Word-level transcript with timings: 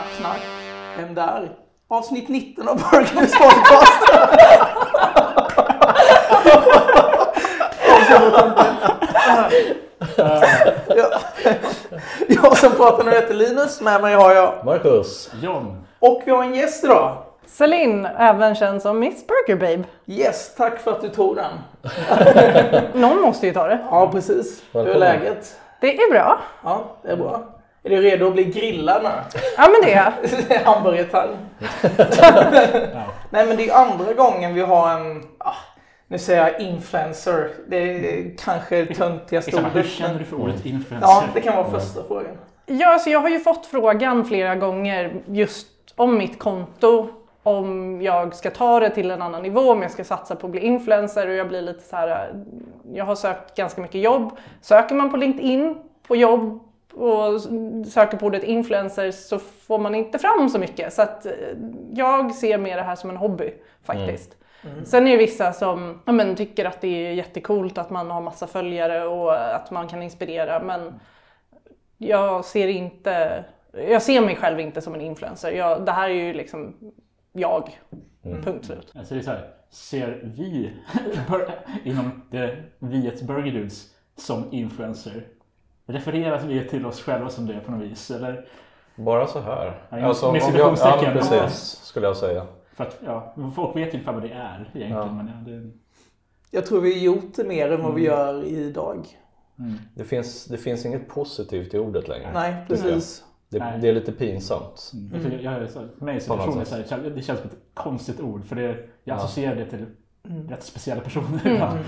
Knack, 0.00 0.16
knack. 0.18 0.40
Vem 0.98 1.14
där? 1.14 1.50
Avsnitt 1.88 2.28
19 2.28 2.68
av 2.68 2.76
Burgers 2.76 3.32
podcast. 3.38 4.02
jag, 10.88 11.06
jag 12.28 12.56
som 12.56 12.72
pratar 12.72 13.04
nu 13.04 13.10
heter 13.10 13.34
Linus, 13.34 13.80
med 13.80 14.02
mig 14.02 14.14
har 14.14 14.34
jag. 14.34 14.64
Marcus. 14.64 15.30
John. 15.42 15.84
Och 15.98 16.22
vi 16.24 16.30
har 16.30 16.42
en 16.44 16.54
gäst 16.54 16.84
idag. 16.84 17.16
Celine, 17.46 18.06
även 18.18 18.54
känd 18.54 18.82
som 18.82 18.98
Miss 18.98 19.24
Burger 19.26 19.56
Babe. 19.56 19.84
Yes, 20.06 20.54
tack 20.54 20.78
för 20.80 20.90
att 20.90 21.00
du 21.00 21.08
tog 21.08 21.36
den. 21.36 21.52
Någon 22.94 23.20
måste 23.20 23.46
ju 23.46 23.52
ta 23.52 23.66
det. 23.66 23.78
Ja, 23.90 24.08
precis. 24.12 24.62
Hur 24.72 24.80
är 24.80 24.84
Välkommen. 24.84 25.08
läget? 25.20 25.56
Det 25.80 25.96
är 25.96 26.10
bra. 26.12 26.38
Ja, 26.64 26.84
det 27.02 27.10
är 27.10 27.16
bra. 27.16 27.42
Är 27.82 27.90
du 27.90 28.00
redo 28.00 28.26
att 28.26 28.32
bli 28.32 28.44
grillad 28.44 29.02
nu? 29.02 29.40
Ja 29.56 29.68
men 29.68 29.80
det 29.82 29.92
är 29.92 30.12
jag. 30.50 30.64
Hamburgertang. 30.64 31.28
Nej 33.30 33.46
men 33.46 33.56
det 33.56 33.68
är 33.68 33.74
andra 33.74 34.12
gången 34.12 34.54
vi 34.54 34.60
har 34.60 34.90
en, 35.00 35.22
ah, 35.38 35.54
nu 36.06 36.18
säger 36.18 36.42
jag 36.48 36.60
influencer. 36.60 37.50
Det 37.68 37.76
är 37.76 38.36
kanske 38.38 38.86
töntigaste 38.86 39.50
Exakt, 39.50 39.74
hur 39.74 39.80
ordet. 39.80 39.90
känner 39.90 40.18
du 40.18 40.24
för 40.24 40.36
ordet 40.36 40.66
influencer? 40.66 41.08
Ja, 41.08 41.24
det 41.34 41.40
kan 41.40 41.56
vara 41.56 41.70
första 41.70 42.02
frågan. 42.08 42.36
Ja, 42.66 42.98
så 42.98 43.10
jag 43.10 43.20
har 43.20 43.28
ju 43.28 43.38
fått 43.40 43.66
frågan 43.66 44.24
flera 44.24 44.54
gånger 44.54 45.22
just 45.26 45.68
om 45.96 46.18
mitt 46.18 46.38
konto. 46.38 47.08
Om 47.42 48.02
jag 48.02 48.34
ska 48.34 48.50
ta 48.50 48.80
det 48.80 48.90
till 48.90 49.10
en 49.10 49.22
annan 49.22 49.42
nivå, 49.42 49.60
om 49.72 49.82
jag 49.82 49.90
ska 49.90 50.04
satsa 50.04 50.36
på 50.36 50.46
att 50.46 50.50
bli 50.50 50.60
influencer 50.60 51.28
och 51.28 51.34
jag 51.34 51.48
blir 51.48 51.62
lite 51.62 51.88
så 51.88 51.96
här. 51.96 52.34
Jag 52.92 53.04
har 53.04 53.14
sökt 53.14 53.56
ganska 53.56 53.80
mycket 53.80 54.00
jobb. 54.00 54.30
Söker 54.60 54.94
man 54.94 55.10
på 55.10 55.16
LinkedIn 55.16 55.78
på 56.08 56.16
jobb 56.16 56.60
och 56.92 57.40
söker 57.86 58.16
på 58.16 58.26
ordet 58.26 58.42
influencer 58.42 59.10
så 59.10 59.38
får 59.38 59.78
man 59.78 59.94
inte 59.94 60.18
fram 60.18 60.48
så 60.48 60.58
mycket. 60.58 60.92
Så 60.92 61.02
att 61.02 61.26
eh, 61.26 61.32
jag 61.92 62.34
ser 62.34 62.58
mer 62.58 62.76
det 62.76 62.82
här 62.82 62.96
som 62.96 63.10
en 63.10 63.16
hobby 63.16 63.52
faktiskt. 63.82 64.36
Sen 64.84 65.06
är 65.06 65.10
det 65.10 65.16
vissa 65.16 65.52
som 65.52 66.00
ja, 66.04 66.12
men, 66.12 66.36
tycker 66.36 66.64
att 66.64 66.80
det 66.80 67.06
är 67.06 67.12
jättekult 67.12 67.78
att 67.78 67.90
man 67.90 68.10
har 68.10 68.20
massa 68.20 68.46
följare 68.46 69.06
och 69.06 69.54
att 69.54 69.70
man 69.70 69.88
kan 69.88 70.02
inspirera. 70.02 70.62
Men 70.62 71.00
jag 71.98 72.44
ser 72.44 72.68
inte, 72.68 73.44
jag 73.72 74.02
ser 74.02 74.20
mig 74.20 74.36
själv 74.36 74.60
inte 74.60 74.80
som 74.80 74.94
en 74.94 75.00
influencer. 75.00 75.52
Jag, 75.52 75.84
det 75.86 75.92
här 75.92 76.10
är 76.10 76.14
ju 76.14 76.32
liksom 76.32 76.74
jag. 77.32 77.80
Punkt 78.22 78.64
slut. 78.66 78.92
Alltså 78.94 79.14
det 79.14 79.20
är 79.20 79.24
så 79.24 79.30
här, 79.30 79.50
ser 79.70 80.20
vi 80.22 80.72
inom 81.84 82.22
det 82.30 82.56
viet 82.78 83.22
Burger 83.22 83.52
Dudes 83.52 83.94
som 84.16 84.44
influencer? 84.50 85.26
Refererar 85.92 86.40
vi 86.46 86.68
till 86.68 86.86
oss 86.86 87.02
själva 87.02 87.28
som 87.30 87.46
det 87.46 87.60
på 87.60 87.72
något 87.72 87.82
vis? 87.82 88.10
Eller? 88.10 88.44
Bara 88.96 89.26
så 89.26 89.40
här. 89.40 89.80
Ja, 89.90 90.02
Alltså, 90.06 90.32
med 90.32 90.40
jag, 90.40 90.48
ja, 90.48 90.52
citationstecken. 90.52 91.14
men 91.14 91.28
precis, 91.28 91.70
skulle 91.84 92.06
jag 92.06 92.16
säga. 92.16 92.46
För 92.74 92.84
att 92.84 92.98
ja, 93.06 93.34
folk 93.54 93.76
vet 93.76 93.86
ju 93.88 93.90
ungefär 93.92 94.12
vad 94.12 94.22
det 94.22 94.32
är 94.32 94.70
egentligen. 94.74 94.90
Ja. 94.92 95.12
Men 95.12 95.26
ja, 95.46 95.50
det, 95.52 95.70
Jag 96.50 96.66
tror 96.66 96.80
vi 96.80 96.92
har 96.92 97.00
gjort 97.00 97.34
det 97.36 97.44
mer 97.44 97.72
än 97.72 97.82
vad 97.82 97.94
vi 97.94 98.04
gör 98.04 98.44
idag. 98.44 99.06
Det 99.94 100.04
finns, 100.04 100.44
det 100.44 100.58
finns 100.58 100.86
inget 100.86 101.08
positivt 101.08 101.74
i 101.74 101.78
ordet 101.78 102.08
längre. 102.08 102.30
Nej, 102.34 102.54
precis. 102.68 103.24
Det, 103.48 103.58
Nej. 103.58 103.78
det 103.80 103.88
är 103.88 103.92
lite 103.92 104.12
pinsamt. 104.12 104.92
alltså, 105.14 105.28
jag, 105.40 105.62
jag, 105.62 105.70
så- 105.70 105.88
för 105.98 106.04
mig 106.04 106.20
som 106.20 106.38
person 106.38 106.60
är 106.60 106.90
här, 106.90 107.10
det 107.10 107.22
känns 107.22 107.40
som 107.40 107.48
ett 107.50 107.56
konstigt 107.74 108.20
ord. 108.20 108.44
För 108.44 108.56
det, 108.56 108.62
jag 108.68 108.78
Ja. 109.04 109.14
associerar 109.14 109.56
det 109.56 109.66
till 109.66 109.86
Mm. 110.28 110.48
rätt 110.48 110.62
speciella 110.62 111.00
personer 111.02 111.46
ibland. 111.46 111.78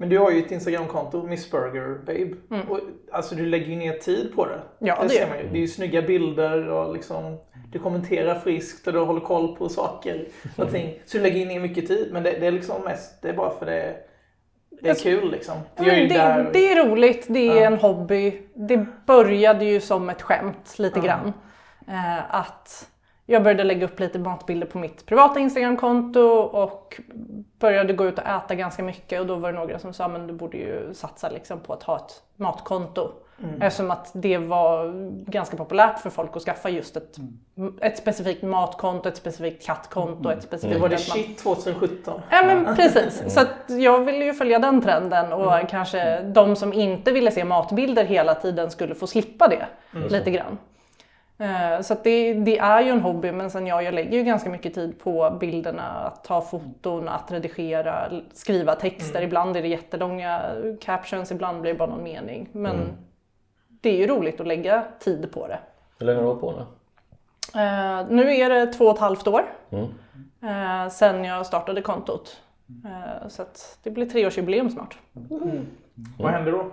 Men 0.00 0.08
du 0.08 0.18
har 0.18 0.30
ju 0.30 0.38
ett 0.38 0.50
Instagramkonto, 0.50 1.22
Miss 1.26 1.50
Burger 1.50 1.98
Babe. 2.06 2.62
Och, 2.68 2.80
alltså 3.12 3.34
du 3.34 3.46
lägger 3.46 3.66
ju 3.66 3.76
ner 3.76 3.92
tid 3.92 4.32
på 4.34 4.44
det. 4.46 4.52
Mm. 4.54 4.64
Ja, 4.78 4.98
det 5.02 5.08
det 5.08 5.14
gör 5.14 5.28
man 5.28 5.38
ju. 5.38 5.48
Det 5.48 5.56
är 5.58 5.60
ju 5.60 5.68
snygga 5.68 6.02
bilder 6.02 6.68
och 6.68 6.94
liksom 6.94 7.38
du 7.72 7.78
kommenterar 7.78 8.34
friskt 8.34 8.86
och 8.86 8.92
du 8.92 8.98
håller 8.98 9.20
koll 9.20 9.56
på 9.56 9.68
saker 9.68 10.28
och 10.56 10.70
ting. 10.72 10.98
Så 11.06 11.16
du 11.16 11.22
lägger 11.22 11.38
ju 11.38 11.44
ner 11.46 11.60
mycket 11.60 11.86
tid. 11.88 12.08
Men 12.12 12.22
det, 12.22 12.30
det 12.40 12.46
är 12.46 12.50
liksom 12.52 12.82
mest, 12.84 13.22
det 13.22 13.28
är 13.28 13.32
bara 13.34 13.50
för 13.58 13.66
det, 13.66 13.96
det 14.82 14.86
är 14.86 14.90
Alltså, 14.90 15.04
kul 15.04 15.30
liksom. 15.30 15.56
Det, 15.76 15.84
där- 15.84 16.50
det 16.52 16.72
är 16.72 16.86
roligt, 16.88 17.26
det 17.28 17.48
är 17.48 17.56
Ja. 17.60 17.66
en 17.66 17.78
hobby. 17.78 18.42
Det 18.54 18.86
började 19.06 19.64
ju 19.64 19.80
som 19.80 20.08
ett 20.10 20.22
skämt 20.22 20.74
lite 20.78 20.98
Ja. 20.98 21.04
grann. 21.04 21.32
Eh, 21.88 22.34
att 22.34 22.88
jag 23.30 23.42
började 23.42 23.64
lägga 23.64 23.84
upp 23.84 24.00
lite 24.00 24.18
matbilder 24.18 24.66
på 24.66 24.78
mitt 24.78 25.06
privata 25.06 25.40
Instagramkonto 25.40 26.20
och 26.38 27.00
började 27.58 27.92
gå 27.92 28.06
ut 28.06 28.18
och 28.18 28.26
äta 28.26 28.54
ganska 28.54 28.82
mycket 28.82 29.20
och 29.20 29.26
då 29.26 29.34
var 29.34 29.52
det 29.52 29.58
några 29.58 29.78
som 29.78 29.92
sa 29.92 30.08
men 30.08 30.26
du 30.26 30.32
borde 30.32 30.56
ju 30.56 30.94
satsa 30.94 31.30
liksom 31.30 31.60
på 31.60 31.72
att 31.72 31.82
ha 31.82 31.96
ett 31.96 32.22
matkonto. 32.36 33.12
Mm. 33.42 33.62
Eftersom 33.62 33.90
att 33.90 34.10
det 34.14 34.38
var 34.38 34.92
ganska 35.30 35.56
populärt 35.56 35.98
för 35.98 36.10
folk 36.10 36.36
att 36.36 36.42
skaffa 36.42 36.68
just 36.70 36.96
ett, 36.96 37.16
ett 37.80 37.98
specifikt 37.98 38.42
matkonto, 38.42 39.08
ett 39.08 39.16
specifikt 39.16 39.66
kattkonto, 39.66 40.30
ett 40.30 40.42
specifikt... 40.42 40.74
Det 40.74 40.80
var 40.80 40.88
det 40.88 40.98
shit 40.98 41.38
2017. 41.38 42.20
Ja 42.30 42.42
men 42.46 42.76
precis. 42.76 43.34
Så 43.34 43.40
att 43.40 43.80
jag 43.80 44.04
ville 44.04 44.24
ju 44.24 44.34
följa 44.34 44.58
den 44.58 44.82
trenden 44.82 45.32
och 45.32 45.68
kanske 45.68 46.20
de 46.22 46.56
som 46.56 46.72
inte 46.72 47.12
ville 47.12 47.30
se 47.30 47.44
matbilder 47.44 48.04
hela 48.04 48.34
tiden 48.34 48.70
skulle 48.70 48.94
få 48.94 49.06
slippa 49.06 49.48
det 49.48 49.66
lite 50.10 50.30
grann. 50.30 50.58
Eh, 51.40 51.80
Så 51.80 51.92
att 51.92 52.04
det, 52.04 52.34
det 52.34 52.58
är 52.58 52.80
ju 52.80 52.90
en 52.90 53.00
hobby 53.00 53.32
men 53.32 53.50
sen 53.50 53.66
ja, 53.66 53.82
jag 53.82 53.94
lägger 53.94 54.18
ju 54.18 54.24
ganska 54.24 54.50
mycket 54.50 54.74
tid 54.74 55.00
på 55.00 55.36
bilderna, 55.40 55.82
att 55.88 56.24
ta 56.24 56.40
foton, 56.40 57.08
att 57.08 57.32
redigera, 57.32 58.10
skriva 58.32 58.74
texter. 58.74 59.22
Ibland 59.22 59.56
är 59.56 59.62
det 59.62 59.68
jättelånga 59.68 60.42
captions, 60.80 61.32
ibland 61.32 61.60
blir 61.60 61.72
det 61.72 61.78
bara 61.78 61.88
någon 61.90 62.02
mening. 62.02 62.48
Men 62.52 62.76
det 63.80 63.90
är 63.90 63.96
ju 63.96 64.06
roligt 64.06 64.40
att 64.40 64.46
lägga 64.46 64.84
tid 64.98 65.32
på 65.32 65.46
det. 65.48 65.58
Hur 65.98 66.06
länge 66.06 66.16
har 66.18 66.22
du 66.22 66.28
hållit 66.28 66.40
på 66.40 66.52
nu? 66.52 66.58
Eh, 67.62 68.06
nu 68.08 68.34
är 68.36 68.50
det 68.50 68.66
två 68.72 68.84
och 68.84 68.94
ett 68.94 69.00
halvt 69.00 69.26
år 69.26 69.44
Mm. 69.70 69.84
eh, 70.42 70.88
sen 70.90 71.24
jag 71.24 71.46
startade 71.46 71.82
kontot. 71.82 72.40
Eh, 72.84 73.28
så 73.28 73.42
att 73.42 73.78
det 73.82 73.90
blir 73.90 74.06
treårsjubileum 74.06 74.70
snart. 74.70 74.98
Vad 76.18 76.32
händer 76.32 76.52
då? 76.52 76.66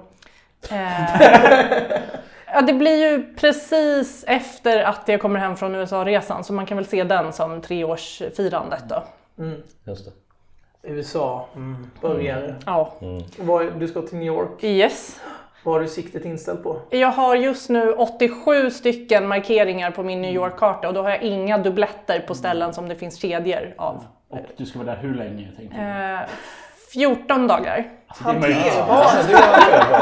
Ja, 2.53 2.61
det 2.61 2.73
blir 2.73 3.11
ju 3.11 3.35
precis 3.35 4.23
efter 4.27 4.83
att 4.83 5.01
jag 5.07 5.21
kommer 5.21 5.39
hem 5.39 5.55
från 5.55 5.75
USA-resan 5.75 6.43
så 6.43 6.53
man 6.53 6.65
kan 6.65 6.77
väl 6.77 6.85
se 6.85 7.03
den 7.03 7.33
som 7.33 7.61
treårsfirandet 7.61 8.83
då. 8.89 9.03
Mm. 9.43 9.61
Just 9.83 10.05
det. 10.05 10.11
USA, 10.89 11.47
mm. 11.55 11.91
börjare. 12.01 12.55
Ja, 12.65 12.93
Vad- 13.37 13.79
Du 13.79 13.87
ska 13.87 14.01
till 14.01 14.17
New 14.17 14.27
York. 14.27 14.63
yes. 14.63 15.21
Vad 15.63 15.73
har 15.75 15.81
du 15.81 15.87
siktet 15.87 16.25
inställt 16.25 16.63
på? 16.63 16.79
Jag 16.89 17.07
har 17.11 17.35
just 17.35 17.69
nu 17.69 17.91
87 17.93 18.69
stycken 18.71 19.27
markeringar 19.27 19.91
på 19.91 20.03
min 20.03 20.21
New 20.21 20.33
York-karta 20.33 20.87
och 20.87 20.93
då 20.93 21.01
har 21.01 21.09
jag 21.09 21.21
inga 21.23 21.57
dubbletter 21.57 22.19
på 22.19 22.35
ställen 22.35 22.73
som 22.73 22.87
det 22.89 22.95
finns 22.95 23.15
kedjor 23.21 23.73
av. 23.77 24.03
Och 24.29 24.39
du 24.57 24.65
ska 24.65 24.79
vara 24.79 24.95
där 24.95 25.01
hur 25.01 25.15
länge? 25.15 25.51
Tänkte 25.57 25.77
jag. 25.81 26.19
Eh, 26.95 27.15
14 27.15 27.47
dagar. 27.47 27.83
Alltså. 28.07 28.29
Ja. 29.31 29.37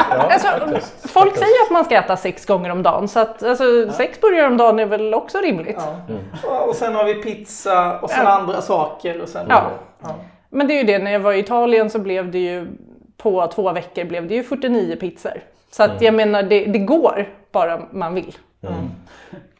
Ja, 0.09 0.29
Alltså, 0.33 1.07
folk 1.07 1.33
säger 1.37 1.63
att 1.65 1.71
man 1.71 1.85
ska 1.85 1.95
äta 1.95 2.17
sex 2.17 2.45
gånger 2.45 2.69
om 2.69 2.83
dagen 2.83 3.07
så 3.07 3.19
att 3.19 3.43
alltså, 3.43 3.91
sex 3.91 4.21
burgare 4.21 4.47
om 4.47 4.57
dagen 4.57 4.79
är 4.79 4.85
väl 4.85 5.13
också 5.13 5.37
rimligt. 5.37 5.77
Ja. 5.79 5.95
Ja, 6.43 6.59
Och 6.59 6.75
sen 6.75 6.95
har 6.95 7.03
vi 7.03 7.13
pizza 7.13 7.99
och 7.99 8.09
sen 8.09 8.23
Ja. 8.25 8.29
andra 8.31 8.61
saker. 8.61 9.21
Och 9.21 9.29
sen, 9.29 9.45
Ja. 9.49 9.63
Ja. 10.03 10.15
Men 10.49 10.67
det 10.67 10.73
är 10.73 10.77
ju 10.77 10.83
det, 10.83 10.99
när 10.99 11.11
jag 11.11 11.19
var 11.19 11.33
i 11.33 11.39
Italien 11.39 11.89
så 11.89 11.99
blev 11.99 12.31
det 12.31 12.39
ju 12.39 12.67
på 13.17 13.47
två 13.47 13.71
veckor 13.71 14.03
blev 14.03 14.27
det 14.27 14.33
ju 14.35 14.43
49 14.43 14.95
pizzor. 14.95 15.41
Så 15.71 15.83
att 15.83 16.01
jag 16.01 16.13
menar 16.13 16.43
det, 16.43 16.65
det 16.65 16.79
går 16.79 17.29
bara 17.51 17.81
man 17.91 18.13
vill. 18.13 18.37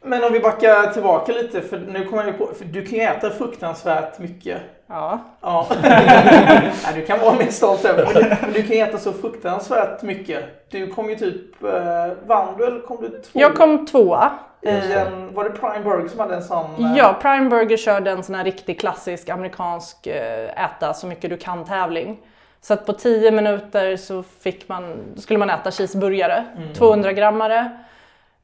Men 0.06 0.24
om 0.24 0.34
vi 0.34 0.40
backar 0.40 0.92
tillbaka 0.94 1.32
lite, 1.32 1.62
för 1.62 1.80
nu 1.80 2.06
kommer 2.06 2.24
jag 2.26 2.38
på, 2.38 2.50
för 2.58 2.66
du 2.66 2.86
kan 2.86 3.00
ju 3.00 3.04
äta 3.04 3.30
fruktansvärt 3.30 4.20
mycket. 4.20 4.58
Ja. 4.88 5.20
Ja. 5.42 5.68
Nej, 5.82 6.94
du 6.96 7.06
kan 7.06 7.20
vara 7.20 7.34
mer 7.36 7.48
stolt 7.48 7.86
över. 7.86 8.06
Men 8.06 8.14
du, 8.14 8.36
men 8.42 8.54
du 8.54 8.64
kan 8.64 8.78
äta 8.78 8.98
så 8.98 9.14
fruktansvärt 9.14 10.02
mycket. 10.02 10.70
Du 10.72 10.88
kom 10.88 11.10
ju 11.10 11.16
typ, 11.16 11.64
eh, 11.64 11.70
vann 12.26 12.58
du 12.58 12.66
eller 12.66 12.80
kom 12.82 13.02
du 13.02 13.10
två? 13.10 13.40
Jag 13.40 13.56
kom 13.56 13.86
tvåa. 13.86 14.32
I 14.62 14.70
en, 14.70 15.34
var 15.34 15.44
det 15.44 15.50
Prime 15.50 15.80
Burger 15.84 16.08
som 16.08 16.20
hade 16.20 16.36
en 16.36 16.44
sån? 16.44 16.66
eh, 16.80 16.98
Ja, 16.98 17.16
Prime 17.22 17.50
Burger 17.50 17.78
körde 17.78 18.12
en 18.12 18.24
sån 18.24 18.36
här 18.36 18.44
riktig 18.44 18.80
klassisk 18.80 19.30
amerikansk 19.30 20.08
eh, 20.08 20.64
äta 20.66 20.94
så 20.94 21.08
mycket 21.08 21.30
du 21.30 21.38
kan 21.38 21.66
tävling. 21.66 22.18
Så 22.62 22.74
att 22.74 22.86
på 22.86 22.94
10 22.94 23.32
minuter 23.32 23.98
så 23.98 24.24
fick 24.24 24.70
man, 24.70 24.94
skulle 25.18 25.40
man 25.40 25.50
äta 25.50 25.72
cheeseburgare, 25.72 26.46
200 26.78 27.14
grammare. 27.14 27.72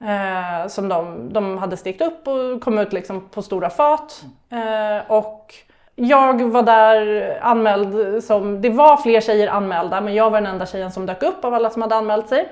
Eh, 0.02 0.68
som 0.68 0.90
de, 0.90 1.30
de 1.34 1.58
hade 1.58 1.78
stekt 1.78 2.02
upp 2.02 2.28
och 2.28 2.62
kom 2.62 2.78
ut 2.80 2.94
liksom 2.94 3.30
på 3.30 3.42
stora 3.42 3.70
fat. 3.70 4.22
Eh, 4.52 5.12
och 5.12 5.54
jag 6.02 6.44
var 6.44 6.64
där 6.64 7.38
anmäld 7.42 8.24
som, 8.24 8.62
det 8.62 8.70
var 8.70 8.98
fler 8.98 9.22
tjejer 9.22 9.48
anmälda 9.48 10.02
men 10.02 10.14
jag 10.14 10.30
var 10.30 10.42
den 10.42 10.52
enda 10.52 10.66
tjejen 10.66 10.92
som 10.92 11.06
dök 11.06 11.24
upp 11.24 11.46
av 11.46 11.54
alla 11.54 11.70
som 11.70 11.82
hade 11.82 11.96
anmält 11.96 12.30
sig. 12.30 12.50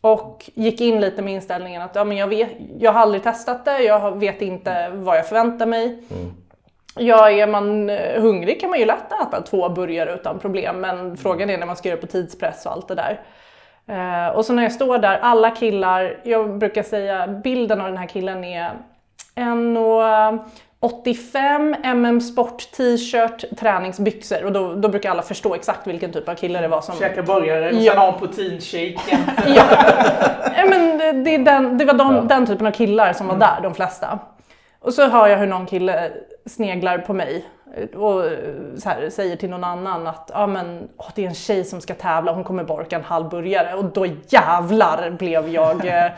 Och 0.00 0.50
gick 0.54 0.80
in 0.80 1.00
lite 1.00 1.22
med 1.22 1.34
inställningen 1.34 1.82
att 1.82 1.94
ja, 1.94 2.04
men 2.04 2.16
jag, 2.16 2.26
vet, 2.26 2.48
jag 2.78 2.92
har 2.92 3.00
aldrig 3.00 3.22
testat 3.22 3.64
det, 3.64 3.78
jag 3.78 4.18
vet 4.18 4.42
inte 4.42 4.88
vad 4.88 5.16
jag 5.16 5.28
förväntar 5.28 5.66
mig. 5.66 6.02
Ja, 6.96 7.30
är 7.30 7.46
man 7.46 7.90
eh, 7.90 8.20
hungrig 8.20 8.60
kan 8.60 8.70
man 8.70 8.78
ju 8.78 8.84
lätt 8.84 9.12
äta 9.12 9.42
två 9.42 9.68
burgare 9.68 10.14
utan 10.14 10.38
problem, 10.38 10.80
men 10.80 11.16
frågan 11.16 11.50
är 11.50 11.58
när 11.58 11.66
man 11.66 11.76
ska 11.76 11.88
göra 11.88 12.00
på 12.00 12.06
tidspress 12.06 12.66
och 12.66 12.72
allt 12.72 12.88
det 12.88 12.94
där. 12.94 13.20
Eh, 13.86 14.36
och 14.36 14.44
så 14.44 14.52
när 14.52 14.62
jag 14.62 14.72
står 14.72 14.98
där, 14.98 15.18
alla 15.18 15.50
killar, 15.50 16.20
jag 16.22 16.58
brukar 16.58 16.82
säga 16.82 17.26
bilden 17.26 17.80
av 17.80 17.86
den 17.86 17.96
här 17.96 18.06
killen 18.06 18.44
är 18.44 18.70
1,85 20.80 21.76
mm 21.84 22.20
sport 22.20 22.70
t-shirt, 22.76 23.44
träningsbyxor 23.58 24.44
och 24.44 24.52
då, 24.52 24.74
då 24.74 24.88
brukar 24.88 25.10
alla 25.10 25.22
förstå 25.22 25.54
exakt 25.54 25.86
vilken 25.86 26.12
typ 26.12 26.28
av 26.28 26.34
kille 26.34 26.60
det 26.60 26.68
var 26.68 26.80
som... 26.80 26.94
Käka 26.94 27.22
burgare 27.22 27.68
och 27.68 27.74
Ja. 27.74 27.92
sen 27.92 28.00
ha 28.00 28.12
en 28.12 28.18
proteinshake. 28.18 29.18
Ja, 30.56 30.64
men 30.70 30.98
det, 30.98 31.12
det, 31.12 31.34
är 31.34 31.38
den, 31.38 31.78
det 31.78 31.84
var 31.84 31.94
de, 31.94 32.14
Ja. 32.14 32.20
den 32.22 32.46
typen 32.46 32.66
av 32.66 32.70
killar 32.70 33.12
som 33.12 33.26
var 33.26 33.36
där, 33.36 33.60
de 33.62 33.74
flesta. 33.74 34.18
Och 34.80 34.94
så 34.94 35.08
hör 35.08 35.28
jag 35.28 35.38
hur 35.38 35.46
någon 35.46 35.66
kille 35.66 36.10
sneglar 36.46 36.98
på 36.98 37.12
mig 37.14 37.44
och 37.96 38.24
så 38.78 38.88
här, 38.88 39.10
säger 39.10 39.36
till 39.36 39.50
någon 39.50 39.64
annan 39.64 40.06
att 40.06 40.30
ja, 40.34 40.46
men, 40.46 40.88
åh, 40.96 41.06
det 41.14 41.24
är 41.24 41.28
en 41.28 41.34
tjej 41.34 41.64
som 41.64 41.80
ska 41.80 41.94
tävla, 41.94 42.32
hon 42.32 42.44
kommer 42.44 42.64
borka 42.64 42.96
en 42.96 43.04
halv 43.04 43.28
burgare. 43.28 43.74
Och 43.74 43.84
då 43.84 44.06
jävlar 44.28 45.10
blev 45.10 45.48
jag, 45.48 45.86
eh, 45.86 46.10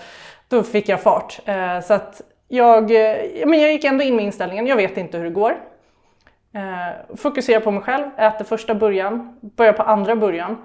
då 0.49 0.63
fick 0.63 0.89
jag 0.89 1.01
fart. 1.01 1.41
Eh, 1.45 1.81
Så 1.81 1.95
att 1.95 2.21
jag, 2.51 2.91
eh, 2.91 3.47
men 3.47 3.61
jag 3.61 3.73
gick 3.73 3.85
ändå 3.85 4.05
in 4.05 4.17
med 4.17 4.25
inställningen, 4.25 4.67
jag 4.67 4.77
vet 4.77 4.97
inte 4.97 5.19
hur 5.19 5.25
det 5.25 5.31
går. 5.31 5.51
Eh, 6.55 7.17
Fokuserar 7.17 7.61
på 7.61 7.71
mig 7.71 7.83
själv, 7.83 8.05
äter 8.19 8.45
första 8.45 8.75
burgaren, 8.75 9.37
börjar 9.41 9.73
på 9.73 9.83
andra 9.83 10.17
burgaren 10.17 10.57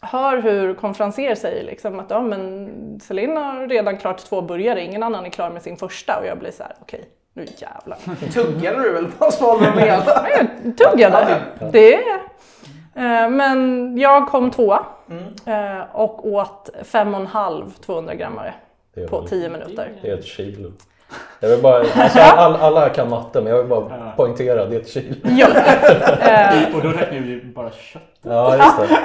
hör 0.00 0.36
hur 0.42 0.74
konferenser 0.74 1.34
säger 1.34 1.64
liksom 1.64 2.00
att 2.00 2.10
ja, 2.10 2.22
men 2.22 3.00
Celine 3.00 3.36
har 3.36 3.66
redan 3.68 3.96
klart 3.96 4.18
två 4.18 4.42
burgare, 4.42 4.84
ingen 4.84 5.02
annan 5.02 5.26
är 5.26 5.30
klar 5.30 5.50
med 5.50 5.62
sin 5.62 5.76
första 5.76 6.18
och 6.20 6.26
jag 6.26 6.38
blir 6.38 6.50
så 6.50 6.62
här: 6.62 6.72
okej, 6.80 7.04
nu 7.32 7.46
jävlar. 7.56 7.98
Tuggade 8.32 8.82
du 8.82 8.92
väl 8.92 9.06
på 9.18 9.30
svalde 9.30 9.72
du 9.74 9.80
hela? 9.80 10.04
Ja, 10.06 10.28
Jag 10.64 10.76
tuggade. 10.76 11.40
Det 11.72 11.94
eh, 11.94 13.30
Men 13.30 13.98
jag 13.98 14.28
kom 14.28 14.50
tvåa 14.50 14.86
eh, 15.46 15.96
och 15.96 16.26
åt 16.26 16.70
fem 16.82 17.14
och 17.14 17.20
en 17.20 17.26
halv 17.26 17.70
200 17.70 18.14
grammare 18.14 18.54
är 18.96 19.06
på 19.06 19.26
10 19.26 19.48
minuter. 19.48 19.92
Det 20.02 20.10
är 20.10 20.18
ett 20.18 20.24
kilo. 20.24 20.72
Jag 21.40 21.48
vill 21.48 21.62
bara, 21.62 21.76
alltså, 21.94 22.18
all, 22.18 22.56
alla 22.56 22.88
kan 22.88 23.10
matte 23.10 23.40
men 23.40 23.52
jag 23.52 23.58
vill 23.58 23.66
bara 23.68 23.96
Ja. 23.98 24.12
poängtera, 24.16 24.66
det 24.66 24.76
är 24.76 24.80
ett 24.80 24.88
kilo. 24.88 25.14
Ja. 25.22 25.46
Eh, 26.20 26.76
Och 26.76 26.82
då 26.82 26.88
räknar 26.88 27.18
vi 27.20 27.44
bara 27.54 27.70
kött. 27.70 28.02
Ja, 28.22 28.56
just 28.56 28.78
det. 28.78 28.98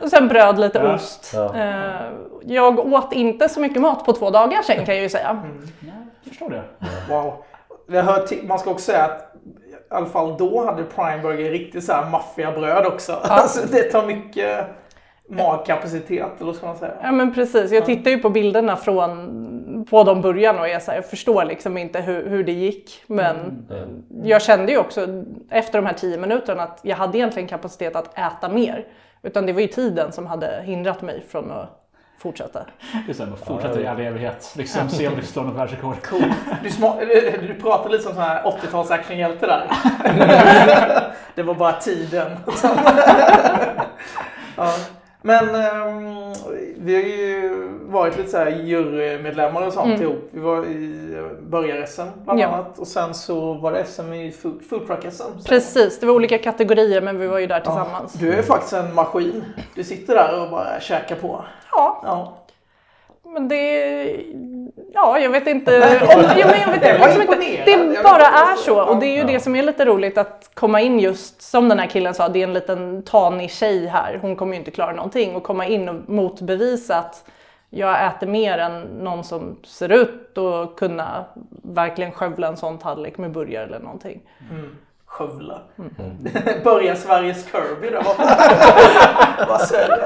Och 0.04 0.10
sen 0.10 0.28
bröd, 0.28 0.58
lite 0.58 0.78
Ja. 0.78 0.94
ost. 0.94 1.32
Ja. 1.34 1.54
Eh, 1.56 2.10
Jag 2.46 2.78
åt 2.78 3.12
inte 3.12 3.48
så 3.48 3.60
mycket 3.60 3.82
mat 3.82 4.04
på 4.04 4.12
två 4.12 4.30
dagar 4.30 4.62
sen 4.62 4.84
kan 4.86 4.94
jag 4.94 5.02
ju 5.02 5.08
säga. 5.08 5.32
Nej, 5.80 5.92
jag 6.22 6.28
förstår 6.30 6.50
det. 6.50 6.62
Wow. 7.08 7.32
Man 8.48 8.58
ska 8.58 8.70
också 8.70 8.84
säga 8.92 9.04
att 9.04 9.34
i 9.90 9.94
alla 9.94 10.06
fall 10.06 10.36
då 10.38 10.64
hade 10.66 10.82
Prime 10.84 11.18
Burger 11.22 11.50
riktigt 11.50 11.84
så 11.84 11.92
här 11.92 12.10
maffiga 12.10 12.52
bröd 12.52 12.86
också. 12.86 13.12
Alltså, 13.28 13.66
det 13.72 13.82
tar 13.82 14.06
mycket 14.06 14.66
magkapacitet, 15.28 16.26
eller 16.36 16.46
vad 16.46 16.56
ska 16.56 16.66
man 16.66 16.76
säga? 16.76 16.92
Ja 17.02 17.12
men 17.12 17.34
precis, 17.34 17.72
jag 17.72 17.84
tittar 17.86 18.10
ju 18.10 18.18
på 18.18 18.30
bilderna 18.30 18.76
från 18.76 19.28
på 19.90 20.04
de 20.04 20.22
burgarna 20.22 20.60
och 20.60 20.68
jag, 20.68 20.82
så 20.82 20.90
här, 20.90 20.98
jag 20.98 21.10
förstår 21.10 21.44
liksom 21.44 21.78
inte 21.78 22.00
hur, 22.00 22.28
hur 22.28 22.44
det 22.44 22.52
gick. 22.52 23.02
Men 23.06 23.66
jag 24.22 24.42
kände 24.42 24.72
ju 24.72 24.78
också 24.78 25.06
efter 25.50 25.78
de 25.78 25.86
här 25.86 25.94
tio 25.94 26.18
minuterna 26.18 26.62
att 26.62 26.80
jag 26.82 26.96
hade 26.96 27.18
egentligen 27.18 27.48
kapacitet 27.48 27.96
att 27.96 28.18
äta 28.18 28.48
mer. 28.48 28.86
Utan 29.22 29.46
det 29.46 29.52
var 29.52 29.60
ju 29.60 29.66
tiden 29.66 30.12
som 30.12 30.26
hade 30.26 30.62
hindrat 30.62 31.02
mig 31.02 31.24
från 31.28 31.50
att 31.50 31.84
fortsätta. 32.18 32.66
Det 33.06 33.20
är 33.20 33.36
fortsätter 33.36 33.80
i 33.80 33.86
all 33.86 34.00
evighet. 34.00 34.54
Liksom, 34.56 34.88
se 34.88 35.08
om 35.08 35.14
du 35.16 35.22
slår 35.22 35.44
något 35.44 35.56
världsrekord. 35.56 36.02
Cool. 36.02 36.32
Du, 36.62 36.68
du 37.48 37.54
pratar 37.54 37.90
lite 37.90 38.02
som 38.02 38.14
sån 38.14 38.22
här 38.22 38.42
80-tals 38.42 38.90
actionhjälte 38.90 39.46
där. 39.46 39.70
det 41.34 41.42
var 41.42 41.54
bara 41.54 41.72
tiden. 41.72 42.36
ja. 44.56 44.74
Men 45.26 45.54
ehm, 45.54 46.32
vi 46.76 46.94
har 46.94 47.02
ju 47.02 47.68
varit 47.86 48.16
lite 48.16 48.30
så 48.30 48.36
här 48.36 48.46
jurymedlemmar 48.50 49.66
och 49.66 49.72
sånt 49.72 50.00
ihop. 50.00 50.28
Vi 50.30 50.40
var 50.40 50.64
i 50.66 51.14
eh, 51.16 51.42
börjar-SM 51.48 52.02
bland 52.24 52.40
Ja. 52.40 52.46
annat 52.46 52.78
och 52.78 52.86
sen 52.86 53.14
så 53.14 53.54
var 53.54 53.72
det 53.72 53.84
SM 53.84 54.12
i 54.12 54.32
food, 54.32 54.62
food 54.70 54.86
truck-SM. 54.86 55.44
Precis, 55.48 56.00
det 56.00 56.06
var 56.06 56.14
olika 56.14 56.38
kategorier 56.38 57.00
men 57.00 57.18
vi 57.18 57.26
var 57.26 57.38
ju 57.38 57.46
där 57.46 57.60
tillsammans. 57.60 58.12
Du 58.12 58.32
är 58.32 58.42
faktiskt 58.42 58.72
en 58.72 58.94
maskin. 58.94 59.44
Du 59.74 59.84
sitter 59.84 60.14
där 60.14 60.42
och 60.44 60.50
bara 60.50 60.80
käkar 60.80 61.16
på. 61.16 61.44
Ja, 61.72 62.00
Ja. 62.04 62.36
men 63.32 63.48
det... 63.48 64.16
Ja, 64.94 65.18
jag 65.18 65.30
vet 65.30 65.46
inte. 65.46 65.76
Om, 66.16 66.22
ja, 66.38 66.46
men 66.46 66.60
jag 66.60 66.70
vet, 66.70 66.80
Det 66.82 66.98
liksom 66.98 67.22
inte 67.22 67.66
det 67.66 68.02
bara 68.02 68.26
är 68.26 68.56
så. 68.56 68.82
Och 68.84 68.96
det 69.00 69.06
är 69.06 69.12
ju 69.12 69.18
Ja. 69.18 69.26
det 69.26 69.40
som 69.40 69.56
är 69.56 69.62
lite 69.62 69.84
roligt 69.84 70.18
att 70.18 70.50
komma 70.54 70.80
in 70.80 71.00
just 71.00 71.42
som 71.42 71.68
den 71.68 71.78
här 71.78 71.86
killen 71.86 72.14
sa, 72.14 72.28
det 72.28 72.38
är 72.38 72.44
en 72.44 72.52
liten 72.52 73.02
tanig 73.02 73.50
tjej 73.50 73.86
här. 73.86 74.18
Hon 74.22 74.36
kommer 74.36 74.52
ju 74.52 74.58
inte 74.58 74.70
klara 74.70 74.92
någonting. 74.92 75.36
Och 75.36 75.42
komma 75.42 75.66
in 75.66 75.88
och 75.88 75.94
motbevisa 76.08 76.96
att 76.98 77.24
jag 77.70 78.06
äter 78.06 78.26
mer 78.26 78.58
än 78.58 78.80
någon 78.82 79.24
som 79.24 79.56
ser 79.66 79.92
ut 79.92 80.38
och 80.38 80.78
kunna 80.78 81.24
verkligen 81.62 82.12
skövla 82.12 82.46
en 82.48 82.56
sån 82.56 82.78
tallrik 82.78 83.18
med 83.18 83.30
burgare 83.30 83.64
eller 83.64 83.78
någonting. 83.78 84.20
Skövla. 85.06 85.58
Mm. 85.78 85.94
Börja 86.64 86.96
Sveriges 86.96 87.46
Kirby 87.52 87.90
då. 87.90 88.02
Vad 89.48 89.60
säger 89.60 89.98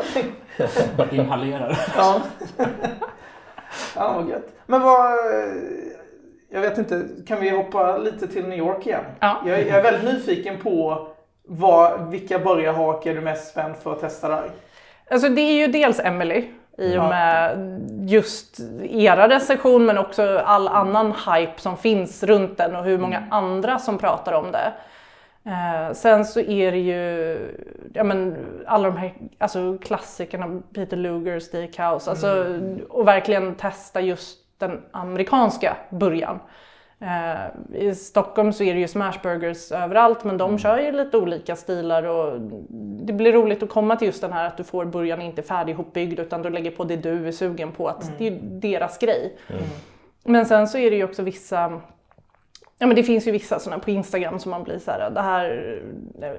jag? 0.96 1.12
Inhalerar. 1.12 1.78
Ja. 1.96 2.20
Ja, 3.98 4.12
vad 4.12 4.28
gött. 4.28 4.48
Men 4.66 4.82
vad... 4.82 5.12
Jag 6.50 6.60
vet 6.60 6.78
inte, 6.78 7.04
kan 7.26 7.40
vi 7.40 7.50
hoppa 7.50 7.98
lite 7.98 8.28
till 8.28 8.46
New 8.46 8.58
York 8.58 8.86
igen? 8.86 9.04
Ja. 9.20 9.36
Jag, 9.46 9.60
jag 9.60 9.78
är 9.78 9.82
väldigt 9.82 10.14
nyfiken 10.14 10.58
på 10.58 11.08
vad, 11.48 12.10
vilka 12.10 12.38
burgarhak 12.38 13.06
är 13.06 13.14
du 13.14 13.20
mest 13.20 13.50
spänd 13.50 13.76
för 13.76 13.92
att 13.92 14.00
testa 14.00 14.28
där? 14.28 14.50
Alltså 15.10 15.28
det 15.28 15.40
är 15.40 15.52
ju 15.52 15.66
dels 15.66 16.00
Emily 16.00 16.44
i 16.78 16.96
och 16.98 17.04
med 17.04 17.58
just 18.08 18.60
era 18.90 19.28
recension 19.28 19.86
men 19.86 19.98
också 19.98 20.38
all 20.38 20.68
annan 20.68 21.06
hype 21.06 21.60
som 21.60 21.76
finns 21.76 22.22
runt 22.22 22.56
den 22.56 22.76
och 22.76 22.84
hur 22.84 22.98
många 22.98 23.22
andra 23.30 23.78
som 23.78 23.98
pratar 23.98 24.32
om 24.32 24.52
det. 24.52 24.72
Eh, 25.44 25.92
sen 25.92 26.24
så 26.24 26.40
är 26.40 26.72
det 26.72 26.78
ju 26.78 27.38
ja, 27.94 28.04
men, 28.04 28.36
alla 28.66 28.88
de 28.90 28.96
här 28.96 29.14
alltså, 29.38 29.78
klassikerna, 29.78 30.62
Peter 30.74 30.96
Luger, 30.96 31.40
Steakhouse, 31.40 32.10
alltså, 32.10 32.58
och 32.88 33.08
verkligen 33.08 33.54
testa 33.54 34.00
just 34.00 34.38
den 34.58 34.82
amerikanska 34.90 35.76
burgaren. 35.90 36.38
Eh, 37.00 37.80
I 37.82 37.94
Stockholm 37.94 38.52
så 38.52 38.64
är 38.64 38.74
det 38.74 38.80
ju 38.80 38.88
smashburgers 38.88 39.72
överallt 39.72 40.24
men 40.24 40.38
de 40.38 40.58
kör 40.58 40.78
ju 40.78 40.92
lite 40.92 41.16
olika 41.16 41.56
stilar 41.56 42.02
och 42.02 42.40
det 43.06 43.12
blir 43.12 43.32
roligt 43.32 43.62
att 43.62 43.68
komma 43.68 43.96
till 43.96 44.06
just 44.06 44.20
den 44.20 44.32
här 44.32 44.46
att 44.46 44.56
du 44.56 44.64
får 44.64 44.84
burgaren 44.84 45.22
inte 45.22 45.42
färdig 45.42 45.72
ihopbyggd 45.72 46.20
utan 46.20 46.42
du 46.42 46.50
lägger 46.50 46.70
på 46.70 46.84
det 46.84 46.96
du 46.96 47.28
är 47.28 47.32
sugen 47.32 47.72
på, 47.72 47.88
att 47.88 48.12
det 48.18 48.26
är 48.26 48.38
deras 48.42 48.98
grej. 48.98 49.36
Men 50.24 50.46
sen 50.46 50.68
så 50.68 50.78
är 50.78 50.90
det 50.90 50.96
ju 50.96 51.04
också 51.04 51.22
vissa 51.22 51.80
Ja 52.80 52.86
men 52.86 52.96
det 52.96 53.02
finns 53.02 53.26
ju 53.26 53.30
vissa 53.30 53.58
sådana 53.58 53.82
på 53.82 53.90
Instagram 53.90 54.38
som 54.38 54.50
man 54.50 54.64
blir 54.64 54.78
så 54.78 54.90
här, 54.90 55.10
det 55.10 55.20
här, 55.20 55.78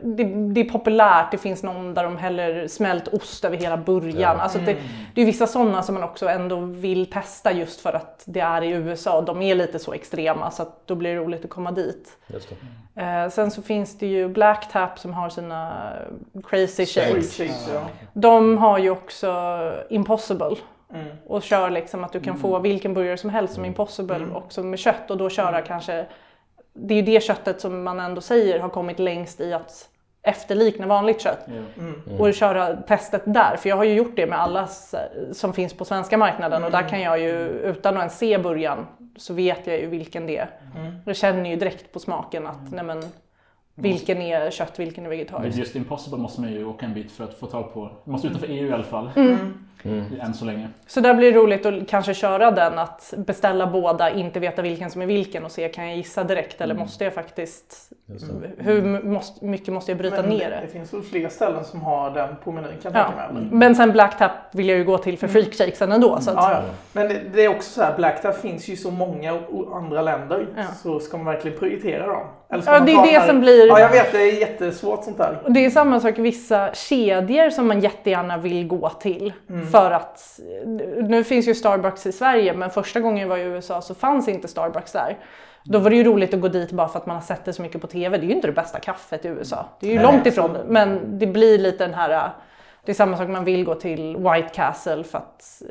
det, 0.03 0.23
det 0.23 0.61
är 0.61 0.69
populärt, 0.69 1.31
det 1.31 1.37
finns 1.37 1.63
någon 1.63 1.93
där 1.93 2.03
de 2.03 2.17
häller 2.17 2.67
smält 2.67 3.07
ost 3.07 3.45
över 3.45 3.57
hela 3.57 3.77
burgaren. 3.77 4.39
Alltså 4.39 4.59
det, 4.59 4.77
det 5.15 5.21
är 5.21 5.25
vissa 5.25 5.47
sådana 5.47 5.83
som 5.83 5.95
man 5.95 6.03
också 6.03 6.27
ändå 6.29 6.59
vill 6.59 7.05
testa 7.11 7.51
just 7.51 7.81
för 7.81 7.93
att 7.93 8.23
det 8.25 8.39
är 8.39 8.61
i 8.61 8.69
USA 8.69 9.17
och 9.17 9.25
de 9.25 9.41
är 9.41 9.55
lite 9.55 9.79
så 9.79 9.93
extrema 9.93 10.51
så 10.51 10.61
att 10.61 10.87
då 10.87 10.95
blir 10.95 11.09
det 11.09 11.19
roligt 11.19 11.43
att 11.45 11.49
komma 11.51 11.71
dit. 11.71 12.17
Eh, 12.95 13.29
sen 13.29 13.51
så 13.51 13.61
finns 13.61 13.97
det 13.97 14.07
ju 14.07 14.27
Black 14.27 14.71
Tap 14.71 14.99
som 14.99 15.13
har 15.13 15.29
sina 15.29 15.91
crazy 16.49 16.85
shakes. 16.85 17.39
ja. 17.73 17.81
De 18.13 18.57
har 18.57 18.77
ju 18.77 18.89
också 18.89 19.59
Impossible 19.89 20.55
Mm. 20.93 21.07
och 21.27 21.43
kör 21.43 21.69
liksom 21.69 22.03
att 22.03 22.11
du 22.13 22.19
kan 22.19 22.37
få 22.37 22.59
vilken 22.59 22.93
burgare 22.93 23.17
som 23.17 23.29
helst 23.29 23.53
som 23.53 23.65
Impossible 23.65 24.25
också 24.33 24.63
med 24.63 24.79
kött 24.79 25.11
och 25.11 25.17
då 25.17 25.29
köra 25.29 25.61
kanske 25.61 26.05
det 26.73 26.93
är 26.93 26.95
ju 26.95 27.01
det 27.01 27.23
köttet 27.23 27.61
som 27.61 27.83
man 27.83 27.99
ändå 27.99 28.21
säger 28.21 28.59
har 28.59 28.69
kommit 28.69 28.99
längst 28.99 29.41
i 29.41 29.53
att 29.53 29.89
efterlikna 30.21 30.87
vanligt 30.87 31.21
kött. 31.21 31.45
Och 32.19 32.33
köra 32.33 32.75
testet 32.75 33.21
där. 33.25 33.55
För 33.57 33.69
jag 33.69 33.75
har 33.75 33.83
ju 33.83 33.93
gjort 33.93 34.15
det 34.15 34.25
med 34.27 34.39
alla 34.39 34.67
som 35.31 35.53
finns 35.53 35.73
på 35.73 35.85
svenska 35.85 36.17
marknaden 36.17 36.63
och 36.63 36.71
där 36.71 36.89
kan 36.89 37.01
jag 37.01 37.19
ju 37.19 37.31
utan 37.49 37.93
att 37.93 37.99
ens 37.99 38.17
se 38.17 38.37
burgaren 38.37 38.85
så 39.17 39.33
vet 39.33 39.67
jag 39.67 39.79
ju 39.79 39.87
vilken 39.87 40.25
det 40.27 40.37
är. 40.37 40.49
Jag 41.05 41.15
känner 41.15 41.49
ju 41.49 41.55
direkt 41.55 41.93
på 41.93 41.99
smaken 41.99 42.47
att 42.47 42.71
nej 42.71 42.83
men, 42.83 43.03
vilken 43.81 44.21
är 44.21 44.51
kött, 44.51 44.79
vilken 44.79 45.05
är 45.05 45.09
Men 45.09 45.17
vegetarisk. 45.17 45.57
just 45.57 45.75
Impossible 45.75 46.17
måste 46.19 46.41
man 46.41 46.51
ju 46.51 46.65
åka 46.65 46.85
en 46.85 46.93
bit 46.93 47.11
för 47.11 47.23
att 47.23 47.33
få 47.33 47.45
tag 47.45 47.73
på. 47.73 47.79
Man 47.79 47.91
måste 48.05 48.27
utanför 48.27 48.47
EU 48.47 48.67
i 48.67 48.71
alla 48.71 48.83
fall. 48.83 49.09
Än 50.21 50.33
så 50.33 50.45
länge. 50.45 50.69
Så 50.87 50.99
där 51.01 51.13
blir 51.13 51.31
det 51.33 51.37
roligt 51.39 51.65
att 51.65 51.87
kanske 51.89 52.13
köra 52.13 52.51
den 52.51 52.79
att 52.79 53.13
beställa 53.17 53.67
båda, 53.67 54.09
inte 54.11 54.39
veta 54.39 54.61
vilken 54.61 54.89
som 54.91 55.01
är 55.01 55.05
vilken 55.05 55.45
och 55.45 55.51
se 55.51 55.67
kan 55.69 55.87
jag 55.87 55.97
gissa 55.97 56.23
direkt 56.23 56.61
eller 56.61 56.75
måste 56.75 57.03
jag 57.03 57.13
faktiskt, 57.13 57.91
hur 58.57 59.03
måste, 59.03 59.45
mycket 59.45 59.73
måste 59.73 59.91
jag 59.91 59.97
bryta 59.97 60.21
Men 60.21 60.29
ner 60.29 60.49
det 60.49 60.59
det? 60.61 60.67
finns 60.67 60.93
väl 60.93 61.01
fler 61.01 61.29
ställen 61.29 61.63
som 61.65 61.81
har 61.81 62.11
den 62.11 62.35
på 62.43 62.51
menyn 62.51 62.71
kan 62.81 62.93
jag 62.93 63.01
Ja. 63.01 63.05
tänka 63.05 63.33
mig. 63.33 63.41
eller? 63.41 63.55
Men 63.55 63.75
sen 63.75 63.91
Black 63.91 64.17
Tap 64.17 64.31
vill 64.51 64.69
jag 64.69 64.77
ju 64.77 64.83
gå 64.83 64.97
till 64.97 65.17
för 65.17 65.27
freakshakesen 65.27 65.91
ändå. 65.91 66.17
Så 66.21 66.29
att, 66.29 66.35
Ja, 66.35 66.51
ja. 66.51 66.61
Men 66.93 67.07
det, 67.07 67.21
det 67.33 67.45
är 67.45 67.49
också 67.49 67.69
så 67.69 67.81
här, 67.81 67.95
Black 67.97 68.21
Tap 68.21 68.37
finns 68.41 68.67
ju 68.67 68.75
så 68.75 68.91
många 68.91 69.39
andra 69.73 70.01
länder. 70.01 70.47
Ja. 70.57 70.63
Så 70.83 70.99
ska 70.99 71.17
man 71.17 71.25
verkligen 71.25 71.57
prioritera 71.59 72.07
dem. 72.07 72.27
Eller 72.51 72.61
ska 72.63 72.71
Ja, 72.71 72.77
man 72.77 72.85
det 72.85 72.91
är 72.91 73.03
det 73.03 73.19
här- 73.19 73.27
som 73.27 73.39
blir- 73.39 73.67
Ja, 73.67 73.79
jag 73.79 73.89
vet. 73.89 74.11
Det 74.11 74.17
är 74.21 74.39
jättesvårt 74.39 75.03
sånt 75.03 75.17
där. 75.17 75.39
Och 75.43 75.51
det 75.51 75.65
är 75.65 75.69
samma 75.69 75.99
sak 75.99 76.19
i 76.19 76.21
vissa 76.21 76.73
kedjor 76.73 77.49
som 77.49 77.67
man 77.67 77.79
jättegärna 77.79 78.37
vill 78.37 78.67
gå 78.67 78.89
till. 78.89 79.33
För 79.71 79.91
att, 79.91 80.39
nu 81.03 81.23
finns 81.23 81.47
ju 81.47 81.55
Starbucks 81.55 82.05
i 82.05 82.11
Sverige 82.11 82.53
men 82.53 82.69
första 82.69 82.99
gången 82.99 83.21
jag 83.21 83.27
var 83.27 83.37
i 83.37 83.41
USA 83.41 83.81
så 83.81 83.95
fanns 83.95 84.27
inte 84.27 84.47
Starbucks 84.47 84.91
där. 84.91 85.17
Då 85.63 85.79
var 85.79 85.89
det 85.89 85.95
ju 85.95 86.03
roligt 86.03 86.33
att 86.33 86.41
gå 86.41 86.47
dit 86.47 86.71
bara 86.71 86.87
för 86.87 86.99
att 86.99 87.05
man 87.05 87.15
har 87.15 87.23
sett 87.23 87.45
det 87.45 87.53
så 87.53 87.61
mycket 87.61 87.81
på 87.81 87.87
TV. 87.87 88.17
Det 88.17 88.25
är 88.25 88.27
ju 88.27 88.33
inte 88.35 88.47
det 88.47 88.53
bästa 88.53 88.79
kaffet 88.79 89.25
i 89.25 89.27
USA. 89.27 89.65
Det 89.79 89.87
är 89.87 89.91
ju 89.91 89.95
Nej, 89.95 90.05
långt 90.05 90.25
ifrån. 90.25 90.57
Men 90.67 91.19
det 91.19 91.27
blir 91.27 91.57
lite 91.57 91.85
den 91.85 91.93
här, 91.93 92.29
det 92.89 92.93
är 92.93 92.95
samma 92.95 93.17
sak 93.17 93.27
man 93.27 93.43
vill 93.45 93.63
gå 93.65 93.75
till 93.75 94.17
White 94.17 94.49
Castle 94.53 95.03
för 95.03 95.17
att 95.17 95.61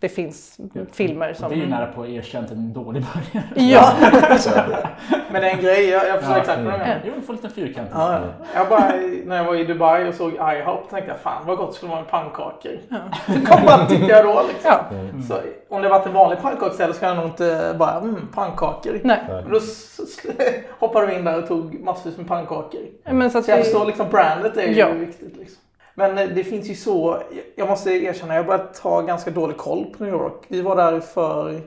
det 0.00 0.08
finns 0.08 0.58
filmer 0.92 1.32
som... 1.32 1.48
Det 1.48 1.54
är 1.54 1.58
ju 1.58 1.66
nära 1.66 1.86
på 1.86 2.06
erkänt 2.06 2.50
en 2.50 2.72
dålig 2.72 3.02
början. 3.02 3.44
Ja, 3.70 3.92
Men 5.32 5.42
det 5.42 5.50
är 5.50 5.54
en 5.56 5.62
grej. 5.62 5.88
Jag, 5.88 6.08
jag 6.08 6.14
förstår 6.18 6.36
Ja. 6.36 6.40
exakt 6.40 6.58
vad 6.58 6.72
du 6.74 6.78
menar. 6.78 7.00
Jo, 7.06 7.12
en 7.16 7.22
får 7.22 7.32
lite 7.32 7.48
fyrkant. 7.48 7.88
Ja, 7.92 8.12
ja. 8.12 8.20
jag 8.54 8.68
bara, 8.68 8.92
när 9.24 9.36
jag 9.36 9.44
var 9.44 9.54
i 9.54 9.64
Dubai 9.64 10.08
och 10.08 10.14
såg 10.14 10.32
IHOP 10.32 10.90
tänkte 10.90 11.10
jag 11.10 11.18
fan 11.20 11.46
vad 11.46 11.56
gott 11.58 11.74
skulle 11.74 11.90
vara 11.90 12.00
med 12.00 12.10
pannkakor. 12.10 12.72
Det 13.26 13.40
kom 13.46 13.66
bara 13.66 13.86
tyckte 13.86 14.06
jag 14.06 14.24
då 14.24 14.42
liksom. 14.48 14.70
ja. 14.72 15.22
Så, 15.28 15.34
om 15.74 15.82
det 15.82 15.88
varit 15.88 16.06
en 16.06 16.12
vanlig 16.12 16.38
pannkakställe 16.42 16.92
så 16.92 17.00
kan 17.00 17.08
jag 17.08 17.16
nog 17.18 17.26
inte 17.26 17.74
bara 17.78 17.96
mm, 18.00 18.28
pannkakor. 18.34 19.00
Nej. 19.04 19.20
Men 19.28 19.50
Då 19.52 19.60
hoppade 20.78 21.06
vi 21.06 21.14
in 21.14 21.24
där 21.24 21.38
och 21.42 21.48
tog 21.48 21.80
massvis 21.80 22.16
med 22.16 22.28
pannkakor. 22.28 22.80
Men 23.10 23.30
så 23.30 23.38
att 23.38 23.44
Så 23.44 23.50
jag 23.50 23.58
det- 23.58 23.62
förstår 23.64 23.86
liksom 23.86 24.06
brandet 24.10 24.56
är 24.56 24.62
ju 24.68 24.74
Ja. 24.74 24.88
viktigt. 24.90 25.36
Liksom. 25.36 25.56
Men 25.98 26.18
eh, 26.18 26.28
det 26.28 26.44
finns 26.44 26.70
ju 26.70 26.74
så, 26.74 27.18
jag 27.56 27.68
måste 27.68 27.90
erkänna, 27.90 28.34
jag 28.34 28.42
har 28.42 28.46
börjat 28.46 28.78
ha 28.78 29.00
ganska 29.00 29.30
dålig 29.30 29.56
koll 29.56 29.84
på 29.98 30.04
New 30.04 30.12
York. 30.12 30.42
Vi 30.48 30.62
var 30.62 30.76
där 30.76 31.00
för, 31.00 31.60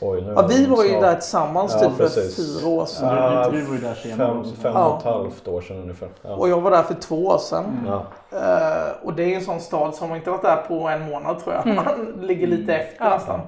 Oj, 0.00 0.22
nu 0.22 0.32
ja 0.36 0.46
vi 0.48 0.66
var 0.66 0.82
ju 0.84 0.88
snart 0.90 1.02
där 1.02 1.14
tillsammans 1.14 1.72
Ja, 1.72 1.88
typ 1.88 1.96
för 1.96 2.04
precis. 2.04 2.60
fyra 2.60 2.68
år 2.70 2.86
sedan. 2.86 3.16
Ja, 3.16 3.48
Du 3.50 3.60
var 3.62 3.74
ju 3.74 3.80
där 3.80 3.94
senare 3.94 4.28
fem, 4.44 4.44
fem 4.62 4.72
Ja. 4.74 4.86
och 4.88 4.98
ett 4.98 5.04
halvt 5.04 5.48
år 5.48 5.60
sedan 5.60 5.76
ungefär. 5.76 6.08
Ja. 6.22 6.34
Och 6.36 6.48
jag 6.48 6.60
var 6.60 6.70
där 6.70 6.82
för 6.82 6.94
två 6.94 7.26
år 7.26 7.38
sedan. 7.38 7.64
Ja. 7.86 8.06
Eh, 8.38 9.06
och 9.06 9.14
det 9.14 9.22
är 9.32 9.36
en 9.36 9.40
sån 9.44 9.60
stad 9.60 9.94
som 9.94 10.10
har 10.10 10.16
inte 10.16 10.30
varit 10.30 10.42
där 10.42 10.56
på 10.68 10.88
en 10.88 11.10
månad 11.10 11.38
tror 11.38 11.54
jag. 11.54 11.66
Man 11.74 12.14
ligger 12.20 12.46
lite 12.46 12.74
efter 12.74 13.04
Ja. 13.04 13.10
nästan. 13.10 13.40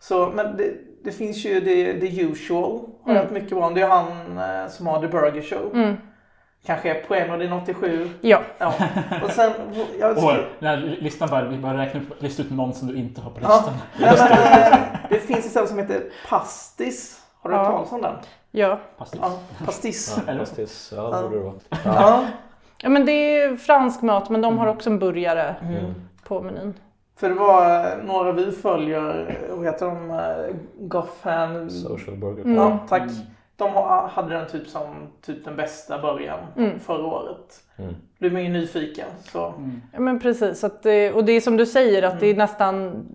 Så, 0.00 0.30
men 0.34 0.56
det, 0.56 0.72
det 1.04 1.10
finns 1.12 1.44
ju 1.44 1.60
the, 1.60 2.00
the 2.00 2.20
usual. 2.22 2.80
Har 3.04 3.14
hört 3.14 3.30
mycket 3.30 3.50
bra 3.50 3.66
om. 3.66 3.74
Det 3.74 3.80
är 3.82 3.88
han 3.88 4.08
eh, 4.38 4.70
som 4.70 4.86
har 4.86 5.00
The 5.00 5.08
Burger 5.08 5.42
Show. 5.42 5.94
Mm. 6.66 6.80
Kanske 6.82 6.90
är 7.00 7.04
på 7.04 7.14
en 7.14 7.30
och 7.30 7.38
det 7.38 7.44
är 7.44 7.62
87. 7.62 8.10
Ja, 8.20 8.40
Ja. 8.58 8.72
Och 9.24 9.30
sen, 9.30 9.52
jag, 10.00 10.10
Och 10.18 10.32
den 10.58 10.68
här 10.68 10.76
listan 11.00 11.28
bara, 11.30 11.44
vi 11.44 11.56
bara 11.58 11.78
räknar 11.78 12.00
upp, 12.00 12.22
lista 12.22 12.42
ut 12.42 12.50
någon 12.50 12.74
som 12.74 12.88
du 12.88 12.96
inte 12.96 13.20
har 13.20 13.30
på 13.30 13.40
Ja. 13.42 13.48
listan. 13.56 13.74
Nej, 14.00 14.14
men, 14.18 14.72
eh, 14.72 14.78
det 15.08 15.18
finns 15.18 15.44
ett 15.44 15.50
ställe 15.50 15.66
som 15.66 15.78
heter 15.78 16.02
Pastis. 16.28 17.20
Har 17.40 17.50
du 17.50 17.56
hört 17.56 17.66
Ja. 17.66 17.70
talas 17.72 17.92
om 17.92 18.02
den? 18.02 18.14
ja. 18.50 18.78
Pastis. 18.98 19.20
Ja, 19.22 19.38
Pastis. 19.66 20.16
Ja, 20.26 20.34
pastis. 20.38 20.92
Ja, 20.96 21.02
det 21.02 21.22
borde 21.22 21.36
det 21.36 21.42
vara. 21.44 21.54
Ja. 21.84 22.24
ja 22.82 22.88
men 22.88 23.06
det 23.06 23.12
är 23.12 23.56
fransk 23.56 24.02
mat 24.02 24.30
men 24.30 24.40
de 24.40 24.58
har 24.58 24.66
också 24.66 24.90
en 24.90 24.98
burgare 24.98 25.54
Mm. 25.62 25.94
på 26.24 26.42
menyn. 26.42 26.74
För 27.16 27.28
det 27.28 27.34
var 27.34 27.80
eh, 27.80 28.04
några 28.04 28.32
vi 28.32 28.52
följer, 28.52 29.38
vad 29.50 29.64
heter 29.66 29.86
de? 29.86 30.10
Eh, 30.10 30.16
Goffan. 30.78 31.70
Social 31.70 32.16
burger. 32.16 32.44
Mm. 32.44 32.56
Ja, 32.56 32.78
tack. 32.88 33.02
De 33.56 33.70
ha- 33.70 34.06
hade 34.06 34.34
den 34.34 34.46
typ 34.48 34.66
som 34.68 34.86
typ 35.22 35.44
den 35.44 35.56
bästa 35.56 35.98
början 35.98 36.38
Mm. 36.56 36.80
förra 36.80 37.06
året. 37.06 37.62
Mm. 37.76 37.94
Blev 38.18 38.32
man 38.32 38.42
ju 38.44 38.48
nyfiken. 38.48 39.06
Så. 39.32 39.54
Ja, 39.92 40.00
men 40.00 40.20
precis. 40.20 40.64
Det, 40.82 41.12
och 41.12 41.24
det 41.24 41.32
är 41.32 41.40
som 41.40 41.56
du 41.56 41.66
säger 41.66 42.02
att 42.02 42.20
det 42.20 42.26
är 42.26 42.34
nästan 42.36 43.06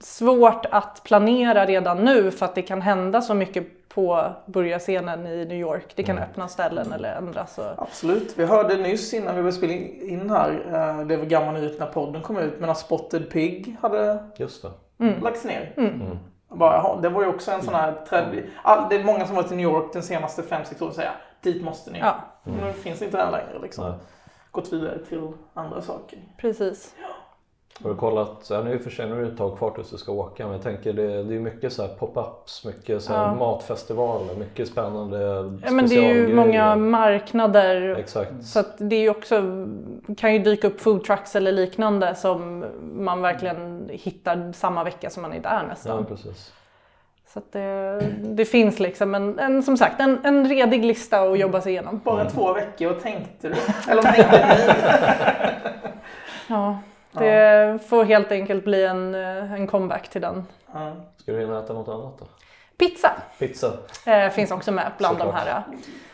svårt 0.00 0.66
att 0.70 1.00
planera 1.04 1.66
redan 1.66 2.04
nu 2.04 2.30
för 2.30 2.46
att 2.46 2.54
det 2.54 2.62
kan 2.62 2.82
hända 2.82 3.20
så 3.22 3.34
mycket 3.34 3.88
på 3.88 4.24
burgarscenen 4.46 5.26
i 5.26 5.44
New 5.44 5.58
York. 5.58 5.92
Det 5.96 6.02
kan 6.02 6.18
öppna 6.18 6.48
ställen 6.48 6.92
eller 6.92 7.14
ändras. 7.16 7.58
Och... 7.58 7.64
Absolut. 7.82 8.34
Vi 8.38 8.44
hörde 8.44 8.76
nyss 8.76 9.14
innan 9.14 9.36
vi 9.36 9.42
började 9.42 9.56
spela 9.56 9.72
in 9.72 10.30
här, 10.30 10.50
eh, 11.00 11.06
det 11.06 11.16
var 11.16 11.24
gamla 11.24 11.52
nyheter 11.52 11.78
när 11.80 11.86
podden 11.86 12.22
kom 12.22 12.36
ut, 12.38 12.60
men 12.60 12.70
att 12.70 12.78
Spotted 12.78 13.30
Pig 13.30 13.76
hade 13.82 14.18
Just 14.36 14.62
det. 14.62 14.70
Mm. 15.04 15.22
lagts 15.22 15.44
ner. 15.44 15.72
Mm. 16.54 16.58
Bara, 16.58 16.76
jaha, 16.76 17.00
det 17.00 17.08
var 17.08 17.22
ju 17.22 17.28
också 17.28 17.50
en 17.50 17.62
sån 17.62 17.74
här 17.74 17.92
trend. 18.08 18.42
All, 18.62 18.88
det 18.88 18.96
är 18.96 19.04
många 19.04 19.26
som 19.26 19.36
varit 19.36 19.52
i 19.52 19.56
New 19.56 19.64
York 19.64 19.92
de 19.92 20.02
senaste 20.02 20.42
5-6 20.42 20.76
åren 20.76 20.88
och 20.88 20.94
säger 20.94 21.12
dit 21.40 21.62
måste 21.64 21.90
ni. 21.90 21.98
Ja, 21.98 22.14
Nu 22.42 22.72
finns 22.72 23.02
inte 23.02 23.16
den 23.16 23.32
längre 23.32 23.58
liksom. 23.62 23.94
Gått 24.50 24.72
vidare 24.72 24.98
till 24.98 25.32
andra 25.54 25.82
saker. 25.82 26.18
precis. 26.36 26.94
Har 27.82 27.90
du 27.90 27.96
kollat, 27.96 28.46
ja, 28.50 28.62
nu 28.62 28.72
är 28.72 29.20
det 29.20 29.26
ett 29.26 29.38
tag 29.38 29.58
kvar 29.58 29.70
tills 29.70 29.90
du 29.90 29.96
ska 29.96 30.12
åka 30.12 30.44
men 30.44 30.52
jag 30.52 30.62
tänker 30.62 30.92
det, 30.92 31.22
det 31.22 31.34
är 31.34 31.40
mycket 31.40 31.72
så 31.72 31.82
här 31.82 31.88
pop-ups, 31.98 32.66
mycket 32.66 33.02
så 33.02 33.12
här 33.12 33.22
Ja. 33.22 33.34
matfestivaler, 33.34 34.34
mycket 34.34 34.68
spännande 34.68 35.18
Ja, 35.64 35.70
men 35.70 35.86
det 35.88 35.94
är 35.94 36.14
ju 36.14 36.34
många 36.34 36.76
marknader. 36.76 37.96
Exakt. 37.98 38.44
Så 38.44 38.60
att 38.60 38.74
det 38.78 38.96
är 38.96 39.00
ju 39.00 39.10
också, 39.10 39.42
kan 40.16 40.32
ju 40.32 40.38
dyka 40.38 40.66
upp 40.66 40.80
food 40.80 41.04
trucks 41.04 41.36
eller 41.36 41.52
liknande 41.52 42.14
som 42.14 42.64
man 42.94 43.22
verkligen 43.22 43.88
hittar 43.92 44.52
samma 44.52 44.84
vecka 44.84 45.10
som 45.10 45.22
man 45.22 45.32
är 45.32 45.40
där 45.40 45.62
nästan. 45.68 45.96
Ja, 45.96 46.04
precis. 46.04 46.52
Så 47.26 47.38
att 47.38 47.52
det, 47.52 48.00
det 48.22 48.44
finns 48.44 48.78
liksom 48.80 49.14
en, 49.14 49.38
en, 49.38 49.62
som 49.62 49.76
sagt 49.76 50.00
en, 50.00 50.18
en 50.24 50.48
redig 50.48 50.84
lista 50.84 51.20
att 51.20 51.38
jobba 51.38 51.60
sig 51.60 51.72
igenom. 51.72 52.00
Bara 52.04 52.30
två 52.30 52.52
veckor, 52.52 52.86
vad 52.86 53.00
tänkte 53.02 53.48
du? 53.48 53.54
Eller 53.92 54.02
tänkte 54.02 54.46
ni? 54.48 54.72
Ja, 56.48 56.78
det 57.18 57.78
får 57.88 58.04
helt 58.04 58.32
enkelt 58.32 58.64
bli 58.64 58.84
en, 58.84 59.14
eh, 59.14 59.52
en 59.52 59.66
comeback 59.66 60.08
till 60.08 60.20
den. 60.20 60.46
Ja. 60.72 60.92
Ska 61.16 61.32
du 61.32 61.40
hinna 61.40 61.58
äta 61.58 61.72
något 61.72 61.88
annat 61.88 62.18
då? 62.18 62.24
Pizza 62.78 63.12
Pizza? 63.38 63.72
eh, 64.06 64.30
finns 64.30 64.50
också 64.50 64.72
med 64.72 64.90
bland 64.98 65.18
Såklart. 65.18 65.34
de 65.34 65.50
här. 65.50 65.62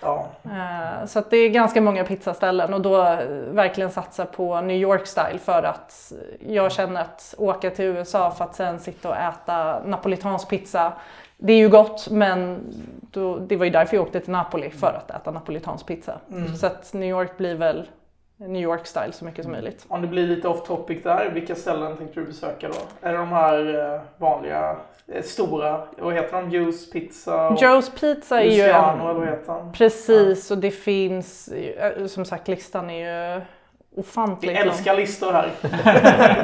Ja. 0.00 0.26
Eh, 0.44 1.06
så 1.06 1.18
att 1.18 1.30
det 1.30 1.36
är 1.36 1.48
ganska 1.48 1.80
många 1.80 2.04
pizzaställen 2.04 2.74
och 2.74 2.80
då 2.80 3.02
eh, 3.06 3.26
verkligen 3.50 3.90
satsa 3.90 4.24
på 4.26 4.60
New 4.60 4.76
York 4.76 5.06
style 5.06 5.38
för 5.38 5.62
att 5.62 6.12
jag 6.48 6.72
känner 6.72 7.00
att 7.00 7.34
åka 7.38 7.70
till 7.70 7.84
USA 7.84 8.30
för 8.30 8.44
att 8.44 8.54
sen 8.54 8.80
sitta 8.80 9.08
och 9.08 9.16
äta 9.16 9.82
napolitansk 9.84 10.48
pizza 10.48 10.92
det 11.36 11.52
är 11.52 11.56
ju 11.58 11.68
gott 11.68 12.08
men 12.10 12.60
då, 13.00 13.36
det 13.36 13.56
var 13.56 13.64
ju 13.64 13.70
därför 13.70 13.96
jag 13.96 14.02
åkte 14.06 14.20
till 14.20 14.32
Napoli 14.32 14.70
för 14.70 15.02
att 15.04 15.10
äta 15.10 15.30
napolitansk 15.30 15.86
pizza. 15.86 16.18
Så 16.60 16.66
att 16.66 16.92
New 16.92 17.08
York 17.08 17.36
blir 17.36 17.54
väl 17.54 17.88
New 18.40 18.62
York 18.62 18.86
style 18.86 19.12
så 19.12 19.24
mycket 19.24 19.42
som 19.44 19.52
möjligt. 19.52 19.84
Om 19.88 20.02
det 20.02 20.08
blir 20.08 20.26
lite 20.26 20.48
off 20.48 20.66
topic 20.66 21.02
där, 21.02 21.30
vilka 21.30 21.54
ställen 21.54 21.96
tänkte 21.96 22.20
du 22.20 22.26
besöka 22.26 22.68
då? 22.68 23.08
Är 23.08 23.12
det 23.12 23.18
de 23.18 23.28
här 23.28 23.94
eh, 23.94 24.00
vanliga, 24.18 24.76
eh, 25.08 25.22
stora, 25.22 25.80
vad 25.98 26.14
heter 26.14 26.36
de? 26.36 26.50
Juice, 26.50 26.90
pizza? 26.90 27.48
och 27.48 27.58
Joe's 27.58 27.90
Pizza 28.00 28.40
är 28.40 28.44
ju 28.44 28.50
Luciano, 28.50 29.00
eller 29.02 29.10
en, 29.10 29.16
vad 29.20 29.28
heter 29.28 29.52
han? 29.52 29.72
Precis 29.72 30.50
och 30.50 30.58
det 30.58 30.70
finns, 30.70 31.48
eh, 31.48 32.06
som 32.06 32.24
sagt 32.24 32.48
listan 32.48 32.90
är 32.90 33.34
ju 33.34 33.40
Vi 33.94 34.00
ofantligt 34.00 34.58
lång. 34.58 34.68
älskar 34.68 34.94
listor 34.96 35.32
här. 35.32 35.50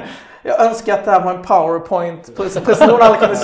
Jag 0.43 0.67
önskar 0.67 0.95
att 0.95 1.05
det 1.05 1.11
här 1.11 1.25
var 1.25 1.35
en 1.35 1.43
powerpoint 1.43 2.37
presentation 2.37 3.03
alla 3.03 3.17
kunde... 3.17 3.37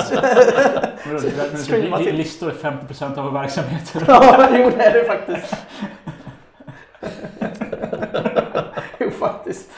Streama 1.59 1.99
till. 1.99 2.17
Listor 2.17 2.51
är 2.51 2.55
50% 2.55 3.19
av 3.19 3.25
vår 3.25 3.33
verksamhet. 3.33 3.95
ja, 4.07 4.49
jo 4.53 4.71
det 4.77 4.85
är 4.85 4.93
det 4.93 5.05
faktiskt. 5.05 5.57
jo, 8.99 9.11
faktiskt. 9.53 9.71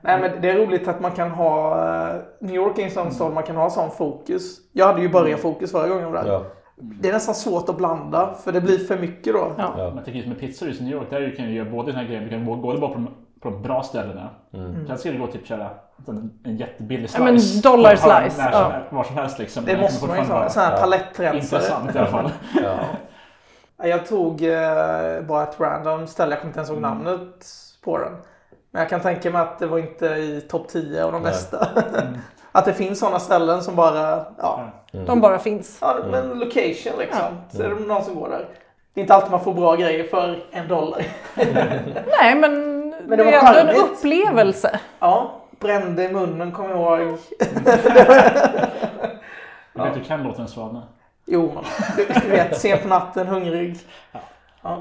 Nej 0.00 0.20
men 0.20 0.40
det 0.40 0.50
är 0.50 0.54
roligt 0.66 0.88
att 0.88 1.00
man 1.00 1.10
kan 1.12 1.30
ha, 1.30 1.78
eh, 2.08 2.14
New 2.40 2.54
York 2.54 2.78
är 2.78 2.82
en 2.84 2.90
sån 2.90 3.12
stad 3.12 3.32
man 3.32 3.42
kan 3.42 3.56
ha 3.56 3.70
sån 3.70 3.90
fokus. 3.90 4.58
Jag 4.72 4.86
hade 4.86 5.00
ju 5.00 5.08
börjarfokus 5.08 5.72
förra 5.72 5.88
gången 5.88 6.02
jag 6.02 6.10
var 6.10 6.22
där. 6.24 6.32
Ja. 6.32 6.42
Det 6.76 7.08
är 7.08 7.12
nästan 7.12 7.34
svårt 7.34 7.68
att 7.68 7.76
blanda 7.76 8.34
för 8.44 8.52
det 8.52 8.60
blir 8.60 8.78
för 8.78 8.98
mycket 8.98 9.32
då. 9.32 9.52
Ja. 9.58 9.74
Ja. 9.76 9.90
Man 9.94 10.04
tänker 10.04 10.12
just 10.20 10.28
med 10.28 10.42
just 10.42 10.80
i 10.80 10.84
New 10.84 10.92
York, 10.92 11.06
där 11.10 11.36
kan 11.36 11.46
du 11.46 11.52
göra 11.52 11.70
både 11.70 11.92
den 11.92 12.00
här 12.00 12.06
grejen, 12.06 12.24
du 12.24 12.30
kan 12.30 12.46
gå 12.46 12.54
gå 12.54 12.76
bara 12.78 12.88
på 12.88 12.94
de, 12.94 13.08
på 13.40 13.50
de 13.50 13.62
bra 13.62 13.82
ställena. 13.82 14.28
Mm. 14.52 14.86
Sen 14.86 14.98
ska 14.98 15.10
du 15.12 15.18
gå 15.18 15.24
och 15.24 15.32
typ 15.32 15.46
köra 15.46 15.70
en, 16.08 16.30
en 16.44 16.56
jättebillig 16.56 17.10
Ja, 17.14 17.24
men 17.24 17.40
slice. 17.40 17.68
dollar 17.68 17.96
slice, 17.96 18.42
När, 18.42 18.52
ja. 18.52 18.72
var 18.90 19.04
som 19.04 19.16
helst 19.16 19.38
liksom. 19.38 19.64
Det 19.64 19.76
måste 19.80 20.06
man 20.06 20.16
ju 20.18 20.24
ha. 20.24 20.48
Sån 20.48 20.62
här 20.62 20.80
palettrensare. 20.80 21.36
Intressant 21.38 21.94
i 21.94 21.98
alla 21.98 22.06
fall. 22.08 22.30
Ja. 22.62 22.78
Ja, 23.76 23.86
Jag 23.86 24.06
tog 24.06 24.42
eh, 24.42 25.20
bara 25.28 25.42
ett 25.42 25.60
random 25.60 26.06
ställe, 26.06 26.30
jag 26.30 26.40
kommer 26.40 26.50
inte 26.50 26.58
ens 26.58 26.70
ihåg 26.70 26.78
Mm. 26.78 26.90
namnet 26.90 27.46
på 27.84 27.98
den. 27.98 28.12
Men 28.74 28.80
jag 28.80 28.88
kan 28.88 29.00
tänka 29.00 29.30
mig 29.30 29.42
att 29.42 29.58
det 29.58 29.66
var 29.66 29.78
inte 29.78 30.06
i 30.06 30.40
topp 30.48 30.68
10 30.68 31.04
av 31.04 31.12
de 31.12 31.22
Nej. 31.22 31.32
bästa. 31.32 31.68
Mm. 31.98 32.18
att 32.52 32.64
det 32.64 32.72
finns 32.72 32.98
sådana 32.98 33.18
ställen 33.18 33.62
som 33.62 33.76
bara, 33.76 34.24
ja, 34.38 34.70
De 35.06 35.20
bara 35.20 35.38
finns. 35.38 35.78
ja 35.80 35.96
men 36.10 36.28
location 36.38 36.92
liksom. 36.98 37.20
Så 37.50 37.62
är 37.62 37.68
det 37.68 37.74
någon 37.74 38.04
som 38.04 38.14
går 38.14 38.28
där. 38.28 38.48
Det 38.94 39.00
är 39.00 39.02
inte 39.02 39.14
alltid 39.14 39.30
man 39.30 39.44
får 39.44 39.54
bra 39.54 39.76
grejer 39.76 40.04
för 40.04 40.44
en 40.50 40.68
dollar. 40.68 41.06
Nej 42.20 42.34
men, 42.34 42.88
Men 42.88 43.08
det, 43.08 43.16
det 43.16 43.24
var 43.24 43.32
är 43.32 43.60
ändå 43.60 43.72
en 43.72 43.76
upplevelse. 43.80 44.80
Ja, 44.98 45.40
brände 45.60 46.04
i 46.04 46.12
munnen 46.12 46.52
kommer 46.52 46.70
jag 46.70 47.02
ihåg. 47.02 47.18
Jag 49.74 49.84
vet, 49.84 49.94
du 49.94 50.04
kan 50.04 50.22
låta 50.22 50.42
en 50.42 50.48
svana. 50.48 50.82
Jo, 51.26 51.58
du, 51.96 52.06
du 52.22 52.28
vet, 52.28 52.60
sent 52.60 52.82
på 52.82 52.88
natten, 52.88 53.26
hungrig. 53.26 53.78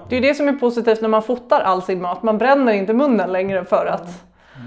Det 0.09 0.15
är 0.17 0.21
ju 0.21 0.27
det 0.27 0.35
som 0.35 0.47
är 0.47 0.53
positivt 0.53 1.01
när 1.01 1.09
man 1.09 1.23
fotar 1.23 1.61
all 1.61 1.81
sin 1.81 2.01
mat. 2.01 2.23
Man 2.23 2.37
bränner 2.37 2.73
inte 2.73 2.93
munnen 2.93 3.31
längre 3.31 3.65
för 3.65 3.85
att 3.85 4.23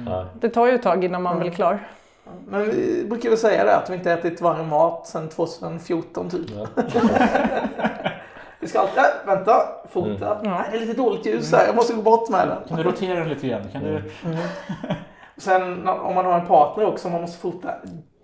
Ja. 0.06 0.26
det 0.40 0.49
tar 0.49 0.66
ju 0.66 0.73
ett 0.75 0.83
tag 0.83 1.04
innan 1.04 1.23
man 1.23 1.38
blir 1.40 1.50
klar. 1.50 1.78
Men 2.49 2.71
vi 2.71 3.04
brukar 3.09 3.28
väl 3.28 3.38
säga 3.38 3.64
det, 3.64 3.76
att 3.76 3.90
vi 3.90 3.94
inte 3.94 4.12
ätit 4.12 4.40
varm 4.40 4.68
mat 4.68 5.06
sedan 5.06 5.28
2014 5.28 6.30
typ. 6.30 6.50
Ja. 6.56 6.66
Vi 8.61 8.68
ska 8.68 8.80
alltid, 8.80 8.99
äh, 8.99 9.04
vänta, 9.26 9.52
fota. 9.90 10.38
Nej, 10.42 10.62
det 10.71 10.76
är 10.76 10.80
lite 10.80 10.92
dåligt 10.92 11.26
ljus 11.26 11.52
här, 11.52 11.66
jag 11.66 11.76
måste 11.76 11.92
gå 11.94 12.02
bort 12.02 12.28
med 12.28 12.49
den. 12.49 12.59
Kan 12.68 12.76
du 12.76 12.83
rotera 12.83 13.18
den 13.18 13.28
lite 13.28 13.49
grann? 13.49 13.62
Kan 13.73 13.83
du... 13.83 14.02
Sen 15.37 15.88
om 15.88 16.14
man 16.14 16.25
har 16.25 16.40
en 16.40 16.47
partner 16.47 16.87
också, 16.87 17.09
man 17.09 17.21
måste 17.21 17.38
fota 17.38 17.71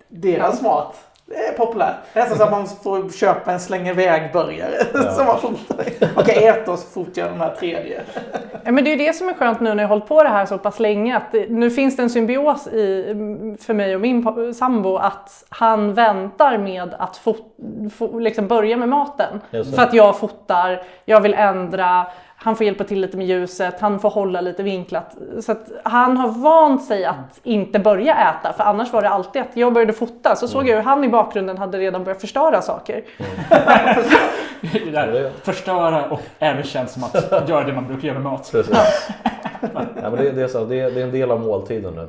deras 0.08 0.62
mat. 0.62 0.96
Det 1.30 1.46
är 1.46 1.52
populärt. 1.52 1.94
Det 2.12 2.20
är 2.20 2.22
nästan 2.22 2.38
så 2.38 2.44
att 2.44 2.50
man 2.50 2.66
får 2.66 3.10
köpa 3.10 3.52
en 3.52 3.60
släng 3.60 3.88
iväg-burgare 3.88 4.84
som 5.14 5.26
man 5.26 5.38
fotar. 5.38 5.84
Okej, 6.16 6.46
äta 6.46 6.72
och 6.72 6.78
så 6.78 6.86
fotar 6.86 7.22
jag 7.22 7.30
den 7.30 7.40
här 7.40 7.54
tredje. 7.54 8.02
Ja, 8.64 8.72
men 8.72 8.84
det 8.84 8.90
är 8.90 8.96
ju 8.96 9.06
det 9.06 9.12
som 9.12 9.28
är 9.28 9.34
skönt 9.34 9.60
nu 9.60 9.74
när 9.74 9.82
jag 9.82 9.88
har 9.88 9.94
hållit 9.96 10.08
på 10.08 10.22
det 10.22 10.28
här 10.28 10.46
så 10.46 10.58
pass 10.58 10.80
länge. 10.80 11.16
Att 11.16 11.32
det, 11.32 11.50
nu 11.50 11.70
finns 11.70 11.96
det 11.96 12.02
en 12.02 12.10
symbios 12.10 12.66
i, 12.66 13.56
för 13.60 13.74
mig 13.74 13.94
och 13.94 14.00
min 14.00 14.54
sambo 14.54 14.96
att 14.96 15.44
han 15.48 15.94
väntar 15.94 16.58
med 16.58 16.94
att 16.98 17.16
fot, 17.16 17.56
fo, 17.98 18.18
liksom 18.18 18.48
börja 18.48 18.76
med 18.76 18.88
maten. 18.88 19.40
För 19.50 19.82
att 19.82 19.94
jag 19.94 20.18
fotar, 20.18 20.82
jag 21.04 21.20
vill 21.20 21.34
ändra, 21.34 22.06
han 22.42 22.56
får 22.56 22.66
hjälpa 22.66 22.84
till 22.84 23.00
lite 23.00 23.16
med 23.16 23.26
ljuset, 23.26 23.80
han 23.80 24.00
får 24.00 24.10
hålla 24.10 24.40
lite 24.40 24.62
vinklat. 24.62 25.16
Så 25.40 25.52
att 25.52 25.70
han 25.82 26.16
har 26.16 26.28
vant 26.28 26.84
sig 26.84 27.04
att 27.04 27.40
inte 27.42 27.78
börja 27.78 28.14
äta. 28.14 28.52
För 28.52 28.64
annars 28.64 28.92
var 28.92 29.02
det 29.02 29.08
alltid 29.08 29.42
att 29.42 29.56
jag 29.56 29.72
började 29.72 29.92
fota 29.92 30.36
så 30.36 30.48
såg 30.48 30.68
jag 30.68 30.76
hur 30.76 30.82
han 30.82 31.04
i 31.04 31.08
bakgrunden 31.08 31.58
hade 31.58 31.78
redan 31.78 32.04
börjat 32.04 32.20
förstöra 32.20 32.62
saker. 32.62 33.04
Det 34.60 34.90
där, 34.90 35.30
förstöra 35.42 36.10
och 36.10 36.20
även 36.38 36.62
känns 36.62 36.92
som 36.92 37.04
att 37.04 37.48
göra 37.48 37.64
det 37.64 37.72
man 37.72 37.86
brukar 37.86 38.08
göra 38.08 38.18
med 38.18 38.32
mat. 38.32 38.48
Precis. 38.52 39.08
ja, 39.74 39.82
men 40.02 40.16
det, 40.16 40.30
det, 40.30 40.42
är 40.42 40.48
så, 40.48 40.64
det, 40.64 40.80
är, 40.80 40.90
det 40.90 41.00
är 41.00 41.04
en 41.04 41.12
del 41.12 41.30
av 41.30 41.40
måltiden 41.40 41.94
nu. 41.94 42.08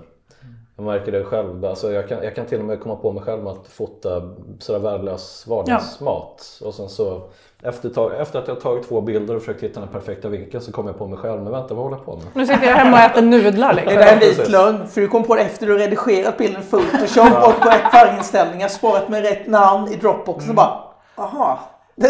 Jag 0.81 0.85
märker 0.85 1.11
det 1.11 1.23
själv. 1.23 1.65
Alltså 1.65 1.91
jag, 1.91 2.07
kan, 2.07 2.23
jag 2.23 2.35
kan 2.35 2.45
till 2.45 2.59
och 2.59 2.65
med 2.65 2.79
komma 2.79 2.95
på 2.95 3.11
mig 3.11 3.23
själv 3.23 3.43
med 3.43 3.51
att 3.51 3.67
fota 3.67 4.21
sådär 4.59 4.79
värdelös 4.79 5.47
vardagsmat. 5.47 6.61
Och 6.65 6.73
sen 6.73 6.89
så 6.89 7.21
efter, 7.63 7.89
tag, 7.89 8.11
efter 8.21 8.39
att 8.39 8.47
jag 8.47 8.55
har 8.55 8.61
tagit 8.61 8.87
två 8.87 9.01
bilder 9.01 9.35
och 9.35 9.41
försökt 9.41 9.63
hitta 9.63 9.79
den 9.79 9.89
perfekta 9.89 10.29
vinkeln 10.29 10.63
så 10.63 10.71
kommer 10.71 10.89
jag 10.89 10.97
på 10.97 11.07
mig 11.07 11.17
själv. 11.17 11.41
Men 11.41 11.51
vänta, 11.51 11.73
vad 11.73 11.83
håller 11.83 11.97
jag 11.97 12.05
på 12.05 12.15
med? 12.15 12.25
Nu 12.33 12.45
sitter 12.45 12.67
jag 12.67 12.75
hemma 12.75 12.97
och 12.97 13.03
äter 13.03 13.21
nudlar 13.21 13.73
Det 13.73 13.81
liksom. 13.81 13.97
är 13.97 14.13
en 14.13 14.19
vit 14.19 14.49
lögn, 14.49 14.87
för 14.87 15.01
du 15.01 15.07
kom 15.07 15.23
på 15.23 15.35
det 15.35 15.41
efter 15.41 15.67
du 15.67 15.77
redigerat 15.77 16.37
bilden 16.37 16.61
Photoshop 16.69 17.47
och 17.47 17.59
på 17.59 17.69
rätt 17.69 17.91
färginställningar, 17.91 18.67
sparat 18.67 19.09
med 19.09 19.21
rätt 19.21 19.47
namn 19.47 19.87
i 19.87 19.95
Dropbox 19.95 20.49
och 20.49 20.55
bara, 20.55 20.83
aha. 21.15 21.59
Det 21.95 22.07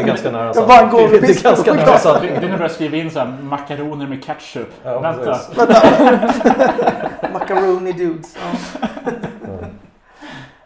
är 0.00 0.02
ganska 0.06 0.30
nära 0.30 0.52
Jag 0.54 0.68
bara 0.68 0.86
går 0.86 1.08
Det 1.20 1.28
är 1.28 1.42
ganska 1.42 1.74
nära 1.74 1.92
Det 1.92 1.98
sanning. 1.98 2.30
det 2.40 2.46
är 2.46 2.50
när 2.50 2.68
du 2.68 2.74
skriva 2.74 2.96
in 2.96 3.10
så 3.10 3.18
här, 3.18 3.36
makaroner 3.42 4.06
med 4.06 4.24
ketchup. 4.24 4.68
Ja, 4.84 5.00
Vänta. 5.00 5.38
Macaroni 7.32 7.92
dudes. 7.92 8.36
Ja. 8.36 9.10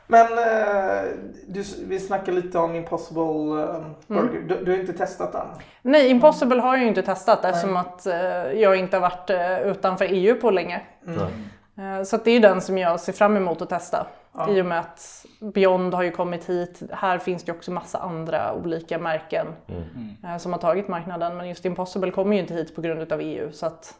Men 0.07 0.27
eh, 0.27 1.03
du, 1.47 1.65
vi 1.87 2.01
snackade 2.01 2.33
lite 2.41 2.59
om 2.59 2.75
Impossible 2.75 3.63
eh, 3.63 3.81
Burger. 4.07 4.41
Du, 4.49 4.65
du 4.65 4.71
har 4.71 4.79
inte 4.79 4.93
testat 4.93 5.33
den? 5.33 5.47
Nej, 5.83 6.09
Impossible 6.11 6.61
har 6.61 6.75
jag 6.75 6.83
ju 6.83 6.89
inte 6.89 7.03
testat 7.03 7.45
eftersom 7.45 7.77
att 7.77 8.07
eh, 8.07 8.15
jag 8.53 8.77
inte 8.77 8.97
har 8.97 9.01
varit 9.01 9.31
eh, 9.31 9.61
utanför 9.61 10.05
EU 10.11 10.35
på 10.41 10.51
länge. 10.51 10.81
Eh, 11.07 11.27
så 12.05 12.17
att 12.17 12.25
det 12.25 12.31
är 12.31 12.35
ju 12.35 12.41
den 12.41 12.61
som 12.61 12.79
jag 12.79 13.01
ser 13.01 13.13
fram 13.13 13.37
emot 13.37 13.63
att 13.63 13.69
testa. 13.69 14.07
I 14.49 14.61
och 14.63 14.67
med 14.67 14.81
att 14.81 15.27
Beyond 15.41 15.95
har 15.95 16.03
ju 16.03 16.11
kommit 16.11 16.49
hit. 16.49 16.83
Här 16.91 17.19
finns 17.19 17.45
det 17.45 17.53
också 17.53 17.71
massa 17.71 17.99
andra 17.99 18.55
olika 18.55 18.99
märken 18.99 19.47
eh, 20.25 20.37
som 20.37 20.53
har 20.53 20.59
tagit 20.59 20.89
marknaden. 20.89 21.37
Men 21.37 21.49
just 21.49 21.65
Impossible 21.65 22.11
kommer 22.11 22.37
ju 22.37 22.43
inte 22.43 22.55
hit 22.55 22.75
på 22.75 22.81
grund 22.81 23.13
av 23.13 23.21
EU. 23.21 23.53
Så 23.53 23.67
att 23.67 23.95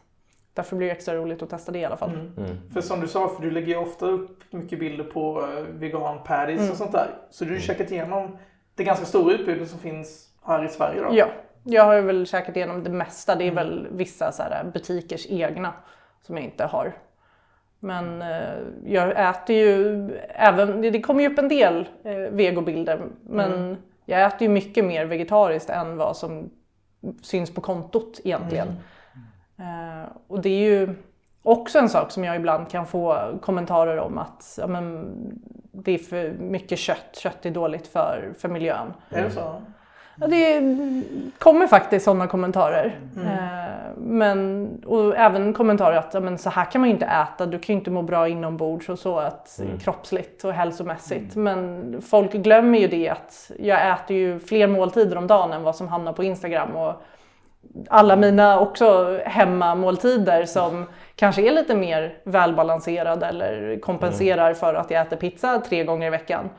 därför 0.53 0.75
blir 0.75 0.87
det 0.87 0.93
extra 0.93 1.15
roligt 1.15 1.41
att 1.41 1.49
testa 1.49 1.71
det 1.71 1.79
i 1.79 1.85
alla 1.85 1.97
fall. 1.97 2.31
För 2.73 2.81
som 2.81 2.99
du 2.99 3.07
sa, 3.07 3.27
för 3.27 3.41
du 3.41 3.51
lägger 3.51 3.67
ju 3.67 3.75
ofta 3.75 4.05
upp 4.05 4.53
mycket 4.53 4.79
bilder 4.79 5.03
på 5.03 5.41
eh, 5.41 5.63
vegan 5.63 6.23
patties 6.23 6.71
och 6.71 6.77
sånt 6.77 6.91
där. 6.91 7.07
Så 7.29 7.43
du 7.43 7.49
har 7.49 7.55
ju 7.55 7.61
checkat 7.61 7.91
igenom 7.91 8.37
det 8.75 8.83
ganska 8.83 9.05
stora 9.05 9.33
utbudet 9.33 9.69
som 9.69 9.79
finns 9.79 10.29
här 10.45 10.65
i 10.65 10.69
Sverige 10.69 11.01
då? 11.01 11.09
Ja, 11.11 11.27
jag 11.63 11.83
har 11.83 11.93
ju 11.93 12.01
väl 12.01 12.27
käkat 12.27 12.55
igenom 12.55 12.83
det 12.83 12.89
mesta. 12.89 13.35
Det 13.35 13.47
är 13.47 13.51
väl 13.51 13.87
vissa 13.91 14.31
så 14.31 14.43
här 14.43 14.63
butikers 14.73 15.25
egna 15.29 15.73
som 16.21 16.37
jag 16.37 16.45
inte 16.45 16.65
har. 16.65 16.93
Men 17.83 18.21
eh, 18.21 18.57
jag 18.85 19.29
äter 19.29 19.55
ju 19.55 20.09
även, 20.29 20.81
det 20.81 21.01
kommer 21.01 21.21
ju 21.23 21.31
upp 21.31 21.39
en 21.39 21.47
del 21.49 21.89
eh, 22.03 22.15
vegobilder, 22.15 23.01
men 23.23 23.77
jag 24.05 24.23
äter 24.23 24.41
ju 24.41 24.49
mycket 24.49 24.85
mer 24.85 25.05
vegetariskt 25.05 25.69
än 25.69 25.97
vad 25.97 26.17
som 26.17 26.49
syns 27.21 27.53
på 27.53 27.61
kontot 27.61 28.19
egentligen. 28.23 28.67
Eh, 29.59 30.09
och 30.27 30.41
det 30.41 30.49
är 30.49 30.69
ju 30.69 30.95
också 31.43 31.79
en 31.79 31.89
sak 31.89 32.11
som 32.11 32.23
jag 32.23 32.35
ibland 32.35 32.69
kan 32.69 32.85
få 32.85 33.33
kommentarer 33.41 33.97
om 33.97 34.17
att 34.17 34.57
ja, 34.61 34.67
men, 34.67 35.13
det 35.71 35.91
är 35.91 35.97
för 35.97 36.33
mycket 36.33 36.79
kött, 36.79 37.15
kött 37.15 37.45
är 37.45 37.51
dåligt 37.51 37.87
för, 37.87 38.33
för 38.37 38.49
miljön. 38.49 38.93
Är 39.09 39.23
det 39.23 39.31
så? 39.31 39.61
Ja, 40.15 40.27
det 40.27 40.61
kommer 41.39 41.67
faktiskt 41.67 42.05
sådana 42.05 42.27
kommentarer. 42.27 42.99
Eh, 43.17 43.97
men, 43.97 44.69
och 44.85 45.17
även 45.17 45.53
kommentarer 45.53 45.97
att 45.97 46.13
ja, 46.13 46.19
men 46.19 46.37
så 46.37 46.49
här 46.49 46.65
kan 46.65 46.81
man 46.81 46.89
ju 46.89 46.93
inte 46.93 47.05
äta, 47.05 47.45
du 47.45 47.59
kan 47.59 47.73
ju 47.73 47.79
inte 47.79 47.91
må 47.91 48.01
bra 48.01 48.27
inombords 48.27 48.89
och 48.89 48.99
så 48.99 49.19
att, 49.19 49.61
kroppsligt 49.83 50.43
och 50.43 50.53
hälsomässigt. 50.53 51.35
Men 51.35 52.01
folk 52.01 52.33
glömmer 52.33 52.79
ju 52.79 52.87
det 52.87 53.09
att 53.09 53.51
jag 53.59 53.91
äter 53.91 54.17
ju 54.17 54.39
fler 54.39 54.67
måltider 54.67 55.17
om 55.17 55.27
dagen 55.27 55.53
än 55.53 55.63
vad 55.63 55.75
som 55.75 55.87
hamnar 55.87 56.13
på 56.13 56.23
Instagram. 56.23 56.71
Och 56.75 56.93
alla 57.89 58.15
mina 58.15 58.59
också 58.59 59.19
hemmamåltider 59.25 60.45
som 60.45 60.85
kanske 61.15 61.41
är 61.41 61.51
lite 61.51 61.75
mer 61.75 62.17
välbalanserade 62.23 63.25
eller 63.25 63.79
kompenserar 63.79 64.53
för 64.53 64.73
att 64.73 64.91
jag 64.91 65.01
äter 65.01 65.17
pizza 65.17 65.59
tre 65.59 65.83
gånger 65.83 66.07
i 66.07 66.09
veckan. 66.09 66.49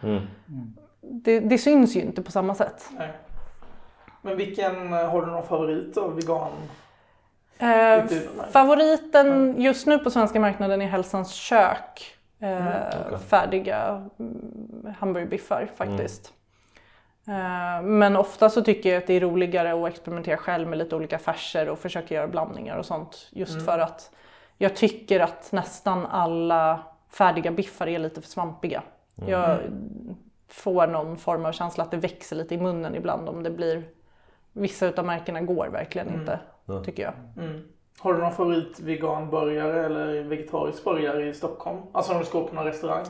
Det, 1.00 1.40
det 1.40 1.58
syns 1.58 1.96
ju 1.96 2.00
inte 2.00 2.22
på 2.22 2.30
samma 2.30 2.54
sätt. 2.54 2.90
Nej. 2.98 3.08
Men 4.24 4.36
vilken, 4.36 4.92
eh, 4.92 5.10
har 5.10 5.20
du 5.20 5.26
någon 5.26 5.46
favorit 5.46 5.94
då? 5.94 6.08
Vegan? 6.08 6.52
Eh, 7.58 8.04
favoriten 8.50 9.60
just 9.60 9.86
nu 9.86 9.98
på 9.98 10.10
svenska 10.10 10.40
marknaden 10.40 10.82
är 10.82 10.86
Hälsans 10.86 11.32
kök. 11.32 12.16
Eh, 12.40 12.58
okej. 13.06 13.18
Färdiga 13.28 14.08
mm, 14.18 14.94
hamburgerbiffar 14.98 15.70
faktiskt. 15.76 16.32
Eh, 17.28 17.82
men 17.82 18.16
ofta 18.16 18.50
så 18.50 18.62
tycker 18.62 18.88
jag 18.88 18.98
att 18.98 19.06
det 19.06 19.14
är 19.14 19.20
roligare 19.20 19.84
att 19.84 19.92
experimentera 19.92 20.36
själv 20.36 20.68
med 20.68 20.78
lite 20.78 20.96
olika 20.96 21.18
färser 21.18 21.68
och 21.68 21.78
försöka 21.78 22.14
göra 22.14 22.28
blandningar 22.28 22.76
och 22.76 22.86
sånt. 22.86 23.28
Just 23.30 23.64
för 23.64 23.78
att 23.78 24.10
jag 24.58 24.76
tycker 24.76 25.20
att 25.20 25.52
nästan 25.52 26.06
alla 26.06 26.80
färdiga 27.10 27.50
biffar 27.50 27.86
är 27.86 27.98
lite 27.98 28.20
för 28.20 28.28
svampiga. 28.28 28.82
Jag 29.26 29.58
får 30.48 30.86
någon 30.86 31.16
form 31.16 31.44
av 31.44 31.52
känsla 31.52 31.84
att 31.84 31.90
det 31.90 31.96
växer 31.96 32.36
lite 32.36 32.54
i 32.54 32.58
munnen 32.58 32.94
ibland 32.94 33.28
om 33.28 33.42
det 33.42 33.50
blir 33.50 33.84
Vissa 34.54 34.86
utav 34.86 35.06
märkena 35.06 35.40
går 35.40 35.68
verkligen 35.68 36.08
inte, 36.14 36.38
tycker 36.84 37.02
jag. 37.02 37.12
Har 37.98 38.14
du 38.14 38.20
någon 38.20 38.32
favorit 38.32 38.80
veganburgare 38.80 39.86
eller 39.86 40.22
vegetarisk 40.22 40.84
burgare 40.84 41.28
i 41.28 41.34
Stockholm? 41.34 41.78
Alltså 41.92 42.12
om 42.12 42.18
du 42.18 42.24
ska 42.24 42.40
gå 42.40 42.46
på 42.46 42.54
någon 42.54 42.64
restaurang? 42.64 43.04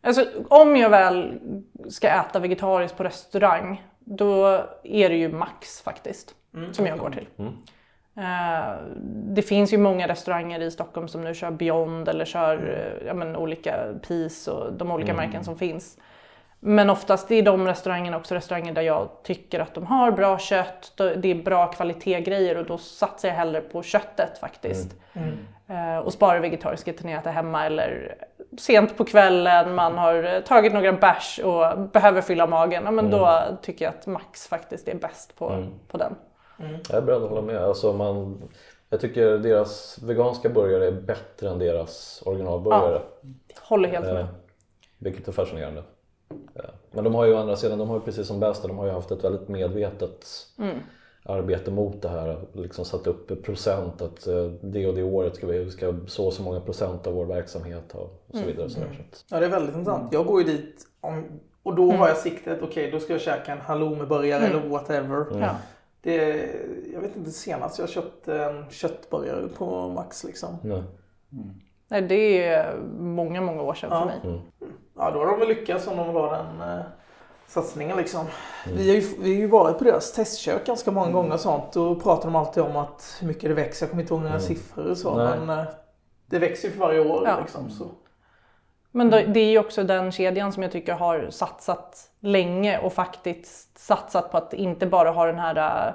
Alltså, 0.00 0.24
om 0.48 0.76
jag 0.76 0.90
väl 0.90 1.40
ska 1.88 2.08
äta 2.08 2.38
vegetariskt 2.38 2.96
på 2.96 3.04
restaurang, 3.04 3.86
då 3.98 4.46
är 4.82 5.08
det 5.08 5.16
ju 5.16 5.32
Max 5.32 5.82
faktiskt, 5.82 6.34
som 6.72 6.86
jag 6.86 6.98
går 6.98 7.10
till. 7.10 7.26
Eh, 8.16 8.74
det 9.06 9.42
finns 9.42 9.72
ju 9.72 9.78
många 9.78 10.08
restauranger 10.08 10.60
i 10.60 10.70
Stockholm 10.70 11.08
som 11.08 11.20
nu 11.20 11.34
kör 11.34 11.50
Beyond 11.50 12.08
eller 12.08 12.24
kör 12.24 12.54
eh, 12.56 13.06
ja, 13.06 13.14
men, 13.14 13.36
olika 13.36 13.94
Peace 14.08 14.50
och 14.50 14.72
de 14.72 14.90
olika 14.90 15.14
märken 15.14 15.44
som 15.44 15.58
finns. 15.58 15.98
Men 16.60 16.90
oftast 16.90 17.30
är 17.30 17.42
de 17.42 17.66
restaurangerna 17.66 18.16
också 18.16 18.34
restauranger 18.34 18.72
där 18.72 18.82
jag 18.82 19.08
tycker 19.22 19.60
att 19.60 19.74
de 19.74 19.86
har 19.86 20.10
bra 20.10 20.38
kött, 20.38 20.92
det 20.96 21.28
är 21.30 21.42
bra 21.42 21.66
kvalitetsgrejer 21.66 22.56
och 22.56 22.66
då 22.66 22.78
satsar 22.78 23.28
jag 23.28 23.34
hellre 23.34 23.60
på 23.60 23.82
köttet 23.82 24.38
faktiskt. 24.38 24.94
Eh, 25.68 25.98
och 25.98 26.12
sparar 26.12 26.40
vegetariska 26.40 26.92
till 26.92 27.04
när 27.04 27.12
jag 27.12 27.20
äter 27.20 27.30
hemma 27.30 27.66
eller 27.66 28.14
sent 28.58 28.96
på 28.96 29.04
kvällen, 29.04 29.74
man 29.74 29.98
har 29.98 30.34
eh, 30.34 30.40
tagit 30.40 30.72
några 30.72 30.92
bärs 30.92 31.40
och 31.44 31.78
behöver 31.78 32.20
fylla 32.20 32.46
magen. 32.46 32.82
Ja, 32.84 32.90
men 32.90 33.10
Då 33.10 33.42
tycker 33.62 33.84
jag 33.84 33.94
att 33.94 34.06
Max 34.06 34.46
faktiskt 34.46 34.88
är 34.88 34.94
bäst 34.94 35.36
på, 35.38 35.66
på 35.88 35.98
den. 35.98 36.14
Jag 36.88 36.96
är 36.98 37.02
beredd 37.02 37.22
att 37.22 37.28
hålla 37.28 37.42
med. 37.42 37.56
Alltså 37.64 37.92
man, 37.92 38.42
jag 38.88 39.00
tycker 39.00 39.38
deras 39.38 39.98
veganska 40.02 40.48
burgare 40.48 40.86
är 40.86 40.92
bättre 40.92 41.48
än 41.48 41.58
deras 41.58 42.22
originalburgare. 42.26 43.00
Håller 43.60 43.88
helt 43.88 44.06
med. 44.06 44.20
Eh, 44.20 44.26
vilket 44.98 45.28
är 45.28 45.32
fascinerande. 45.32 45.82
Men 46.90 47.04
de 47.04 47.14
har 47.14 47.26
ju 47.26 47.34
å 47.34 47.36
andra 47.36 47.56
sidan, 47.56 47.78
de 47.78 47.88
har 47.88 47.96
ju 47.96 48.02
precis 48.02 48.26
som 48.26 48.40
Bästa, 48.40 48.68
de 48.68 48.78
har 48.78 48.86
ju 48.86 48.92
haft 48.92 49.10
ett 49.10 49.24
väldigt 49.24 49.48
medvetet 49.48 50.26
arbete 51.28 51.70
mot 51.70 52.02
det 52.02 52.08
här. 52.08 52.40
Liksom 52.52 52.84
satt 52.84 53.06
upp 53.06 53.42
procent 53.44 54.02
att 54.02 54.26
eh, 54.26 54.44
det 54.44 54.86
och 54.86 54.94
det 54.94 55.02
året 55.02 55.36
ska 55.36 55.46
vi 55.46 55.70
ska 55.70 55.94
så 56.06 56.26
och 56.26 56.32
så 56.32 56.42
många 56.42 56.60
procent 56.60 57.06
av 57.06 57.14
vår 57.14 57.26
verksamhet 57.26 57.92
ha 57.92 58.00
och 58.00 58.36
så 58.36 58.44
vidare. 58.44 58.70
Så 58.70 58.80
där. 58.80 58.86
Så 58.86 59.00
att, 59.00 59.24
Ja, 59.30 59.40
det 59.40 59.46
är 59.46 59.50
väldigt 59.50 59.74
intressant. 59.74 60.12
Jag 60.12 60.26
går 60.26 60.40
ju 60.40 60.46
dit 60.46 60.86
om, 61.00 61.24
och 61.62 61.74
då 61.74 61.92
har 61.92 62.08
jag 62.08 62.16
siktet, 62.16 62.62
okej 62.62 62.90
då 62.90 63.00
ska 63.00 63.12
jag 63.12 63.22
käka 63.22 63.52
en 63.52 63.60
halloumiburgare 63.60 64.46
eller 64.46 64.68
whatever. 64.68 65.26
Ja. 65.40 65.56
Det, 66.00 66.48
jag 66.92 67.00
vet 67.00 67.16
inte 67.16 67.30
senast 67.30 67.78
jag 67.78 67.88
köpte 67.88 68.42
en 68.44 68.70
köttburgare 68.70 69.48
på 69.48 69.88
Max 69.88 70.24
liksom. 70.24 70.56
nej. 70.62 70.82
Nej, 71.90 72.02
det 72.02 72.44
är 72.44 72.76
många, 72.98 73.40
många 73.40 73.62
år 73.62 73.74
sedan 73.74 73.90
för 73.90 74.06
mig. 74.06 74.40
Ja, 74.98 75.10
då 75.10 75.18
har 75.18 75.26
de 75.26 75.38
väl 75.38 75.48
lyckats 75.48 75.86
om 75.86 75.96
de 75.96 76.06
vill 76.06 76.16
ha 76.16 76.36
den 76.36 76.60
eh, 76.78 76.84
satsningen 77.46 77.96
liksom. 77.96 78.26
Vi 78.66 78.88
har, 78.88 78.94
ju, 78.94 79.00
vi 79.18 79.34
har 79.34 79.40
ju 79.40 79.46
varit 79.46 79.78
på 79.78 79.84
deras 79.84 80.12
testkök 80.12 80.66
ganska 80.66 80.90
många 80.90 81.10
gånger 81.10 81.34
och 81.34 81.40
sånt 81.40 81.76
och 81.76 82.02
pratar 82.02 82.24
de 82.24 82.36
alltid 82.36 82.62
om 82.62 82.76
att 82.76 83.16
hur 83.20 83.28
mycket 83.28 83.50
det 83.50 83.54
växer. 83.54 83.86
Jag 83.86 83.90
kommer 83.90 84.02
inte 84.02 84.14
ihåg 84.14 84.22
några 84.22 84.40
siffror 84.40 84.90
och 84.90 84.98
så 84.98 85.16
Nej. 85.16 85.38
men 85.38 85.58
eh, 85.58 85.64
det 86.26 86.38
växer 86.38 86.68
ju 86.68 86.74
för 86.74 86.80
varje 86.80 87.00
år 87.00 87.22
Ja. 87.26 87.40
liksom. 87.40 87.70
Så. 87.70 87.84
Men 88.90 89.10
då, 89.10 89.20
det 89.26 89.40
är 89.40 89.50
ju 89.50 89.58
också 89.58 89.84
den 89.84 90.12
kedjan 90.12 90.52
som 90.52 90.62
jag 90.62 90.72
tycker 90.72 90.94
har 90.94 91.26
satsat 91.30 92.10
länge 92.20 92.78
och 92.78 92.92
faktiskt 92.92 93.78
satsat 93.78 94.30
på 94.30 94.36
att 94.36 94.54
inte 94.54 94.86
bara 94.86 95.10
ha 95.10 95.26
den 95.26 95.38
här 95.38 95.86
äh, 95.88 95.92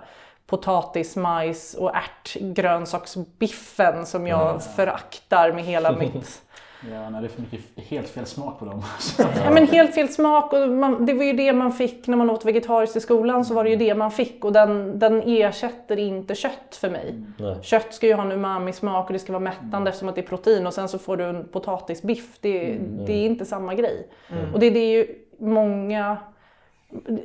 potatis, 0.47 1.15
majs 1.15 1.73
och 1.73 1.91
ärtgrönsaksbiffen 1.95 4.05
som 4.05 4.27
jag 4.27 4.63
föraktar 4.63 5.51
med 5.51 5.63
hela 5.63 5.91
mitt... 5.91 6.41
Ja, 6.91 7.09
nej, 7.09 7.21
det 7.21 7.27
är 7.27 7.29
för 7.29 7.41
mycket 7.41 7.59
helt 7.75 8.09
fel 8.09 8.25
smak 8.25 8.59
på 8.59 8.65
dem. 8.65 8.83
Ja, 9.43 9.51
men 9.51 9.67
helt 9.67 9.95
fel 9.95 10.09
smak 10.09 10.53
och 10.53 10.69
man, 10.69 11.05
det 11.05 11.13
var 11.13 11.23
ju 11.23 11.33
det 11.33 11.53
man 11.53 11.73
fick 11.73 12.07
när 12.07 12.17
man 12.17 12.29
åt 12.29 12.45
vegetariskt 12.45 12.95
i 12.95 12.99
skolan 12.99 13.45
så 13.45 13.53
var 13.53 13.63
det 13.63 13.69
ju 13.69 13.75
det 13.75 13.95
man 13.95 14.11
fick 14.11 14.45
och 14.45 14.53
den, 14.53 14.99
den 14.99 15.21
ersätter 15.21 15.99
inte 15.99 16.35
kött 16.35 16.77
för 16.81 16.89
mig. 16.89 17.23
Nej. 17.37 17.55
Kött 17.61 17.93
ska 17.93 18.07
ju 18.07 18.13
ha 18.13 18.23
en 18.23 18.31
umami-smak 18.31 19.07
och 19.07 19.13
det 19.13 19.19
ska 19.19 19.31
vara 19.31 19.43
mättande 19.43 19.89
eftersom 19.89 20.09
att 20.09 20.15
det 20.15 20.21
är 20.21 20.27
protein 20.27 20.67
och 20.67 20.73
sen 20.73 20.89
så 20.89 20.99
får 20.99 21.17
du 21.17 21.23
en 21.23 21.47
potatisbiff. 21.47 22.37
Det, 22.41 22.77
det 23.05 23.13
är 23.13 23.25
inte 23.25 23.45
samma 23.45 23.75
grej. 23.75 24.07
Och 24.53 24.59
det, 24.59 24.69
det 24.69 24.79
är 24.79 24.97
ju 24.97 25.15
många... 25.39 26.17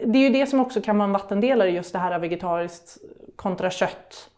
Det 0.04 0.18
är 0.18 0.22
ju 0.22 0.30
det 0.30 0.46
som 0.46 0.60
också 0.60 0.80
kan 0.80 0.98
vara 0.98 1.06
en 1.06 1.12
vattendelare 1.12 1.70
just 1.70 1.92
det 1.92 1.98
här 1.98 2.18
vegetariskt 2.18 2.98
kontra 3.36 3.70
kött. 3.70 4.30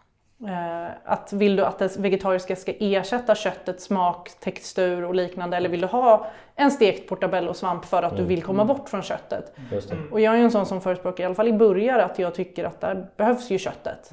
Eh, 0.48 0.92
att 1.04 1.32
vill 1.32 1.56
du 1.56 1.64
att 1.64 1.78
det 1.78 1.96
vegetariska 1.96 2.56
ska 2.56 2.72
ersätta 2.78 3.34
köttets 3.34 3.84
smak, 3.84 4.30
textur 4.40 5.04
och 5.04 5.14
liknande 5.14 5.56
eller 5.56 5.68
vill 5.68 5.80
du 5.80 5.86
ha 5.86 6.26
en 6.54 6.70
stekt 6.70 7.08
portabello-svamp 7.08 7.84
för 7.84 8.02
att 8.02 8.16
du 8.16 8.24
vill 8.24 8.42
komma 8.42 8.64
bort 8.64 8.88
från 8.88 9.02
köttet? 9.02 9.52
Just 9.72 9.90
det. 9.90 9.96
Och 10.10 10.20
jag 10.20 10.34
är 10.34 10.38
ju 10.38 10.44
en 10.44 10.50
sån 10.50 10.66
som 10.66 10.80
förespråkar, 10.80 11.24
i 11.24 11.26
alla 11.26 11.34
fall 11.34 11.48
i 11.48 11.52
början, 11.52 12.00
att 12.00 12.18
jag 12.18 12.34
tycker 12.34 12.64
att 12.64 12.80
där 12.80 13.06
behövs 13.16 13.50
ju 13.50 13.58
köttet. 13.58 14.12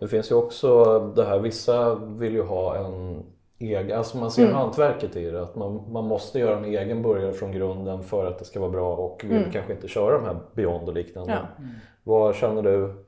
Det 0.00 0.08
finns 0.08 0.30
ju 0.30 0.34
också 0.34 0.98
det 1.16 1.24
här, 1.24 1.38
vissa 1.38 1.94
vill 1.94 2.32
ju 2.32 2.42
ha 2.42 2.76
en 2.76 3.22
egen, 3.58 3.98
alltså 3.98 4.18
man 4.18 4.30
ser 4.30 4.52
hantverket 4.52 5.16
i 5.16 5.30
det. 5.30 5.42
Att 5.42 5.56
man, 5.56 5.92
man 5.92 6.04
måste 6.04 6.38
göra 6.38 6.56
en 6.56 6.64
egen 6.64 7.02
burgare 7.02 7.32
från 7.32 7.52
grunden 7.52 8.02
för 8.02 8.26
att 8.26 8.38
det 8.38 8.44
ska 8.44 8.60
vara 8.60 8.70
bra 8.70 8.96
och 8.96 9.24
vill 9.24 9.52
kanske 9.52 9.72
inte 9.72 9.88
köra 9.88 10.18
de 10.18 10.24
här 10.24 10.36
Beyond 10.54 10.88
och 10.88 10.94
liknande. 10.94 11.32
Ja. 11.32 11.64
Vad 12.04 12.34
känner 12.34 12.62
du? 12.62 13.04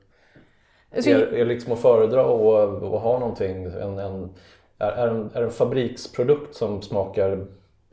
Så- 0.99 1.09
Är, 1.09 1.33
är 1.33 1.45
liksom 1.45 1.73
att 1.73 1.79
föredra 1.81 2.21
att, 2.21 3.01
ha 3.01 3.19
någonting, 3.19 3.63
en, 3.65 3.99
en, 3.99 4.29
är, 4.79 5.07
en, 5.07 5.29
är 5.33 5.41
en 5.43 5.51
fabriksprodukt 5.51 6.55
som 6.55 6.81
smakar 6.81 7.45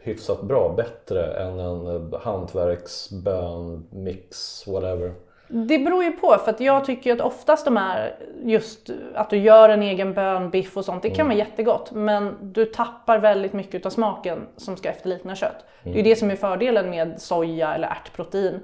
hyfsat 0.02 0.42
bra 0.42 0.74
bättre 0.76 1.26
än 1.34 1.58
en 1.58 2.12
hantverksbön, 2.22 3.86
mix, 3.90 4.64
whatever? 4.66 5.12
Det 5.48 5.78
beror 5.78 6.04
ju 6.04 6.12
på, 6.12 6.36
för 6.44 6.50
att 6.50 6.60
jag 6.60 6.84
tycker 6.84 7.12
att 7.12 7.20
oftast 7.20 7.64
de 7.64 7.76
här, 7.76 8.14
just 8.42 8.90
att 9.14 9.30
du 9.30 9.36
gör 9.36 9.68
en 9.68 9.82
egen 9.82 10.14
bönbiff 10.14 10.76
och 10.76 10.84
sånt, 10.84 11.02
det 11.02 11.10
kan 11.10 11.26
vara 11.26 11.36
jättegott. 11.38 11.90
Men 11.92 12.36
du 12.40 12.64
tappar 12.64 13.18
väldigt 13.18 13.52
mycket 13.52 13.86
av 13.86 13.90
smaken 13.90 14.46
som 14.56 14.76
ska 14.76 14.88
efterlikna 14.88 15.34
kött. 15.34 15.64
Det 15.84 15.90
är 15.90 15.94
ju 15.94 16.02
det 16.02 16.16
som 16.16 16.30
är 16.30 16.36
fördelen 16.36 16.90
med 16.90 17.20
soja 17.20 17.74
eller 17.74 17.88
ärtprotein. 17.88 18.60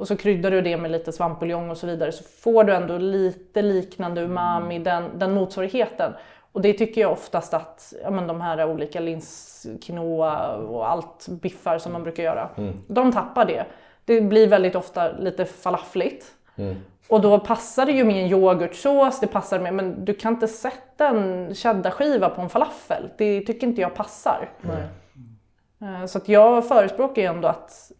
Och 0.00 0.08
så 0.08 0.16
kryddar 0.16 0.50
du 0.50 0.60
det 0.62 0.76
med 0.76 0.90
lite 0.90 1.12
svampbuljong 1.12 1.70
och 1.70 1.76
så 1.76 1.86
vidare 1.86 2.12
så 2.12 2.24
får 2.24 2.64
du 2.64 2.74
ändå 2.74 2.98
lite 2.98 3.62
liknande 3.62 4.20
umami, 4.20 4.78
den, 4.78 5.18
den 5.18 5.32
motsvarigheten. 5.34 6.12
Och 6.52 6.60
det 6.60 6.72
tycker 6.72 7.00
jag 7.00 7.12
oftast 7.12 7.54
att 7.54 7.94
ja, 8.02 8.10
men 8.10 8.26
de 8.26 8.40
här 8.40 8.70
olika 8.70 9.00
lins, 9.00 9.66
quinoa 9.82 10.56
och 10.56 10.90
allt 10.90 11.28
biffar 11.28 11.78
som 11.78 11.92
man 11.92 12.02
brukar 12.02 12.22
göra, 12.22 12.48
de 12.88 13.12
tappar 13.12 13.44
det. 13.44 13.64
Det 14.04 14.20
blir 14.20 14.46
väldigt 14.48 14.74
ofta 14.76 15.12
lite 15.12 15.44
falafligt. 15.44 16.26
Och 17.08 17.20
då 17.20 17.38
passar 17.38 17.86
det 17.86 17.92
ju 17.92 18.04
med 18.04 18.16
en 18.24 18.28
yoghurtsås, 18.30 19.20
det 19.20 19.26
passar 19.26 19.58
med, 19.60 19.74
men 19.74 20.04
du 20.04 20.14
kan 20.14 20.34
inte 20.34 20.48
sätta 20.48 21.08
en 21.08 21.54
cheddarskiva 21.54 22.28
på 22.28 22.40
en 22.42 22.48
falafel. 22.48 23.10
Det 23.18 23.40
tycker 23.40 23.66
inte 23.66 23.80
jag 23.80 23.94
passar. 23.94 24.48
Eh, 25.82 26.06
Så 26.06 26.18
att 26.18 26.28
jag 26.28 26.68
förespråkar 26.68 27.22
ju 27.22 27.28
ändå 27.28 27.48
att 27.48 27.92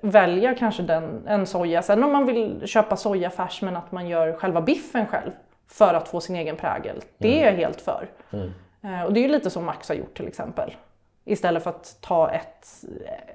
välja 0.00 0.54
kanske 0.54 0.82
den, 0.82 1.26
en 1.26 1.46
soja. 1.46 1.82
Sen 1.82 2.04
om 2.04 2.12
man 2.12 2.26
vill 2.26 2.62
köpa 2.66 2.96
sojafärs 2.96 3.62
men 3.62 3.76
att 3.76 3.92
man 3.92 4.08
gör 4.08 4.32
själva 4.32 4.60
biffen 4.60 5.06
själv 5.06 5.30
för 5.68 5.94
att 5.94 6.08
få 6.08 6.20
sin 6.20 6.36
egen 6.36 6.56
prägel. 6.56 7.00
Det 7.18 7.42
är 7.42 7.46
jag 7.46 7.52
helt 7.56 7.80
för. 7.80 8.08
Eh, 8.82 9.02
Och 9.06 9.12
det 9.12 9.20
är 9.20 9.22
ju 9.22 9.28
lite 9.28 9.50
som 9.50 9.64
Max 9.64 9.88
har 9.88 9.96
gjort 9.96 10.16
till 10.16 10.28
exempel. 10.28 10.74
Istället 11.24 11.62
för 11.62 11.70
att 11.70 11.96
ta 12.00 12.30
ett, 12.30 12.66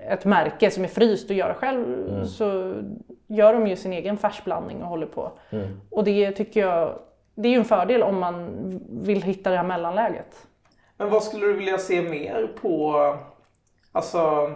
ett 0.10 0.26
märke 0.26 0.72
som 0.72 0.84
är 0.84 0.88
fryst 0.88 1.30
och 1.30 1.36
göra 1.36 1.54
själv 1.54 2.26
så 2.26 2.74
gör 3.28 3.54
de 3.54 3.68
ju 3.68 3.76
sin 3.76 3.94
egen 3.94 4.18
färsblandning 4.18 4.82
och 4.84 4.88
håller 4.90 5.06
på. 5.08 5.32
Och 5.92 6.04
det 6.04 6.32
tycker 6.32 6.60
jag, 6.60 7.00
det 7.36 7.48
är 7.48 7.52
ju 7.52 7.58
en 7.58 7.66
fördel 7.66 8.04
om 8.04 8.20
man 8.20 8.50
vill 8.90 9.22
hitta 9.22 9.50
det 9.50 9.58
här 9.58 9.64
mellanläget. 9.64 10.48
Men 10.98 11.10
vad 11.10 11.24
skulle 11.24 11.46
du 11.46 11.54
vilja 11.54 11.78
se 11.78 12.02
mer 12.02 12.48
på? 12.62 12.96
Alltså, 13.92 14.52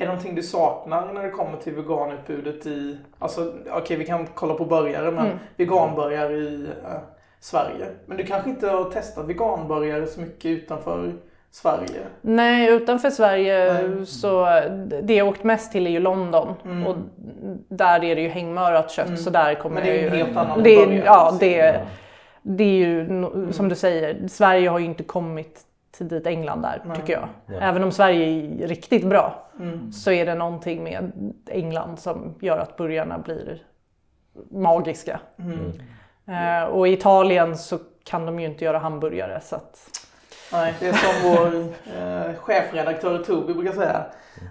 är 0.00 0.04
det 0.04 0.06
någonting 0.06 0.34
du 0.34 0.42
saknar 0.42 1.12
när 1.12 1.22
det 1.22 1.30
kommer 1.30 1.58
till 1.58 1.74
veganutbudet 1.74 2.66
i... 2.66 2.98
Alltså, 3.18 3.52
okej 3.70 3.96
vi 3.96 4.06
kan 4.06 4.26
kolla 4.34 4.54
på 4.54 4.64
burgare, 4.64 5.10
men 5.10 5.38
veganburgare 5.56 6.36
i 6.36 6.66
eh, 6.84 7.00
Sverige. 7.40 7.86
Men 8.06 8.16
du 8.16 8.24
kanske 8.24 8.50
inte 8.50 8.66
har 8.68 8.84
testat 8.84 9.28
veganburgare 9.28 10.06
så 10.06 10.20
mycket 10.20 10.46
utanför 10.46 11.12
Sverige? 11.50 12.00
Nej, 12.20 12.70
utanför 12.70 13.10
Sverige 13.10 13.72
Nej. 13.72 14.06
så 14.06 14.44
det 15.02 15.14
jag 15.14 15.28
åkt 15.28 15.44
mest 15.44 15.72
till 15.72 15.86
är 15.86 15.90
ju 15.90 16.00
London 16.00 16.54
och 16.86 16.96
där 17.68 18.04
är 18.04 18.16
det 18.16 18.22
ju 18.22 18.28
hängmörat 18.28 18.90
kött 18.90 19.20
så 19.20 19.30
där 19.30 19.54
kommer 19.54 19.74
Men 19.74 19.84
det 19.84 19.90
är 19.90 20.02
ju 20.02 20.06
en 20.06 20.16
helt 20.16 20.36
annan 20.36 20.62
det, 20.62 20.76
burgare, 20.76 21.04
Ja, 21.04 21.36
det, 21.40 21.80
det 22.42 22.64
är 22.64 22.78
ju 22.78 23.06
som 23.52 23.68
du 23.68 23.74
säger, 23.74 24.28
Sverige 24.28 24.68
har 24.68 24.78
ju 24.78 24.84
inte 24.84 25.02
kommit 25.02 25.66
dit 26.04 26.26
England 26.26 26.62
där 26.62 26.82
tycker 26.96 27.12
jag. 27.12 27.28
Även 27.62 27.84
om 27.84 27.92
Sverige 27.92 28.26
är 28.64 28.66
riktigt 28.68 29.04
bra 29.06 29.46
så 29.92 30.10
är 30.10 30.26
det 30.26 30.34
någonting 30.34 30.82
med 30.84 31.12
England 31.50 31.98
som 31.98 32.34
gör 32.40 32.58
att 32.58 32.76
burgarna 32.76 33.18
blir 33.18 33.62
magiska. 34.50 35.20
Eh, 36.28 36.64
och 36.68 36.88
i 36.88 36.92
Italien 36.92 37.58
så 37.58 37.78
kan 38.04 38.26
de 38.26 38.40
ju 38.40 38.46
inte 38.46 38.64
göra 38.64 38.78
hamburgare 38.78 39.40
så 39.40 39.56
att 39.56 39.78
Nej, 40.52 40.74
det 40.80 40.88
är 40.88 40.92
som 40.92 41.30
vår 41.30 41.46
eh, 41.98 42.34
chefredaktör 42.36 43.18
Tobi 43.18 43.54
brukar 43.54 43.72
säga. 43.72 44.04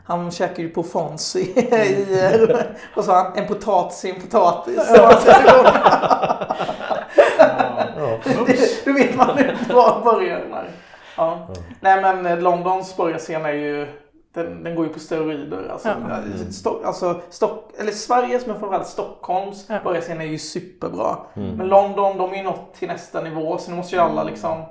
Han 0.06 0.32
käkar 0.32 0.64
ju 0.64 0.70
på 0.70 0.84
Fonzie 0.84 1.44
i, 1.86 2.26
eh, 2.50 2.58
vad 2.96 3.06
sa 3.06 3.24
han, 3.24 3.38
en 3.38 3.48
potatis 3.48 4.06
i 4.06 4.10
en 4.10 4.22
potatis. 4.22 4.90
Det- 8.46 8.86
Då 8.86 8.94
vet 8.94 9.16
man 9.16 9.40
inte 9.40 9.74
var 9.74 10.02
börjar. 10.04 10.42
Nej. 10.52 10.64
Ja. 11.20 11.48
Nej 11.82 12.02
men 12.02 12.26
eh, 12.26 12.40
Londons 12.40 12.98
burgarscen 12.98 13.46
är 13.46 13.54
ju, 13.54 13.88
den, 14.34 14.64
den 14.64 14.76
går 14.76 14.86
ju 14.88 14.94
på 14.94 15.00
steroider. 15.00 15.70
Alltså, 15.72 15.88
Ja. 15.90 15.96
ja. 16.10 16.52
Stock, 16.52 16.86
alltså 16.86 17.22
Stock, 17.30 17.72
eller 17.80 17.92
Sveriges 17.92 18.46
men 18.48 18.60
framförallt 18.60 18.88
Stockholms 18.88 19.66
Ja. 19.70 19.80
burgarscen 19.84 20.22
är 20.22 20.26
ju 20.26 20.38
superbra. 20.38 21.18
Men 21.34 21.68
London 21.68 22.18
de 22.18 22.32
är 22.34 22.38
ju 22.38 22.44
nått 22.44 22.74
till 22.74 22.88
nästa 22.88 23.22
nivå 23.22 23.58
så 23.58 23.72
nu 23.72 23.78
måste 23.78 23.96
ju 23.96 24.02
alla 24.02 24.24
liksom, 24.24 24.62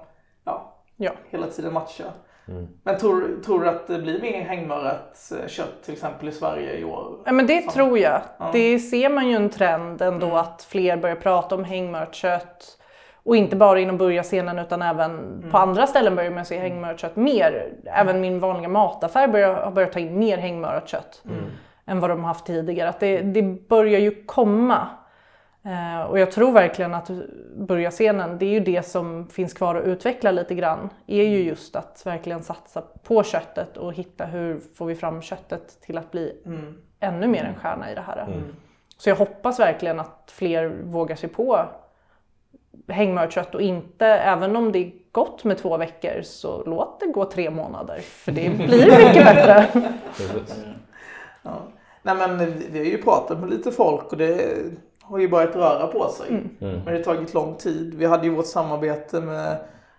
ja, 0.45 0.75
ja. 0.97 1.13
hela 1.31 1.47
tiden 1.47 1.73
matcha. 1.73 2.05
Men 2.85 2.99
tror, 2.99 3.41
tror 3.45 3.61
du 3.61 3.69
att 3.69 3.87
det 3.87 3.99
blir 3.99 4.21
mer 4.23 4.43
hängmörat 4.45 5.33
eh, 5.43 5.49
kött 5.49 5.83
till 5.85 5.95
exempel 5.95 6.29
i 6.29 6.33
Sverige 6.33 6.73
i 6.79 6.85
år? 6.85 7.23
Ja, 7.25 7.33
men 7.33 7.47
det 7.47 7.63
Som- 7.63 7.73
tror 7.73 7.99
jag. 7.99 8.21
Ja. 8.39 8.51
Det 8.53 8.79
ser 8.79 9.09
man 9.09 9.29
ju 9.29 9.37
en 9.37 9.51
trend 9.51 10.03
ändå 10.03 10.37
att 10.37 10.63
fler 10.69 10.97
börjar 10.97 11.17
prata 11.17 11.55
om 11.55 11.65
hängmört 11.65 12.15
kött. 12.15 12.79
Och 13.29 13.37
inte 13.37 13.57
bara 13.57 13.81
inom 13.81 13.99
burgarscenen 13.99 14.59
utan 14.59 14.83
även 14.83 15.45
på 15.51 15.59
andra 15.59 15.87
ställen 15.87 16.17
börjar 16.17 16.31
man 16.31 16.45
se 16.45 16.59
hängmört 16.59 17.01
kött 17.01 17.17
mer. 17.17 17.73
Även 17.85 18.21
min 18.21 18.41
vanliga 18.41 18.69
mataffär 18.69 19.29
börjar, 19.29 19.55
har 19.55 19.71
börjat 19.71 19.93
ta 19.93 19.99
in 19.99 20.19
mer 20.19 20.39
hängmörat 20.39 20.89
kött 20.89 21.23
än 21.87 22.01
vad 22.01 22.11
de 22.11 22.21
har 22.21 22.29
haft 22.29 22.47
tidigare. 22.47 22.89
Att 22.89 23.01
det, 23.01 23.23
det 23.23 23.43
börjar 23.69 24.01
ju 24.01 24.25
komma. 24.25 24.89
Eh, 25.65 26.03
och 26.03 26.19
jag 26.19 26.33
tror 26.33 26.53
verkligen 26.53 26.95
att 26.95 27.11
burgarscenen, 27.57 28.39
det 28.39 28.47
är 28.47 28.51
ju 28.51 28.61
det 28.61 28.83
som 28.83 29.29
finns 29.29 29.55
kvar 29.55 29.75
att 29.75 29.85
utveckla 29.85 30.31
lite 30.31 30.55
grann. 30.55 30.91
Är 31.07 31.25
ju 31.25 31.43
just 31.43 31.77
att 31.77 32.03
verkligen 32.07 32.43
satsa 32.43 32.83
på 33.03 33.23
köttet 33.23 33.77
och 33.77 33.93
hitta 33.93 34.25
hur 34.25 34.61
får 34.75 34.87
vi 34.87 34.95
fram 34.95 35.23
köttet 35.23 35.81
till 35.81 35.99
att 35.99 36.11
bli 36.11 36.43
ännu 37.01 37.27
mer 37.27 37.45
en 37.45 37.55
stjärna 37.55 37.93
i 37.93 37.95
det 37.95 38.05
här. 38.07 38.27
Så 38.99 39.09
jag 39.09 39.17
hoppas 39.17 39.61
verkligen 39.61 40.01
att 40.01 40.33
fler 40.35 40.69
vågar 40.85 41.17
sig 41.17 41.29
på 41.29 41.59
hängmört 42.89 43.33
kött 43.33 43.55
och 43.55 43.63
inte, 43.63 44.07
även 44.07 44.57
om 44.57 44.73
det 44.73 44.79
är 44.79 44.93
gott 45.13 45.45
med 45.45 45.59
två 45.59 45.77
veckor, 45.77 46.23
så 46.23 46.63
låt 46.67 47.01
det 47.01 47.07
gå 47.07 47.25
tre 47.25 47.51
månader. 47.51 47.99
För 48.01 48.33
det 48.33 48.51
blir 48.57 48.67
mycket 49.07 49.25
bättre. 49.25 49.67
Ja. 51.43 51.59
Nej 52.03 52.15
men 52.15 52.39
vi- 52.73 52.79
har 52.79 52.85
ju 52.85 53.03
pratat 53.03 53.39
med 53.41 53.51
lite 53.51 53.71
folk 53.73 54.13
och 54.13 54.19
det 54.19 54.57
har 55.03 55.19
ju 55.19 55.29
börjat 55.29 55.57
röra 55.57 55.87
på 55.87 56.09
sig. 56.09 56.27
Men 56.59 56.85
det 56.85 56.91
har 56.93 56.99
tagit 57.03 57.35
lång 57.35 57.55
tid. 57.55 57.95
Vi 57.95 58.07
hade 58.07 58.27
ju 58.27 58.35
vårt 58.35 58.47
samarbete 58.47 59.21
med 59.21 59.57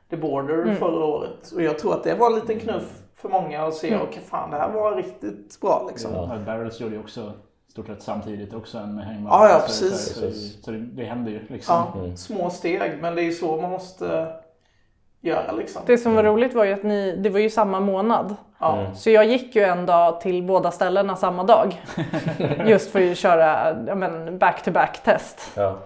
The 0.09 0.17
Border 0.17 0.75
förra 0.75 1.05
året. 1.05 1.51
Och 1.55 1.61
jag 1.61 1.79
tror 1.79 1.93
att 1.93 2.03
det 2.03 2.15
var 2.15 2.27
en 2.29 2.35
liten 2.35 2.59
knuff 2.59 3.01
för 3.15 3.29
många 3.29 3.63
att 3.65 3.73
se, 3.75 3.97
okej 4.03 4.21
fan 4.29 4.51
det 4.51 4.57
här 4.57 4.71
var 4.71 4.95
riktigt 4.95 5.59
bra 5.61 5.85
liksom. 5.89 6.11
Ja. 6.13 6.37
Barrels 6.45 6.79
gjorde 6.79 6.95
ju 6.95 7.01
också 7.01 7.31
stort 7.71 7.87
sett 7.87 8.01
samtidigt 8.03 8.53
också 8.53 8.77
en 8.77 8.97
hängmatta. 8.99 9.35
Ja, 9.37 9.49
ja, 9.49 9.59
Så- 9.59 9.65
precis. 9.67 10.13
Så, 10.13 10.31
så, 10.31 10.63
så 10.63 10.71
det, 10.71 10.77
det 10.77 11.03
händer 11.03 11.31
ju 11.31 11.39
liksom. 11.47 11.75
Ja, 11.93 11.99
Mm. 11.99 12.17
små 12.17 12.49
steg, 12.49 12.97
men 13.01 13.15
det 13.15 13.21
är 13.21 13.25
ju 13.25 13.31
så 13.31 13.61
man 13.61 13.71
måste 13.71 14.27
göra 15.21 15.51
liksom. 15.51 15.81
Det 15.85 15.97
som 15.97 16.15
var 16.15 16.23
roligt 16.23 16.53
var 16.53 16.65
ju 16.65 16.73
att 16.73 16.83
ni, 16.83 17.15
det 17.15 17.29
var 17.29 17.39
ju 17.39 17.49
samma 17.49 17.79
månad. 17.79 18.35
Ja. 18.59 18.77
Mm. 18.79 18.95
Så 18.95 19.09
jag 19.09 19.25
gick 19.25 19.55
ju 19.55 19.61
en 19.63 19.85
dag 19.85 20.21
till 20.21 20.43
båda 20.43 20.71
ställena 20.71 21.15
samma 21.15 21.43
dag. 21.43 21.81
Just 22.67 22.91
för 22.91 23.11
att 23.11 23.17
köra 23.17 23.77
ja, 23.87 23.95
men, 23.95 24.37
back-to-back 24.37 25.03
test. 25.03 25.51
Ja. 25.55 25.77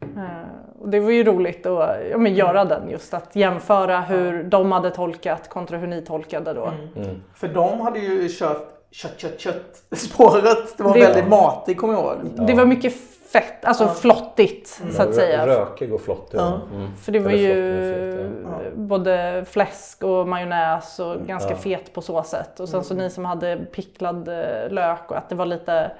Eh, 0.00 0.80
och 0.80 0.88
det 0.88 1.00
var 1.00 1.10
ju 1.10 1.24
roligt 1.24 1.66
att 1.66 1.96
ja, 2.10 2.18
men, 2.18 2.34
göra 2.34 2.64
den 2.64 2.90
just 2.90 3.14
att 3.14 3.36
jämföra 3.36 4.00
hur 4.00 4.44
de 4.44 4.72
hade 4.72 4.90
tolkat 4.90 5.48
kontra 5.48 5.76
hur 5.78 5.86
ni 5.86 6.02
tolkade 6.02 6.52
då. 6.54 6.72
Mm. 6.96 7.22
För 7.34 7.48
de 7.48 7.80
hade 7.80 7.98
ju 7.98 8.28
kört 8.28 8.68
kött, 8.90 9.20
kött, 9.20 9.40
kött 9.40 9.82
spåret. 9.92 10.76
Det 10.76 10.82
var 10.82 10.94
Det- 10.94 11.00
väldigt 11.00 11.28
matigt 11.28 11.78
kommer 11.78 11.94
jag 11.94 12.02
ihåg. 12.02 12.46
Det 12.46 12.54
var 12.54 12.64
mycket 12.66 12.94
fett, 13.32 13.64
alltså 13.64 13.84
Ja. 13.84 13.94
flottigt 13.94 14.80
så 14.92 15.02
att 15.02 15.14
säga. 15.14 15.46
Rökig 15.46 15.92
och 15.94 16.00
flottig. 16.00 16.38
Ja. 16.38 16.60
Mm. 16.74 16.96
För 16.96 17.12
det 17.12 17.18
var 17.18 17.30
Eller 17.30 17.54
ju 17.54 18.12
fet, 18.16 18.32
ja. 18.44 18.70
både 18.74 19.44
fläsk 19.50 20.02
och 20.02 20.28
majonnäs 20.28 20.98
och 20.98 21.20
ganska 21.26 21.50
Ja. 21.50 21.56
fet 21.56 21.92
på 21.92 22.02
så 22.02 22.22
sätt. 22.22 22.60
Och 22.60 22.68
sen 22.68 22.84
så 22.84 22.94
ni 22.94 23.10
som 23.10 23.24
hade 23.24 23.56
picklad 23.56 24.28
eh, 24.28 24.70
lök 24.70 25.10
och 25.10 25.16
att 25.16 25.28
det 25.28 25.34
var 25.34 25.46
lite, 25.46 25.90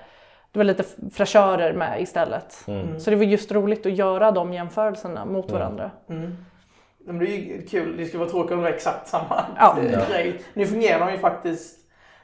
det 0.53 0.59
var 0.59 0.65
lite 0.65 0.85
fräschörer 1.13 1.73
med 1.73 2.03
istället. 2.03 2.65
Mm. 2.67 3.01
Så 3.01 3.11
det 3.11 3.17
var 3.17 3.25
just 3.25 3.53
roligt 3.53 3.87
att 3.87 3.93
göra 3.93 4.31
de 4.31 4.53
jämförelserna 4.53 5.25
mot 5.25 5.51
varandra. 5.51 5.91
Mm. 6.11 6.37
Men 7.07 7.19
det 7.19 7.27
är 7.27 7.37
ju 7.37 7.67
kul. 7.67 7.97
Det 7.97 8.05
skulle 8.07 8.19
vara 8.21 8.31
tråkigt 8.31 8.53
om 8.53 8.59
det 8.59 8.63
var 8.65 8.71
exakt 8.71 9.09
samma 9.09 9.45
Ja. 9.59 9.77
Ja. 9.93 9.99
grej. 10.11 10.41
Nu 10.55 10.67
fungerar 10.67 11.07
de 11.07 11.13
ju 11.13 11.19
faktiskt 11.19 11.78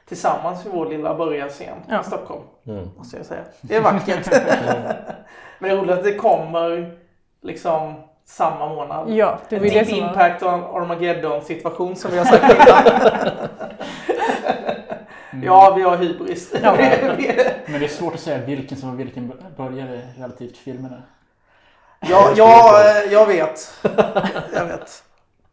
tillsammans 0.07 0.65
i 0.65 0.69
vår 0.69 0.85
lilla 0.85 1.15
börjarscen 1.15 1.77
Ja. 1.89 2.01
i 2.01 2.03
Stockholm. 2.03 2.43
Mm. 2.67 2.89
Måste 2.97 3.17
jag 3.17 3.25
säga. 3.25 3.41
Det 3.61 3.75
är 3.75 3.81
vackert. 3.81 4.29
Men 5.59 5.69
det 5.69 5.69
är 5.69 5.75
roligt 5.77 5.91
att 5.97 6.03
det 6.03 6.15
kommer 6.15 6.97
liksom 7.41 7.93
samma 8.25 8.69
månad. 8.69 9.09
Ja, 9.09 9.39
det 9.49 9.59
var 9.59 9.65
det 9.65 9.85
som. 9.89 9.97
Impact 9.97 10.41
och 10.43 10.49
Armageddon 10.51 11.41
situation 11.41 11.95
som 11.95 12.11
vi 12.11 12.17
har 12.17 12.25
sagt 12.25 12.43
innan. 12.43 13.47
Ja, 15.43 15.73
vi 15.75 15.81
har 15.81 15.97
hybris. 15.97 16.53
Ja. 16.63 16.75
Men 17.65 17.79
det 17.79 17.85
är 17.85 17.87
svårt 17.87 18.13
att 18.13 18.19
säga 18.19 18.45
vilken 18.45 18.77
som 18.77 18.89
var 18.89 18.95
vilken 18.95 19.33
börjare 19.57 20.01
relativt 20.17 20.57
filmerna. 20.57 21.01
ja, 21.99 22.33
ja, 22.35 22.81
eh, 22.81 23.13
jag 23.13 23.25
vet. 23.25 23.73
Jag 24.53 24.65
vet. 24.65 25.03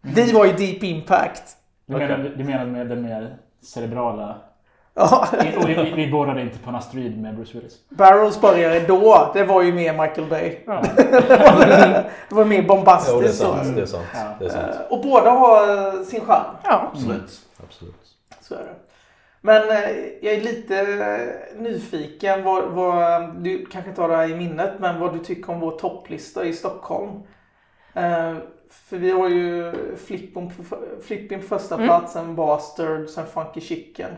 Vi 0.01 0.33
var 0.33 0.45
ju 0.45 0.53
Deep 0.53 0.83
Impact. 0.83 1.43
Du, 1.87 1.97
menar, 1.97 2.19
du 2.37 2.45
menar 2.45 2.65
med 2.65 2.87
den 2.89 3.03
mer 3.03 3.37
cerebrala? 3.63 4.37
Ja, 4.95 5.27
vi, 5.67 5.75
vi, 5.75 5.93
vi 5.97 6.11
borrade 6.11 6.41
inte 6.43 6.59
på 6.59 6.71
en 6.71 6.77
asteroid 6.77 7.23
med 7.23 7.37
Bruce 7.37 7.55
Willis. 7.59 7.75
Barrels 7.89 8.41
började 8.41 8.81
då, 8.81 9.31
det 9.35 9.45
var 9.45 9.63
ju 9.63 9.73
mer 9.73 9.93
Michael 9.93 10.29
Bay. 10.29 10.57
Ja. 10.67 10.83
Det 12.29 12.35
var 12.35 12.45
mer 12.45 12.57
Jo, 12.57 12.63
det 12.63 12.75
är 12.75 12.77
bombastiskt. 12.77 13.39
sant. 13.39 13.77
Det 13.77 13.83
är 13.83 13.87
sant. 13.87 14.07
Ja. 14.15 14.21
Det 14.39 14.45
är 14.45 14.49
sant. 14.49 14.75
Eh, 14.75 14.93
Och 14.93 15.03
båda 15.03 15.31
har 15.31 15.87
eh, 15.99 16.03
sin 16.03 16.21
charm. 16.21 16.57
Ja. 16.65 16.91
Absolut. 16.93 17.41
Absolut. 17.65 17.95
Så 18.41 18.55
är 18.55 18.59
det. 18.59 18.75
Men 19.41 19.71
eh, 19.71 19.91
jag 20.23 20.35
är 20.35 20.41
lite 20.41 20.85
nyfiken. 21.57 22.45
Vad, 22.45 22.65
vad, 22.65 23.35
du 23.43 23.67
kanske 23.67 23.91
inte 23.91 24.03
har 24.03 24.09
det 24.09 24.17
här 24.17 24.29
i 24.31 24.35
minnet, 24.35 24.73
men 24.79 25.01
vad 25.01 25.13
du 25.13 25.19
tycker 25.19 25.53
om 25.53 25.61
vår 25.61 25.71
topplista 25.79 26.45
i 26.45 26.53
Stockholm. 26.53 27.23
För 28.73 28.97
vi 28.97 29.11
har 29.11 29.29
ju 29.29 29.73
Flippin 30.07 30.51
på, 30.51 30.77
Flippin 31.03 31.41
på 31.41 31.47
första 31.47 31.75
Mm. 31.75 31.87
plats, 31.87 32.13
sen 32.13 32.35
Bastard, 32.37 33.09
sen 33.09 33.27
Funky 33.27 33.61
Chicken. 33.61 34.11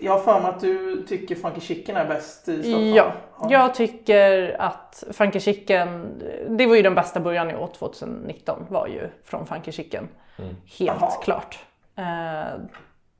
Jag- 0.00 0.12
har 0.12 0.18
för 0.18 0.40
mig 0.40 0.48
att 0.50 0.60
du 0.60 1.02
tycker 1.08 1.34
Funky 1.34 1.60
Chicken 1.60 1.96
är 1.96 2.08
bäst 2.08 2.48
i 2.48 2.62
Stockholm. 2.62 2.86
Ja, 2.94 3.12
jag 3.50 3.74
tycker 3.74 4.56
att 4.60 5.04
Funky 5.12 5.40
Chicken, 5.40 6.08
det 6.48 6.66
var 6.66 6.74
ju 6.76 6.82
den 6.82 6.94
bästa 6.94 7.20
början 7.20 7.50
jag 7.50 7.62
åt 7.62 7.74
2019 7.74 8.66
var 8.68 8.86
ju 8.86 9.08
från 9.24 9.46
Funky 9.46 9.72
Chicken. 9.72 10.08
Mm. 10.38 10.54
Helt 10.78 11.00
Jaha. 11.00 11.10
klart. 11.22 11.58
Eh, 11.96 12.04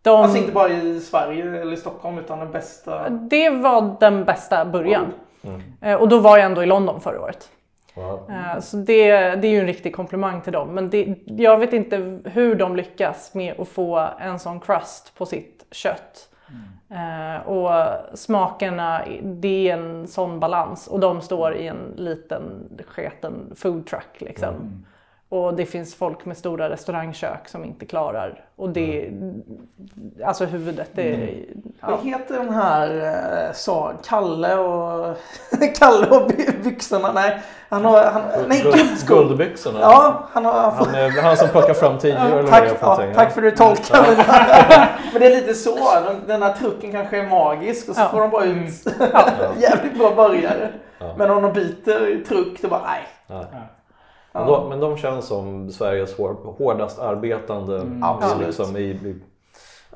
de, 0.02 0.10
Alltså 0.10 0.38
inte 0.38 0.52
bara 0.52 0.68
i 0.68 1.00
Sverige 1.00 1.60
eller 1.60 1.72
i 1.72 1.76
Stockholm 1.76 2.18
utan 2.18 2.38
den 2.38 2.50
bästa. 2.52 3.08
Det 3.08 3.50
var 3.50 3.96
den 4.00 4.24
bästa 4.24 4.64
början. 4.64 5.06
Mm. 5.42 5.60
Eh, 5.80 5.94
och 6.00 6.08
då 6.08 6.18
var 6.18 6.36
jag 6.36 6.46
ändå 6.46 6.62
i 6.62 6.66
London 6.66 7.00
förra 7.00 7.20
året. 7.20 7.50
Eh, 8.30 8.60
Så 8.60 8.76
det, 8.76 9.10
det 9.36 9.48
är 9.48 9.50
ju 9.50 9.60
en 9.60 9.66
riktig 9.66 9.94
komplimang 9.94 10.40
till 10.40 10.52
dem. 10.52 10.68
Men 10.68 10.90
det, 10.90 11.14
jag 11.26 11.58
vet 11.58 11.72
inte 11.72 12.20
hur 12.24 12.54
de 12.54 12.76
lyckas 12.76 13.34
med 13.34 13.60
att 13.60 13.68
få 13.68 14.08
en 14.18 14.38
sån 14.38 14.60
crust 14.60 15.14
på 15.18 15.26
sitt 15.26 15.66
kött. 15.70 16.28
Eh, 16.90 17.48
och 17.48 17.70
smakerna, 18.18 19.02
det 19.22 19.70
är 19.70 19.78
en 19.78 20.06
sån 20.08 20.40
balans. 20.40 20.86
Och 20.86 21.00
de 21.00 21.20
står 21.20 21.54
i 21.54 21.66
en 21.66 21.94
liten 21.96 22.42
sketen 22.86 23.52
food 23.56 23.86
truck 23.86 24.20
liksom. 24.20 24.84
Och 25.30 25.54
det 25.54 25.66
finns 25.66 25.94
folk 25.94 26.24
med 26.24 26.36
stora 26.36 26.70
restaurangkök 26.70 27.48
som 27.48 27.64
inte 27.64 27.86
klarar. 27.86 28.44
Och 28.56 28.70
det, 28.70 29.10
alltså 30.24 30.44
huvudet, 30.44 30.90
det 30.94 31.14
är... 31.14 31.44
Vad 31.80 31.92
Ja. 31.92 31.98
heter 32.04 32.34
den 32.38 32.54
här, 32.54 32.96
eh, 33.46 33.52
sa 33.52 33.92
Kalle 34.04 34.54
och 34.58 35.16
Kalle 35.78 36.06
och 36.06 36.28
by- 36.28 36.52
byxorna? 36.64 37.12
Nej, 37.12 37.40
han 37.68 37.84
har, 37.84 38.04
han, 38.04 38.22
nej 38.48 38.62
Guld-. 38.62 39.06
Guldbyxorna. 39.06 39.78
Ja, 39.80 40.28
han 40.32 40.44
har 40.44 40.52
Han, 40.70 40.94
är, 40.94 41.22
han 41.22 41.36
som 41.36 41.48
plockar 41.48 41.74
fram 41.74 41.98
tio 41.98 42.18
eller 42.18 42.36
vad 42.36 42.44
det 42.44 42.50
Tack, 42.50 42.68
för 42.68 43.06
ja, 43.06 43.14
tack 43.14 43.32
för 43.32 43.42
att 43.42 43.50
du 43.50 43.56
tolkar. 43.56 44.06
Men 45.12 45.20
det 45.20 45.26
är 45.26 45.30
lite 45.40 45.54
så. 45.54 45.76
Den- 46.06 46.22
Den 46.26 46.42
här 46.42 46.52
trucken 46.52 46.92
kanske 46.92 47.18
är 47.18 47.26
magisk 47.28 47.88
och 47.88 47.94
så 47.94 48.00
Ja. 48.00 48.08
får 48.08 48.20
de 48.20 48.30
bara 48.30 48.44
ut 48.44 48.86
Ja. 49.12 49.28
jävligt 49.58 49.98
bra 49.98 50.14
börjare. 50.14 50.68
Ja. 50.98 51.14
Men 51.18 51.30
om 51.30 51.42
de 51.42 51.52
byter 51.52 52.24
truck 52.24 52.62
då 52.62 52.68
bara 52.68 52.82
nej. 52.86 53.00
Ja. 53.26 53.44
Ja. 54.38 54.44
Men, 54.44 54.46
de, 54.62 54.68
men 54.68 54.80
de 54.80 54.96
känns 54.96 55.26
som 55.26 55.70
Sveriges 55.70 56.18
hår, 56.18 56.36
hårdast 56.58 56.98
arbetande 56.98 57.80
Mm. 57.80 58.02
liksom, 58.46 58.76
i, 58.76 58.80
i 58.80 59.16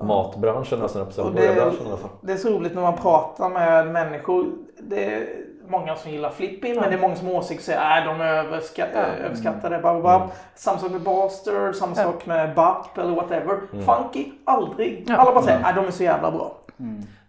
matbranschen 0.01 0.79
nästan, 0.79 1.07
på 1.17 1.23
Och 1.23 1.33
det- 1.35 1.45
i 1.45 1.61
alla 1.61 1.71
fall. 1.73 2.11
Det 2.21 2.33
är 2.33 2.37
så 2.37 2.49
roligt 2.49 2.75
när 2.75 2.83
man 2.83 2.97
pratar 2.97 3.49
med 3.49 3.87
människor. 3.87 4.47
Det 4.81 5.05
är 5.15 5.27
många 5.69 5.97
som 5.97 6.11
gillar 6.11 6.31
Flippin 6.31 6.75
men 6.81 6.91
det 6.91 6.97
är 6.97 7.01
många 7.01 7.17
som 7.17 7.27
har 7.27 7.35
åsikter 7.35 7.57
och 7.57 7.65
säger 7.65 7.99
att 7.99 8.05
de 8.19 8.21
är 8.25 8.27
överska 8.35 8.87
äh, 8.87 9.25
överskattade. 9.27 9.79
Bab, 9.79 10.03
bab. 10.03 10.23
Samma 10.55 10.79
sak 10.79 10.91
med 10.91 11.01
Bastard, 11.01 11.75
samma 11.75 11.95
sak 11.95 12.27
med 12.27 12.55
Bap 12.55 12.99
eller 12.99 13.15
whatever. 13.15 13.61
Funky, 13.71 14.33
aldrig. 14.45 15.05
Ja. 15.09 15.17
Alla 15.17 15.33
bara 15.33 15.43
säger 15.45 15.65
att 15.65 15.77
de 15.77 15.87
är 15.87 15.91
så 15.91 16.03
jävla 16.03 16.31
bra. 16.31 16.53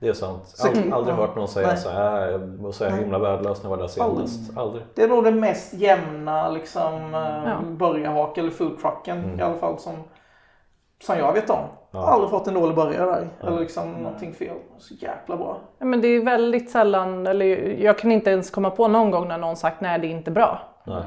Det 0.03 0.09
är 0.09 0.13
sant. 0.13 0.55
Ald, 0.63 0.93
aldrig 0.93 1.15
ja. 1.15 1.19
hört 1.19 1.35
någon 1.35 1.47
säga 1.47 1.67
Nej. 1.67 1.77
så 1.77 1.89
här, 1.89 2.31
jag 2.31 2.39
var 2.39 2.71
så 2.71 2.85
här 2.85 2.97
himla 2.97 3.19
värdelös 3.19 3.63
när 3.63 3.69
jag 3.69 3.77
var 3.77 3.83
där 3.83 3.87
senast. 3.87 4.57
Aldrig. 4.57 4.83
Det 4.95 5.03
är 5.03 5.07
nog 5.07 5.23
den 5.23 5.39
mest 5.39 5.73
jämna 5.73 6.49
liksom, 6.49 7.13
eh, 7.13 7.19
Ja. 7.45 7.57
burgarhak 7.65 8.37
eller 8.37 8.49
foodtrucken 8.49 9.39
i 9.39 9.41
alla 9.41 9.55
fall 9.55 9.79
som, 9.79 9.93
som 11.03 11.17
jag 11.17 11.33
vet 11.33 11.49
om. 11.49 11.57
Ja. 11.57 11.99
Jag 11.99 11.99
har 11.99 12.11
aldrig 12.11 12.29
fått 12.29 12.47
en 12.47 12.53
dålig 12.53 12.75
burgare 12.75 13.05
där. 13.05 13.29
Eller 13.47 13.59
liksom 13.59 13.91
någonting 13.91 14.33
fel. 14.33 14.57
Så 14.77 14.93
jäkla 14.93 15.37
bra. 15.37 15.57
Ja, 15.77 15.85
Men 15.85 16.01
det 16.01 16.07
är 16.07 16.25
väldigt 16.25 16.71
sällan, 16.71 17.27
eller 17.27 17.45
jag 17.81 17.97
kan 17.97 18.11
inte 18.11 18.29
ens 18.29 18.49
komma 18.51 18.69
på 18.69 18.87
någon 18.87 19.11
gång 19.11 19.27
när 19.27 19.37
någon 19.37 19.55
sagt 19.55 19.81
nej 19.81 19.99
det 19.99 20.07
är 20.07 20.11
inte 20.11 20.31
bra. 20.31 20.59
Nej. 20.85 21.03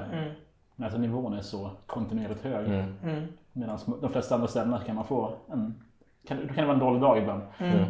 Men 0.76 0.84
alltså 0.84 1.00
nivån 1.00 1.34
är 1.34 1.42
så 1.42 1.70
kontinuerligt 1.86 2.44
hög. 2.44 2.66
Mm. 2.66 2.84
Mm. 3.04 3.22
Medan 3.52 3.78
de 4.00 4.10
flesta 4.10 4.34
andra 4.34 4.48
ställena 4.48 4.80
kan 4.86 4.94
man 4.96 5.04
få 5.04 5.32
en... 5.52 5.82
Kan, 6.28 6.38
då 6.42 6.46
kan 6.46 6.56
det 6.56 6.62
vara 6.64 6.72
en 6.74 6.78
dålig 6.78 7.00
dag 7.00 7.18
ibland. 7.18 7.42
Mm. 7.58 7.84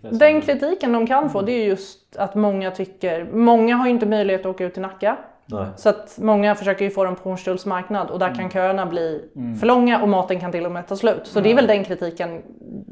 Den 0.00 0.40
kritiken 0.40 0.92
de 0.92 1.06
kan 1.06 1.30
få 1.30 1.42
det 1.42 1.52
är 1.52 1.66
just 1.66 2.16
att 2.16 2.34
många 2.34 2.70
tycker, 2.70 3.24
många 3.24 3.76
har 3.76 3.88
inte 3.88 4.06
möjlighet 4.06 4.40
att 4.40 4.46
åka 4.46 4.64
ut 4.64 4.72
till 4.72 4.82
Nacka. 4.82 5.16
Nej. 5.46 5.66
Så 5.76 5.88
att 5.88 6.18
många 6.18 6.54
försöker 6.54 6.84
ju 6.84 6.90
få 6.90 7.04
dem 7.04 7.16
på 7.16 7.28
Hornstulls 7.28 7.66
marknad 7.66 8.10
och 8.10 8.18
där 8.18 8.34
kan 8.34 8.50
köerna 8.50 8.86
bli 8.86 9.30
för 9.60 9.66
långa 9.66 10.02
och 10.02 10.08
maten 10.08 10.40
kan 10.40 10.52
till 10.52 10.66
och 10.66 10.72
med 10.72 10.86
ta 10.86 10.96
slut. 10.96 11.20
Så 11.24 11.40
det 11.40 11.50
är 11.50 11.54
väl 11.54 11.66
den 11.66 11.84
kritiken 11.84 12.42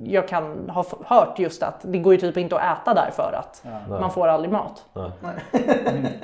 jag 0.04 0.28
kan 0.28 0.70
ha 0.70 0.84
hört 1.04 1.38
just 1.38 1.62
att 1.62 1.80
det 1.82 1.98
går 1.98 2.14
ju 2.14 2.20
typ 2.20 2.36
inte 2.36 2.56
att 2.56 2.78
äta 2.78 2.94
där 2.94 3.10
för 3.16 3.32
att 3.38 3.62
Nej. 3.64 4.00
man 4.00 4.10
får 4.10 4.28
aldrig 4.28 4.52
mat. 4.52 4.84
Nej. 4.92 5.10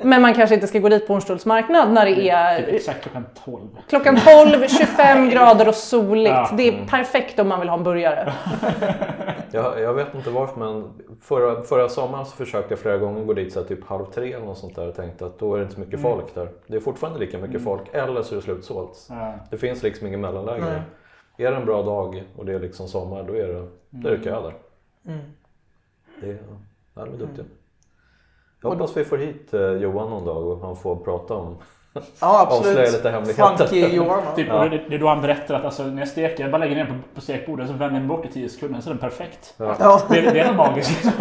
Men 0.01 0.21
man 0.21 0.33
kanske 0.33 0.55
inte 0.55 0.67
ska 0.67 0.79
gå 0.79 0.89
dit 0.89 1.07
på 1.07 1.13
Hornstulls 1.13 1.45
marknad 1.45 1.91
när 1.91 2.05
det 2.05 2.15
Typ 2.15 2.33
är 2.33 2.67
exakt 2.67 3.01
klockan 3.01 3.25
12. 3.45 3.61
klockan 3.89 4.17
12, 4.51 4.67
25 4.67 5.29
grader 5.29 5.67
och 5.67 5.75
soligt. 5.75 6.35
Ja. 6.35 6.49
Det 6.57 6.67
är 6.67 6.85
perfekt 6.85 7.39
om 7.39 7.47
man 7.47 7.59
vill 7.59 7.69
ha 7.69 7.77
en 7.77 7.83
burgare. 7.83 8.33
Jag, 9.51 9.81
jag 9.81 9.93
vet 9.93 10.15
inte 10.15 10.29
varför 10.29 10.59
men 10.59 10.89
förra, 11.21 11.61
förra 11.61 11.89
sommaren 11.89 12.25
så 12.25 12.35
försökte 12.35 12.71
jag 12.73 12.79
flera 12.79 12.97
gånger 12.97 13.23
gå 13.23 13.33
dit 13.33 13.53
så 13.53 13.59
här, 13.59 13.67
typ 13.67 13.87
halv 13.87 14.05
tre 14.05 14.33
eller 14.33 14.45
något 14.45 14.57
sånt 14.57 14.75
där 14.75 14.87
och 14.87 14.95
tänkte 14.95 15.25
att 15.25 15.39
då 15.39 15.53
är 15.53 15.57
det 15.57 15.63
inte 15.63 15.75
så 15.75 15.81
mycket 15.81 16.01
folk 16.01 16.16
där. 16.35 16.49
Det 16.67 16.75
är 16.75 16.79
fortfarande 16.79 17.19
lika 17.19 17.37
mycket 17.37 17.63
folk 17.63 17.81
eller 17.93 18.21
så 18.21 18.33
är 18.33 18.35
det 18.35 18.41
slutsålt. 18.41 19.07
Ja. 19.09 19.33
Det 19.51 19.57
finns 19.57 19.83
liksom 19.83 20.07
ingen 20.07 20.21
mellanläge. 20.21 20.65
Nej. 20.65 20.81
Är 21.47 21.51
det 21.51 21.57
en 21.57 21.65
bra 21.65 21.83
dag 21.83 22.23
och 22.37 22.45
det 22.45 22.53
är 22.53 22.59
liksom 22.59 22.87
sommar 22.87 23.23
då 23.23 23.33
är 23.33 23.47
det, 23.47 23.67
då 23.89 24.09
är 24.09 24.17
det 24.17 24.23
kö 24.23 24.41
där. 24.41 24.53
Mm. 25.07 25.19
Det 26.21 26.29
är, 26.29 26.37
ja, 26.95 27.05
de 27.05 27.13
är 27.13 27.17
duktiga. 27.17 27.45
Jag 28.61 28.69
hoppas 28.69 28.97
vi 28.97 29.05
får 29.05 29.17
hit 29.17 29.53
eh, 29.53 29.61
Johan 29.71 30.09
någon 30.09 30.25
dag 30.25 30.47
och 30.47 30.59
han 30.61 30.75
får 30.75 30.95
prata 30.95 31.33
om 31.33 31.57
Ja 32.21 32.41
absolut. 32.47 32.67
Avslöja 32.67 32.91
lite 32.91 33.09
hemligheter. 33.09 33.57
Funky 33.67 33.87
Johan. 33.95 34.23
Typ, 34.35 34.47
Ja. 34.47 34.63
och 34.63 34.69
det, 34.69 34.83
det 34.89 34.95
är 34.95 34.99
då 34.99 35.07
han 35.07 35.21
berättar 35.21 35.55
att 35.55 35.65
alltså, 35.65 35.83
när 35.83 35.99
jag 36.01 36.07
steker, 36.07 36.43
jag 36.43 36.51
bara 36.51 36.57
lägger 36.57 36.75
ner 36.75 36.85
på, 36.85 36.93
på 37.15 37.21
stekbordet 37.21 37.67
så 37.67 37.73
vänder 37.73 37.99
jag 37.99 38.07
bort 38.07 38.25
i 38.25 38.27
10 38.27 38.49
sekunder 38.49 38.81
så 38.81 38.89
är 38.89 38.93
den 38.93 38.99
perfekt. 38.99 39.53
Ja. 39.57 39.75
Ja. 39.79 40.01
Det, 40.09 40.21
det 40.21 40.39
är 40.39 40.53
magiskt. 40.53 41.05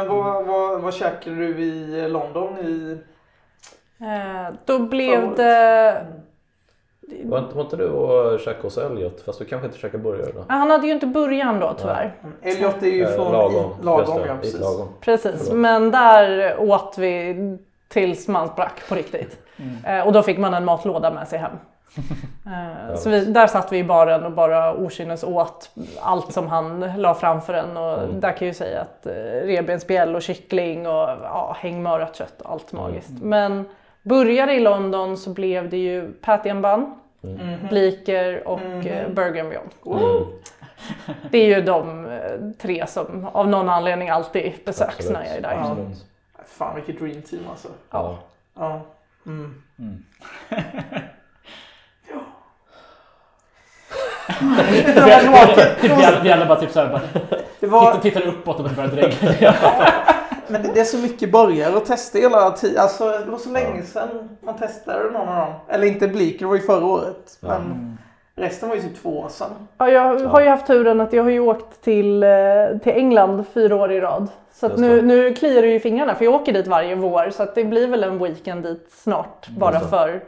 Men 0.00 0.16
vad, 0.16 0.46
vad, 0.46 0.80
vad 0.80 0.94
käkade 0.94 1.36
du 1.36 1.60
i 1.60 2.08
London? 2.08 2.58
I... 2.58 2.98
Eh, 4.00 4.54
då 4.64 4.78
blev 4.78 5.20
Förra 5.20 5.34
det... 5.36 6.06
Var 7.24 7.38
inte, 7.38 7.54
var 7.54 7.62
inte 7.62 7.76
du 7.76 7.88
och 7.88 8.40
käkade 8.40 8.62
hos 8.62 8.78
Elliot? 8.78 9.20
Fast 9.20 9.38
du 9.38 9.44
kanske 9.44 9.66
inte 9.66 9.78
käkade 9.78 10.02
burgare 10.02 10.32
då? 10.34 10.40
Ah, 10.40 10.44
Han 10.54 10.70
hade 10.70 10.86
ju 10.86 10.92
inte 10.92 11.06
början 11.06 11.60
då 11.60 11.74
tyvärr. 11.78 12.14
Elliot 12.42 12.82
är 12.82 12.86
ju 12.86 13.02
Eh, 13.02 13.08
från 13.10 13.32
lagom. 13.32 13.70
i, 13.80 13.84
lagom 13.84 14.20
det, 14.20 14.26
ja, 14.26 14.34
i 14.34 14.38
precis. 14.38 14.60
lagom. 14.60 14.88
Precis, 15.00 15.52
men 15.52 15.90
där 15.90 16.56
åt 16.60 16.94
vi 16.98 17.36
tills 17.88 18.28
man 18.28 18.48
sprack 18.48 18.88
på 18.88 18.94
riktigt. 18.94 19.38
Eh, 19.86 20.06
och 20.06 20.12
då 20.12 20.22
fick 20.22 20.38
man 20.38 20.54
en 20.54 20.64
matlåda 20.64 21.10
med 21.10 21.28
sig 21.28 21.38
hem. 21.38 21.52
Eh, 22.46 22.96
så 22.96 23.10
vi, 23.10 23.24
där 23.24 23.46
satt 23.46 23.72
vi 23.72 23.78
i 23.78 23.84
baren 23.84 24.24
och 24.24 24.32
bara 24.32 24.74
okynnes 24.74 25.24
åt 25.24 25.70
allt 26.00 26.32
som 26.32 26.48
han 26.48 26.92
la 26.96 27.14
framför 27.14 27.54
en. 27.54 27.76
Och 27.76 28.14
där 28.14 28.32
kan 28.32 28.38
jag 28.38 28.46
ju 28.46 28.54
säga 28.54 28.80
att 28.80 29.06
eh, 29.06 29.12
revbensspjäll 29.46 30.16
och 30.16 30.22
kyckling 30.22 30.86
och 30.86 31.08
ja, 31.22 31.56
hängmörat 31.58 32.16
kött 32.16 32.40
och 32.40 32.52
allt 32.52 32.72
magiskt. 32.72 33.10
Men 33.22 33.68
började 34.02 34.52
i 34.52 34.60
London 34.60 35.16
så 35.16 35.30
blev 35.30 35.70
det 35.70 35.76
ju 35.76 36.12
patty 36.12 36.50
and 36.50 36.62
bun, 36.62 36.94
bleaker 37.70 38.48
och 38.48 38.60
eh, 38.60 39.10
burger 39.10 39.40
and 39.40 39.50
beyond. 39.50 39.70
Mm. 39.86 40.26
Det 41.30 41.38
är 41.38 41.56
ju 41.56 41.62
de 41.62 42.06
tre 42.58 42.86
som 42.86 43.26
av 43.32 43.48
någon 43.48 43.68
anledning 43.68 44.08
alltid 44.08 44.52
besöks 44.64 44.94
Absolut. 44.96 45.12
när 45.12 45.24
jag 45.24 45.36
är 45.36 45.40
där. 45.40 45.76
Fan 46.46 46.74
vilket 46.74 46.98
dream 46.98 47.22
team 47.22 47.42
alltså. 47.50 47.68
Ja. 47.90 48.18
Ja. 48.54 48.80
Mm. 49.26 49.62
det 50.48 52.14
var 52.14 52.24
tråkigt. 53.88 54.19
Typ, 55.80 55.90
vi, 55.98 56.04
alla, 56.04 56.20
vi 56.22 56.32
alla 56.32 56.46
bara 56.46 56.60
typ 56.60 56.70
såhär, 56.70 56.88
bara, 56.88 57.00
Det 57.60 57.66
var, 57.66 57.92
tittar, 57.92 58.20
tittar 58.20 58.28
uppåt 58.28 58.58
och 58.60 58.70
börjar 58.76 58.88
dregla. 58.88 59.54
men 60.46 60.62
det, 60.62 60.70
det 60.74 60.80
är 60.80 60.84
så 60.84 60.98
mycket 60.98 61.32
burgare 61.32 61.76
att 61.76 61.86
testa 61.86 62.18
hela 62.18 62.50
tiden. 62.50 62.82
Alltså, 62.82 63.04
det 63.24 63.30
var 63.30 63.38
så 63.38 63.50
länge 63.50 63.82
sedan 63.82 64.28
man 64.40 64.56
testade 64.56 65.10
någon 65.10 65.28
av 65.28 65.36
dem. 65.36 65.54
Eller 65.68 65.86
inte 65.86 66.08
Bleaker, 66.08 66.38
det 66.38 66.46
var 66.46 66.54
ju 66.54 66.62
förra 66.62 66.84
året. 66.84 67.38
Men 67.40 67.98
resten 68.36 68.68
var 68.68 68.76
ju 68.76 68.82
typ 68.82 69.02
två 69.02 69.18
år 69.18 69.28
sedan. 69.28 69.50
Ja, 69.78 69.88
jag 69.90 70.18
har 70.18 70.40
ju 70.40 70.48
haft 70.48 70.66
turen 70.66 71.00
att 71.00 71.12
jag 71.12 71.22
har 71.22 71.30
ju 71.30 71.40
åkt 71.40 71.82
till, 71.84 72.22
eh, 72.22 72.28
till 72.82 72.92
England 72.92 73.44
fyra 73.54 73.76
år 73.76 73.92
i 73.92 74.00
rad. 74.00 74.28
Så 74.52 74.68
nu, 74.68 75.02
nu 75.02 75.34
kliar 75.34 75.62
det 75.62 75.68
ju 75.68 75.74
i 75.74 75.80
fingrarna 75.80 76.14
för 76.14 76.24
jag 76.24 76.34
åker 76.34 76.52
dit 76.52 76.66
varje 76.66 76.94
vår 76.94 77.30
så 77.30 77.42
att 77.42 77.54
det 77.54 77.64
blir 77.64 77.86
väl 77.86 78.04
en 78.04 78.18
weekend 78.18 78.62
dit 78.62 78.88
snart 78.90 79.48
bara 79.48 79.80
för, 79.80 80.20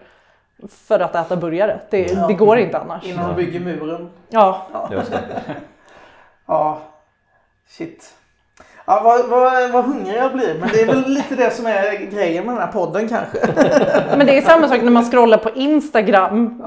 för 0.69 1.01
att 1.01 1.15
äta 1.15 1.37
burgare. 1.37 1.81
Det, 1.91 2.13
Ja. 2.13 2.27
det 2.27 2.35
går 2.35 2.59
inte 2.59 2.79
annars. 2.79 3.05
Innan 3.05 3.29
de 3.29 3.37
bygger 3.37 3.61
muren. 3.61 4.11
Ja, 4.29 4.67
Just 4.93 5.11
det. 5.11 5.21
Ja, 6.47 6.81
shit. 7.69 8.15
Ja, 8.87 9.01
vad, 9.05 9.29
vad, 9.29 9.71
vad 9.71 9.85
hungrig 9.85 10.17
jag 10.17 10.33
blir. 10.33 10.55
Men 10.61 10.69
det 10.73 10.83
är 10.83 10.87
väl 10.87 11.05
lite 11.07 11.35
det 11.35 11.51
som 11.51 11.67
är 11.67 12.11
grejen 12.11 12.47
med 12.47 12.55
den 12.55 12.63
här 12.63 12.73
podden 12.73 13.09
kanske. 13.09 13.39
men 14.17 14.27
det 14.27 14.37
är 14.39 14.43
samma 14.43 14.69
sak 14.69 14.83
när 14.83 14.91
man 14.91 15.05
scrollar 15.05 15.39
på 15.39 15.51
Instagram. 15.55 16.63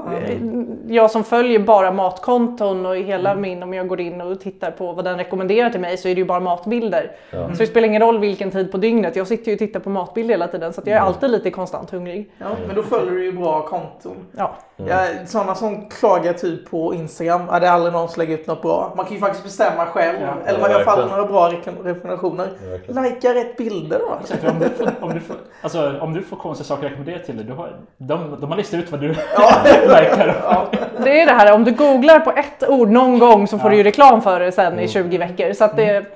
Jag 0.88 1.10
som 1.10 1.24
följer 1.24 1.58
bara 1.58 1.90
matkonton 1.92 2.86
och 2.86 2.96
hela 2.96 3.34
min, 3.34 3.62
om 3.62 3.74
jag 3.74 3.88
går 3.88 4.00
in 4.00 4.20
och 4.20 4.40
tittar 4.40 4.70
på 4.70 4.92
vad 4.92 5.04
den 5.04 5.16
rekommenderar 5.16 5.70
till 5.70 5.80
mig 5.80 5.96
så 5.96 6.08
är 6.08 6.14
det 6.14 6.18
ju 6.20 6.24
bara 6.24 6.40
matbilder. 6.40 7.10
Ja. 7.30 7.48
Så 7.48 7.54
det 7.58 7.66
spelar 7.66 7.88
ingen 7.88 8.02
roll 8.02 8.18
vilken 8.18 8.50
tid 8.50 8.72
på 8.72 8.78
dygnet. 8.78 9.16
Jag 9.16 9.26
sitter 9.26 9.46
ju 9.46 9.52
och 9.52 9.58
tittar 9.58 9.80
på 9.80 9.90
matbilder 9.90 10.34
hela 10.34 10.48
tiden 10.48 10.72
så 10.72 10.80
att 10.80 10.86
jag 10.86 10.96
är 10.96 11.00
alltid 11.00 11.30
lite 11.30 11.50
konstant 11.50 11.90
hungrig. 11.90 12.30
Ja, 12.38 12.46
men 12.66 12.76
då 12.76 12.82
följer 12.82 13.12
du 13.12 13.24
ju 13.24 13.32
bra 13.32 13.62
konton. 13.62 14.16
Ja. 14.36 14.54
Ja, 14.76 14.96
sådana 15.26 15.54
som 15.54 15.88
klagar 15.88 16.32
typ 16.32 16.70
på 16.70 16.94
Instagram, 16.94 17.42
ja, 17.50 17.60
det 17.60 17.66
är 17.66 17.70
aldrig 17.70 17.92
någon 17.92 18.08
som 18.08 18.20
lägger 18.20 18.34
ut 18.34 18.46
något 18.46 18.62
bra. 18.62 18.92
Man 18.96 19.04
kan 19.04 19.14
ju 19.14 19.20
faktiskt 19.20 19.44
bestämma 19.44 19.86
själv. 19.86 20.16
Ja. 20.20 20.28
Eller 20.50 20.70
i 20.70 20.72
alla 20.74 20.84
fall 20.84 21.08
några 21.08 21.26
bra 21.26 21.48
rekom- 21.50 21.82
rekommendationer. 22.08 23.04
Likea 23.08 23.34
rätt 23.34 23.56
bilder 23.56 23.98
då. 23.98 24.48
Om, 24.50 24.58
du 24.58 24.68
får, 24.68 24.92
om, 25.00 25.14
du 25.14 25.20
får, 25.20 25.36
alltså, 25.62 25.98
om 26.00 26.14
du 26.14 26.22
får 26.22 26.36
konstiga 26.36 26.66
saker 26.66 26.82
rekommenderat 26.82 27.24
till 27.24 27.36
dig, 27.36 27.44
du 27.46 27.52
har, 27.52 27.76
de, 27.98 28.40
de 28.40 28.50
har 28.50 28.56
listat 28.56 28.80
ut 28.80 28.90
vad 28.90 29.00
du 29.00 29.14
Ja. 29.36 29.50
verkar. 29.88 30.36
Ja. 30.42 30.66
Det 31.04 31.20
är 31.20 31.26
det 31.26 31.32
här, 31.32 31.52
om 31.52 31.64
du 31.64 31.70
googlar 31.72 32.20
på 32.20 32.30
ett 32.30 32.68
ord 32.68 32.88
någon 32.88 33.18
gång 33.18 33.46
så 33.46 33.58
får 33.58 33.70
du 33.70 33.76
ju 33.76 33.82
reklam 33.82 34.22
för 34.22 34.40
det 34.40 34.52
sen 34.52 34.78
i 34.80 34.88
20 34.88 35.18
veckor. 35.18 35.52
Så 35.52 35.64
att 35.64 35.76
det, 35.76 36.06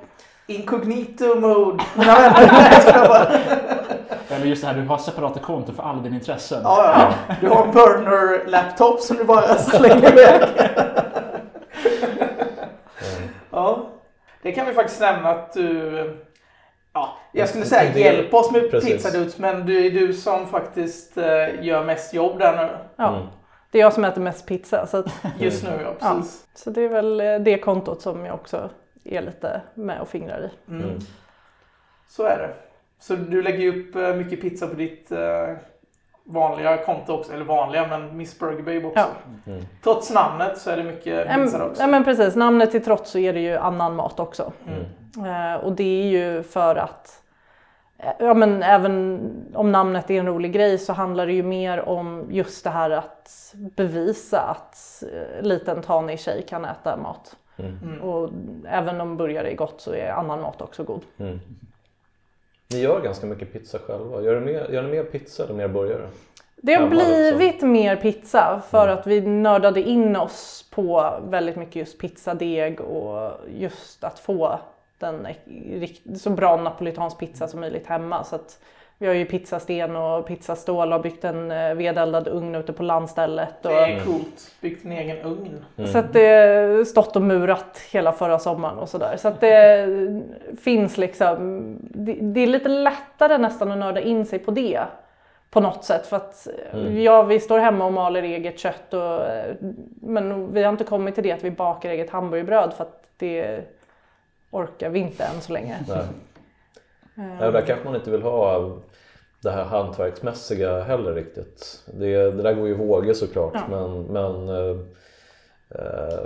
Incognito 0.47 1.35
mode. 1.41 1.85
Eller 4.31 4.47
just 4.47 4.63
det 4.63 4.69
här, 4.69 4.75
du 4.75 4.87
har 4.89 4.99
separata 4.99 5.41
konton 5.41 5.75
för 5.75 5.83
alla 5.83 6.03
dina 6.03 6.15
intressen. 6.17 6.61
Ja, 6.65 6.95
ja. 7.29 7.35
Du 7.41 7.49
har 7.49 7.65
en 7.65 7.71
burner 7.71 8.47
laptop 8.47 9.01
som 9.01 9.17
du 9.17 9.25
bara 9.25 9.55
slänger 9.59 10.13
iväg. 10.13 10.43
Ja. 13.51 13.87
Det 14.43 14.53
kan 14.53 14.67
vi 14.67 14.73
faktiskt 14.73 15.01
nämna 15.01 15.29
att 15.31 15.53
du... 15.53 16.17
Ja, 16.93 17.17
jag 17.33 17.49
skulle 17.49 17.65
säga 17.65 17.91
Det- 17.95 18.01
hjälp 18.01 18.35
oss 18.35 18.53
med 18.53 18.71
pizzadudes 18.71 19.39
men 19.39 19.67
du 19.67 19.87
är 19.87 19.91
du 19.91 20.13
som 20.15 20.47
faktiskt 20.47 21.17
eh, 21.19 21.65
gör 21.65 21.85
mest 21.85 22.15
jobb 22.15 22.39
där 22.39 22.57
nu. 22.67 22.73
ja, 22.97 23.09
Mm. 23.17 23.27
det 23.71 23.79
är 23.79 23.83
jag 23.83 23.93
som 23.93 24.05
äter 24.05 24.21
mest 24.21 24.47
pizza. 24.47 24.87
Så, 24.87 24.97
att, 24.97 25.07
Just 25.39 25.63
nu 25.65 25.71
ja, 25.85 25.95
ja. 26.01 26.15
precis. 26.15 26.47
så 26.55 26.71
det 26.71 26.83
är 26.83 26.89
väl 26.89 27.21
eh, 27.21 27.39
det 27.39 27.59
kontot 27.59 28.03
som 28.03 28.25
jag 28.25 28.35
också 28.35 28.71
är 29.05 29.23
lite 29.23 29.61
med 29.75 30.01
och 30.01 30.09
fingrar 30.09 30.41
i. 30.45 30.71
Mm. 30.71 30.85
Mm. 30.85 30.99
Så 32.09 32.23
är 32.25 32.39
det. 32.39 32.55
Så 33.01 33.15
du 33.17 33.43
lägger 33.43 33.59
ju 33.59 33.81
upp 33.89 33.97
eh, 33.97 34.15
mycket 34.15 34.41
pizza 34.41 34.67
på 34.67 34.75
ditt 34.75 35.13
vanliga 36.33 36.77
konto 36.77 37.13
också. 37.13 37.33
Eller 37.33 37.45
vanliga, 37.45 37.87
men 37.87 38.17
Miss 38.17 38.39
Burger 38.39 38.63
Babe 38.63 38.85
också. 38.87 39.01
Ja. 39.45 39.53
Mm. 39.53 39.65
Trots 39.83 40.11
namnet 40.11 40.59
så 40.59 40.71
är 40.71 40.77
det 40.77 40.85
mycket 40.85 41.27
Äm, 41.27 41.43
också. 41.43 41.73
ja, 41.79 41.87
men 41.87 42.05
precis, 42.05 42.37
namnet 42.37 42.71
till 42.71 42.85
trots 42.85 43.11
så 43.11 43.19
är 43.19 43.33
det 43.33 43.41
ju 43.41 43.57
annan 43.57 43.97
mat 43.97 44.21
också. 44.21 44.53
Mm. 44.67 45.55
Eh, 45.55 45.55
och 45.65 45.73
det 45.73 46.03
är 46.03 46.07
ju 46.07 46.43
för 46.43 46.77
att 46.77 47.23
eh, 47.99 48.13
Ja 48.19 48.35
men 48.35 48.63
även 48.63 49.21
om 49.55 49.73
namnet 49.73 50.11
är 50.11 50.21
en 50.21 50.27
rolig 50.27 50.53
grej 50.53 50.79
så 50.79 50.93
handlar 50.93 51.27
det 51.27 51.33
ju 51.33 51.43
mer 51.43 51.89
om 51.89 52.27
just 52.31 52.65
det 52.65 52.71
här 52.71 52.91
att 52.91 53.55
bevisa 53.55 54.41
att 54.41 55.03
eh, 55.13 55.43
liten 55.43 55.83
tanig 55.83 56.21
tjej 56.21 56.45
kan 56.49 56.65
äta 56.65 56.97
mat. 56.97 57.37
Mm. 57.57 58.01
Och 58.03 58.31
även 58.69 59.01
om 59.01 59.17
burgare 59.17 59.51
är 59.53 59.57
gott 59.57 59.81
så 59.81 59.95
är 59.95 60.11
annan 60.11 60.41
mat 60.41 60.63
också 60.63 60.85
god. 60.85 61.01
Ni 62.73 62.81
gör 62.81 63.01
ganska 63.01 63.27
mycket 63.27 63.53
pizza 63.53 63.79
själva. 63.79 64.23
Gör 64.23 64.41
ni 64.41 64.53
mer, 64.53 64.69
gör 64.71 64.83
ni 64.83 64.89
mer 64.89 65.05
pizza 65.05 65.45
eller 65.45 65.55
mer 65.55 65.69
burgare? 65.69 66.09
Det 66.57 66.75
har 66.75 66.91
liksom. 66.91 67.37
blivit 67.39 67.63
mer 67.63 67.97
pizza 67.97 68.63
för 68.71 68.85
Mm. 68.89 68.99
att 68.99 69.07
vi 69.07 69.21
nördade 69.21 69.83
in 69.83 70.17
oss 70.17 70.65
på 70.71 71.15
väldigt 71.29 71.57
mycket 71.57 71.77
just 71.77 71.99
pizzadeg 71.99 72.81
och 72.81 73.33
just 73.59 74.05
att 74.05 74.19
få 74.19 74.61
den 74.99 75.27
så 76.17 76.31
bra 76.31 76.57
napolitansk 76.57 77.19
pizza 77.19 77.49
som 77.49 77.61
möjligt 77.61 77.87
hemma. 77.87 78.25
Så 78.25 78.35
att 78.35 78.59
vi 79.01 79.07
har 79.07 79.15
ju 79.15 79.25
pizzasten 79.25 79.97
och 79.97 80.27
pizzastål 80.27 80.89
och 80.89 80.93
har 80.93 81.03
byggt 81.03 81.25
en 81.25 81.51
eh, 81.51 81.75
vedeldad 81.75 82.29
ugn 82.29 82.55
ute 82.55 82.73
på 82.73 82.83
landstället. 82.83 83.67
Och, 83.67 83.71
Det 83.71 83.77
är 83.79 84.05
coolt. 84.05 84.55
Byggt 84.61 84.85
en 84.85 84.93
egen 84.93 85.19
ugn. 85.27 85.65
Mm. 85.77 85.91
Så 85.93 85.99
att 85.99 86.13
det 86.13 86.89
stått 86.89 87.17
och 87.17 87.23
murat 87.23 87.81
hela 87.93 88.13
förra 88.13 88.39
sommaren 88.39 88.79
och 88.79 88.89
sådär. 88.89 89.17
Så 89.17 89.29
att 89.29 89.41
det 89.41 89.87
finns 90.61 90.99
liksom, 90.99 91.77
det, 91.81 92.13
det 92.13 92.41
är 92.41 92.47
lite 92.47 92.69
lättare 92.69 93.39
nästan 93.39 93.71
att 93.73 93.79
nörda 93.79 94.01
in 94.01 94.27
sig 94.27 94.39
på 94.39 94.51
det. 94.51 94.81
På 95.51 95.61
något 95.61 95.85
sätt 95.85 96.07
för 96.07 96.17
att 96.17 96.49
Mm. 96.73 97.03
ja, 97.03 97.23
vi 97.23 97.41
står 97.41 97.59
hemma 97.59 97.85
och 97.85 97.93
maler 97.93 98.23
eget 98.23 98.59
kött 98.59 98.95
och, 98.95 99.25
eh, 99.27 99.55
men 100.01 100.53
vi 100.53 100.63
har 100.63 100.71
inte 100.73 100.85
kommit 100.85 101.15
till 101.15 101.25
det 101.25 101.33
att 101.33 101.45
vi 101.45 101.51
bakar 101.51 101.91
eget 101.91 102.11
hamburgerbröd 102.11 102.73
för 102.77 102.85
att 102.85 103.09
det 103.17 103.61
orkar 104.51 104.89
vi 104.89 104.99
inte 104.99 105.25
än 105.25 105.41
så 105.41 105.53
länge. 105.53 105.77
Nej. 105.89 105.99
Eh, 105.99 106.05
Nej, 107.41 107.53
där 107.53 107.63
kanske 107.67 107.85
man 107.85 107.95
inte 107.95 108.11
vill 108.11 108.23
ha 108.23 108.71
det 109.43 109.51
här 109.51 109.65
hantverksmässiga 109.65 110.81
heller 110.83 111.15
riktigt. 111.15 111.83
Det, 111.87 112.31
det 112.31 112.43
där 112.43 112.55
går 112.55 112.67
ju 112.67 112.75
i 112.75 112.77
vågor 112.77 113.13
såklart 113.13 113.53
Ja. 113.55 113.63
men, 113.71 114.03
men 114.03 114.49
eh, 114.49 114.77
eh, 115.71 116.21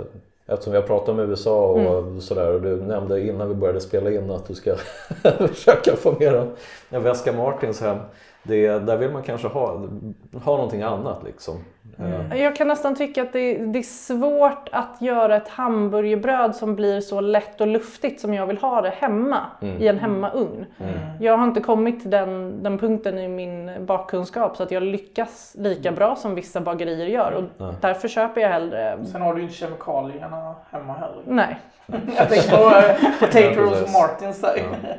eftersom 0.47 0.73
vi 0.73 0.79
har 0.79 0.87
pratat 0.87 1.09
om 1.09 1.19
USA 1.19 1.65
och 1.67 1.79
Mm. 1.79 2.21
sådär 2.21 2.51
och 2.53 2.61
du 2.61 2.75
nämnde 2.75 3.21
innan 3.27 3.49
vi 3.49 3.55
började 3.55 3.81
spela 3.81 4.11
in 4.11 4.31
att 4.31 4.47
du 4.47 4.55
ska 4.55 4.75
försöka 5.47 5.95
få 5.95 6.11
med 6.19 6.33
en, 6.35 6.51
en 6.89 7.03
väska 7.03 7.33
Martins 7.33 7.81
hem. 7.81 7.97
Det, 8.43 8.67
där 8.79 8.97
vill 8.97 9.11
man 9.11 9.23
kanske 9.23 9.47
ha, 9.47 9.87
ha 10.43 10.55
någonting 10.55 10.81
annat 10.81 11.23
liksom. 11.25 11.55
Eh, 12.31 12.41
Jag 12.41 12.55
kan 12.55 12.67
nästan 12.67 12.95
tycka 12.95 13.21
att 13.21 13.33
det, 13.33 13.57
det 13.57 13.79
är 13.79 13.83
svårt 13.83 14.69
att 14.71 15.01
göra 15.01 15.35
ett 15.35 15.47
hamburgerbröd 15.47 16.55
som 16.55 16.75
blir 16.75 17.01
så 17.01 17.21
lätt 17.21 17.61
och 17.61 17.67
luftigt 17.67 18.21
som 18.21 18.33
jag 18.33 18.47
vill 18.47 18.57
ha 18.57 18.81
det 18.81 18.89
hemma 18.89 19.37
Mm. 19.61 19.81
i 19.81 19.87
en 19.87 19.99
hemmaugn. 19.99 20.65
Jag 21.19 21.37
har 21.37 21.43
inte 21.43 21.61
kommit 21.61 22.01
till 22.01 22.09
den, 22.11 22.63
den 22.63 22.77
punkten 22.77 23.17
i 23.19 23.27
min 23.27 23.71
bakkunskap 23.85 24.57
så 24.57 24.63
att 24.63 24.71
jag 24.71 24.83
lyckas 24.83 25.55
lika 25.59 25.91
bra 25.91 26.15
som 26.15 26.35
vissa 26.35 26.61
bagerier 26.61 27.05
gör 27.07 27.31
och 27.31 27.73
därför 27.81 28.07
köper 28.07 28.41
jag 28.41 28.49
hellre 28.49 28.97
Sen 29.11 29.21
har 29.21 29.33
du 29.33 29.39
ju 29.39 29.43
inte 29.45 29.55
kemikalierna 29.57 30.55
hemma 30.71 30.93
heller. 30.93 31.23
Nej. 31.27 31.59
Jag 32.17 32.29
tänker 32.29 32.49
på 32.57 32.63
eh, 32.77 33.19
Potato 33.19 33.39
Ja, 33.39 33.61
Rose 33.61 33.83
och. 33.83 33.89
Martins 33.91 34.41
där. 34.41 34.57
Ja. 34.57 34.89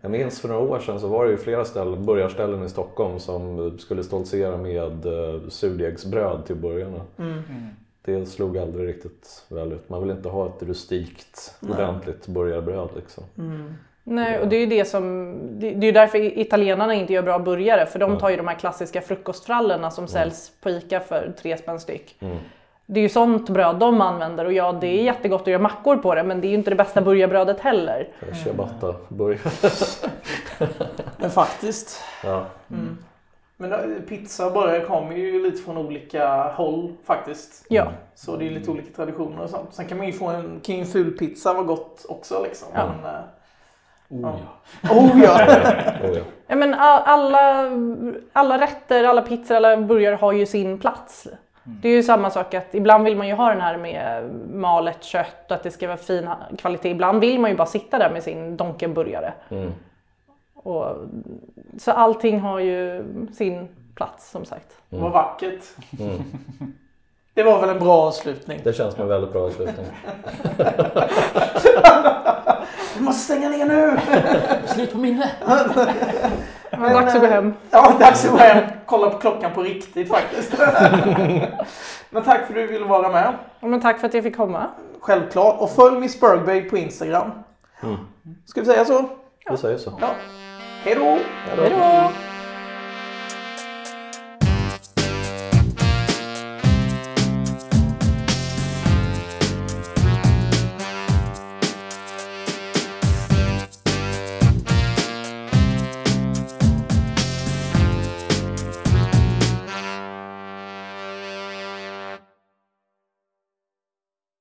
Jag 0.00 0.10
minns 0.10 0.40
för 0.40 0.48
några 0.48 0.60
år 0.62 0.78
sedan 0.78 1.00
så 1.00 1.08
var 1.08 1.24
det 1.24 1.30
ju 1.30 1.36
flera 1.36 1.64
ställen, 1.64 2.04
burgarställen 2.06 2.62
i 2.64 2.68
Stockholm 2.68 3.18
som 3.18 3.70
skulle 3.78 4.02
stoltsera 4.04 4.56
med 4.56 5.06
uh, 5.06 5.48
surdegsbröd 6.06 6.46
till 6.46 6.56
burgarna. 6.56 7.00
Mm. 7.18 7.42
Det 8.02 8.26
slog 8.26 8.58
aldrig 8.58 8.88
riktigt 8.88 9.44
väl 9.48 9.72
ut. 9.72 9.88
Man 9.88 10.02
vill 10.02 10.10
inte 10.10 10.28
ha 10.28 10.46
ett 10.46 10.62
rustikt, 10.62 11.54
Nej. 11.60 11.72
ordentligt 11.72 12.26
burgarbröd 12.26 12.88
liksom. 12.96 13.24
Mm. 13.38 13.74
Nej, 14.04 14.40
och 14.40 14.48
det 14.48 14.56
är 14.56 14.60
ju 14.60 14.66
det 14.66 14.84
som, 14.84 15.34
det 15.60 15.70
det 15.70 15.86
är 15.86 15.92
därför 15.92 16.38
italienarna 16.38 16.94
inte 16.94 17.12
gör 17.12 17.22
bra 17.22 17.38
burgare 17.38 17.86
för 17.86 17.98
de 17.98 18.18
tar 18.18 18.30
ju 18.30 18.36
de 18.36 18.48
här 18.48 18.54
klassiska 18.54 19.00
frukostfrallorna 19.00 19.90
som 19.90 20.08
säljs 20.08 20.52
på 20.60 20.70
ICA 20.70 21.00
för 21.00 21.34
tre 21.38 21.56
spänn 21.56 21.80
styck. 21.80 22.16
Det 22.86 23.00
är 23.00 23.02
ju 23.02 23.08
sånt 23.08 23.50
bröd 23.50 23.76
de 23.76 24.00
använder 24.00 24.44
och 24.44 24.52
ja, 24.52 24.72
det 24.72 24.86
är 24.86 25.02
jättegott 25.02 25.40
att 25.40 25.46
göra 25.46 25.62
mackor 25.62 25.96
på 25.96 26.14
det 26.14 26.22
men 26.22 26.40
det 26.40 26.46
är 26.46 26.48
ju 26.48 26.54
inte 26.54 26.70
det 26.70 26.76
bästa 26.76 27.00
burgarbrödet 27.00 27.60
heller. 27.60 28.08
Ciabatta 28.44 28.94
burgare. 29.08 29.70
Men 31.18 31.30
faktiskt. 31.30 32.00
ja. 32.24 32.46
Men 33.56 33.72
eh, 33.72 34.02
pizza 34.08 34.46
och 34.46 34.52
burgare 34.52 34.84
kommer 34.84 35.16
ju 35.16 35.42
lite 35.42 35.62
från 35.62 35.78
olika 35.78 36.42
håll 36.42 36.92
faktiskt. 37.04 37.66
Ja, 37.68 37.92
Så 38.14 38.36
det 38.36 38.46
är 38.46 38.50
lite 38.50 38.70
olika 38.70 38.96
traditioner 38.96 39.42
och 39.42 39.50
sånt. 39.50 39.74
Sen 39.74 39.86
kan 39.86 39.98
man 39.98 40.06
ju 40.06 40.12
få 40.12 40.26
en 40.26 40.60
King 40.62 40.86
Ful-pizza 40.86 41.52
vara 41.52 41.64
gott 41.64 42.06
också 42.08 42.42
liksom. 42.42 42.68
Ja. 42.74 42.86
Men, 42.86 43.14
eh, 43.14 43.20
Oh, 44.08 44.34
ja. 44.82 44.90
oh 44.90 45.20
ja! 45.22 45.46
Oh, 46.04 46.16
ja. 46.16 46.22
ja 46.46 46.56
men 46.56 46.74
alla, 46.74 47.70
alla 48.32 48.60
rätter, 48.60 49.04
alla 49.04 49.22
pizzor, 49.22 49.54
alla 49.54 49.76
burgare 49.76 50.14
har 50.14 50.32
ju 50.32 50.46
sin 50.46 50.78
plats. 50.78 51.28
Det 51.68 51.88
är 51.88 51.92
ju 51.92 52.02
samma 52.02 52.30
sak 52.30 52.54
att 52.54 52.74
ibland 52.74 53.04
vill 53.04 53.16
man 53.16 53.28
ju 53.28 53.34
ha 53.34 53.48
den 53.48 53.60
här 53.60 53.76
med 53.76 54.30
malet 54.52 55.04
kött 55.04 55.44
och 55.48 55.52
att 55.52 55.62
det 55.62 55.70
ska 55.70 55.86
vara 55.86 55.96
fin 55.96 56.28
kvalitet. 56.58 56.90
Ibland 56.90 57.20
vill 57.20 57.40
man 57.40 57.50
ju 57.50 57.56
bara 57.56 57.66
sitta 57.66 57.98
där 57.98 58.10
med 58.10 58.22
sin 58.22 58.56
Donken-burgare. 58.56 59.32
Mm. 59.48 59.72
Och, 60.66 60.96
så 61.78 61.90
allting 61.92 62.40
har 62.40 62.60
ju 62.60 63.04
sin 63.32 63.68
plats 63.94 64.30
som 64.30 64.44
sagt. 64.44 64.76
Vad 64.88 65.12
vackert. 65.12 65.62
Mm. 66.00 66.22
Det 67.34 67.42
var 67.42 67.60
väl 67.60 67.70
en 67.70 67.78
bra 67.78 67.92
avslutning. 67.92 68.60
Det 68.64 68.72
känns 68.72 68.94
som 68.94 69.02
en 69.02 69.08
väldigt 69.08 69.32
bra 69.32 69.46
avslutning. 69.46 69.86
Vi 72.96 73.00
måste 73.00 73.24
stänga 73.24 73.48
ner 73.48 73.66
nu! 73.66 73.98
Slut 74.66 74.92
på 74.92 74.98
minne! 74.98 75.30
Var 76.70 76.90
dags 76.90 77.14
att 77.14 77.20
gå 77.20 77.26
hem. 77.26 77.54
Ja, 77.70 77.96
dags 78.00 78.24
att 78.24 78.30
gå 78.30 78.36
hem. 78.36 78.64
Kolla 78.86 79.10
på 79.10 79.18
klockan 79.18 79.52
på 79.54 79.62
riktigt 79.62 80.08
faktiskt. 80.08 80.58
Men 82.10 82.22
tack 82.22 82.46
för 82.46 82.48
att 82.48 82.54
du 82.54 82.66
ville 82.66 82.84
vara 82.84 83.08
med. 83.08 83.34
Ja, 83.60 83.66
Men 83.68 83.80
tack 83.80 84.00
för 84.00 84.06
att 84.06 84.14
jag 84.14 84.22
fick 84.22 84.36
komma. 84.36 84.66
Självklart. 85.00 85.60
Och 85.60 85.70
följ 85.70 86.00
Miss 86.00 86.20
Bergbabe 86.20 86.60
på 86.60 86.76
Instagram. 86.76 87.30
Ska 88.46 88.60
vi 88.60 88.66
säga 88.66 88.84
så? 88.84 89.08
Vi 89.50 89.56
säger 89.56 89.78
så. 89.78 89.92
Ja. 90.00 90.08
Hej 90.86 90.94
då! 90.94 91.18
Hej 91.44 91.70
då! 91.70 92.12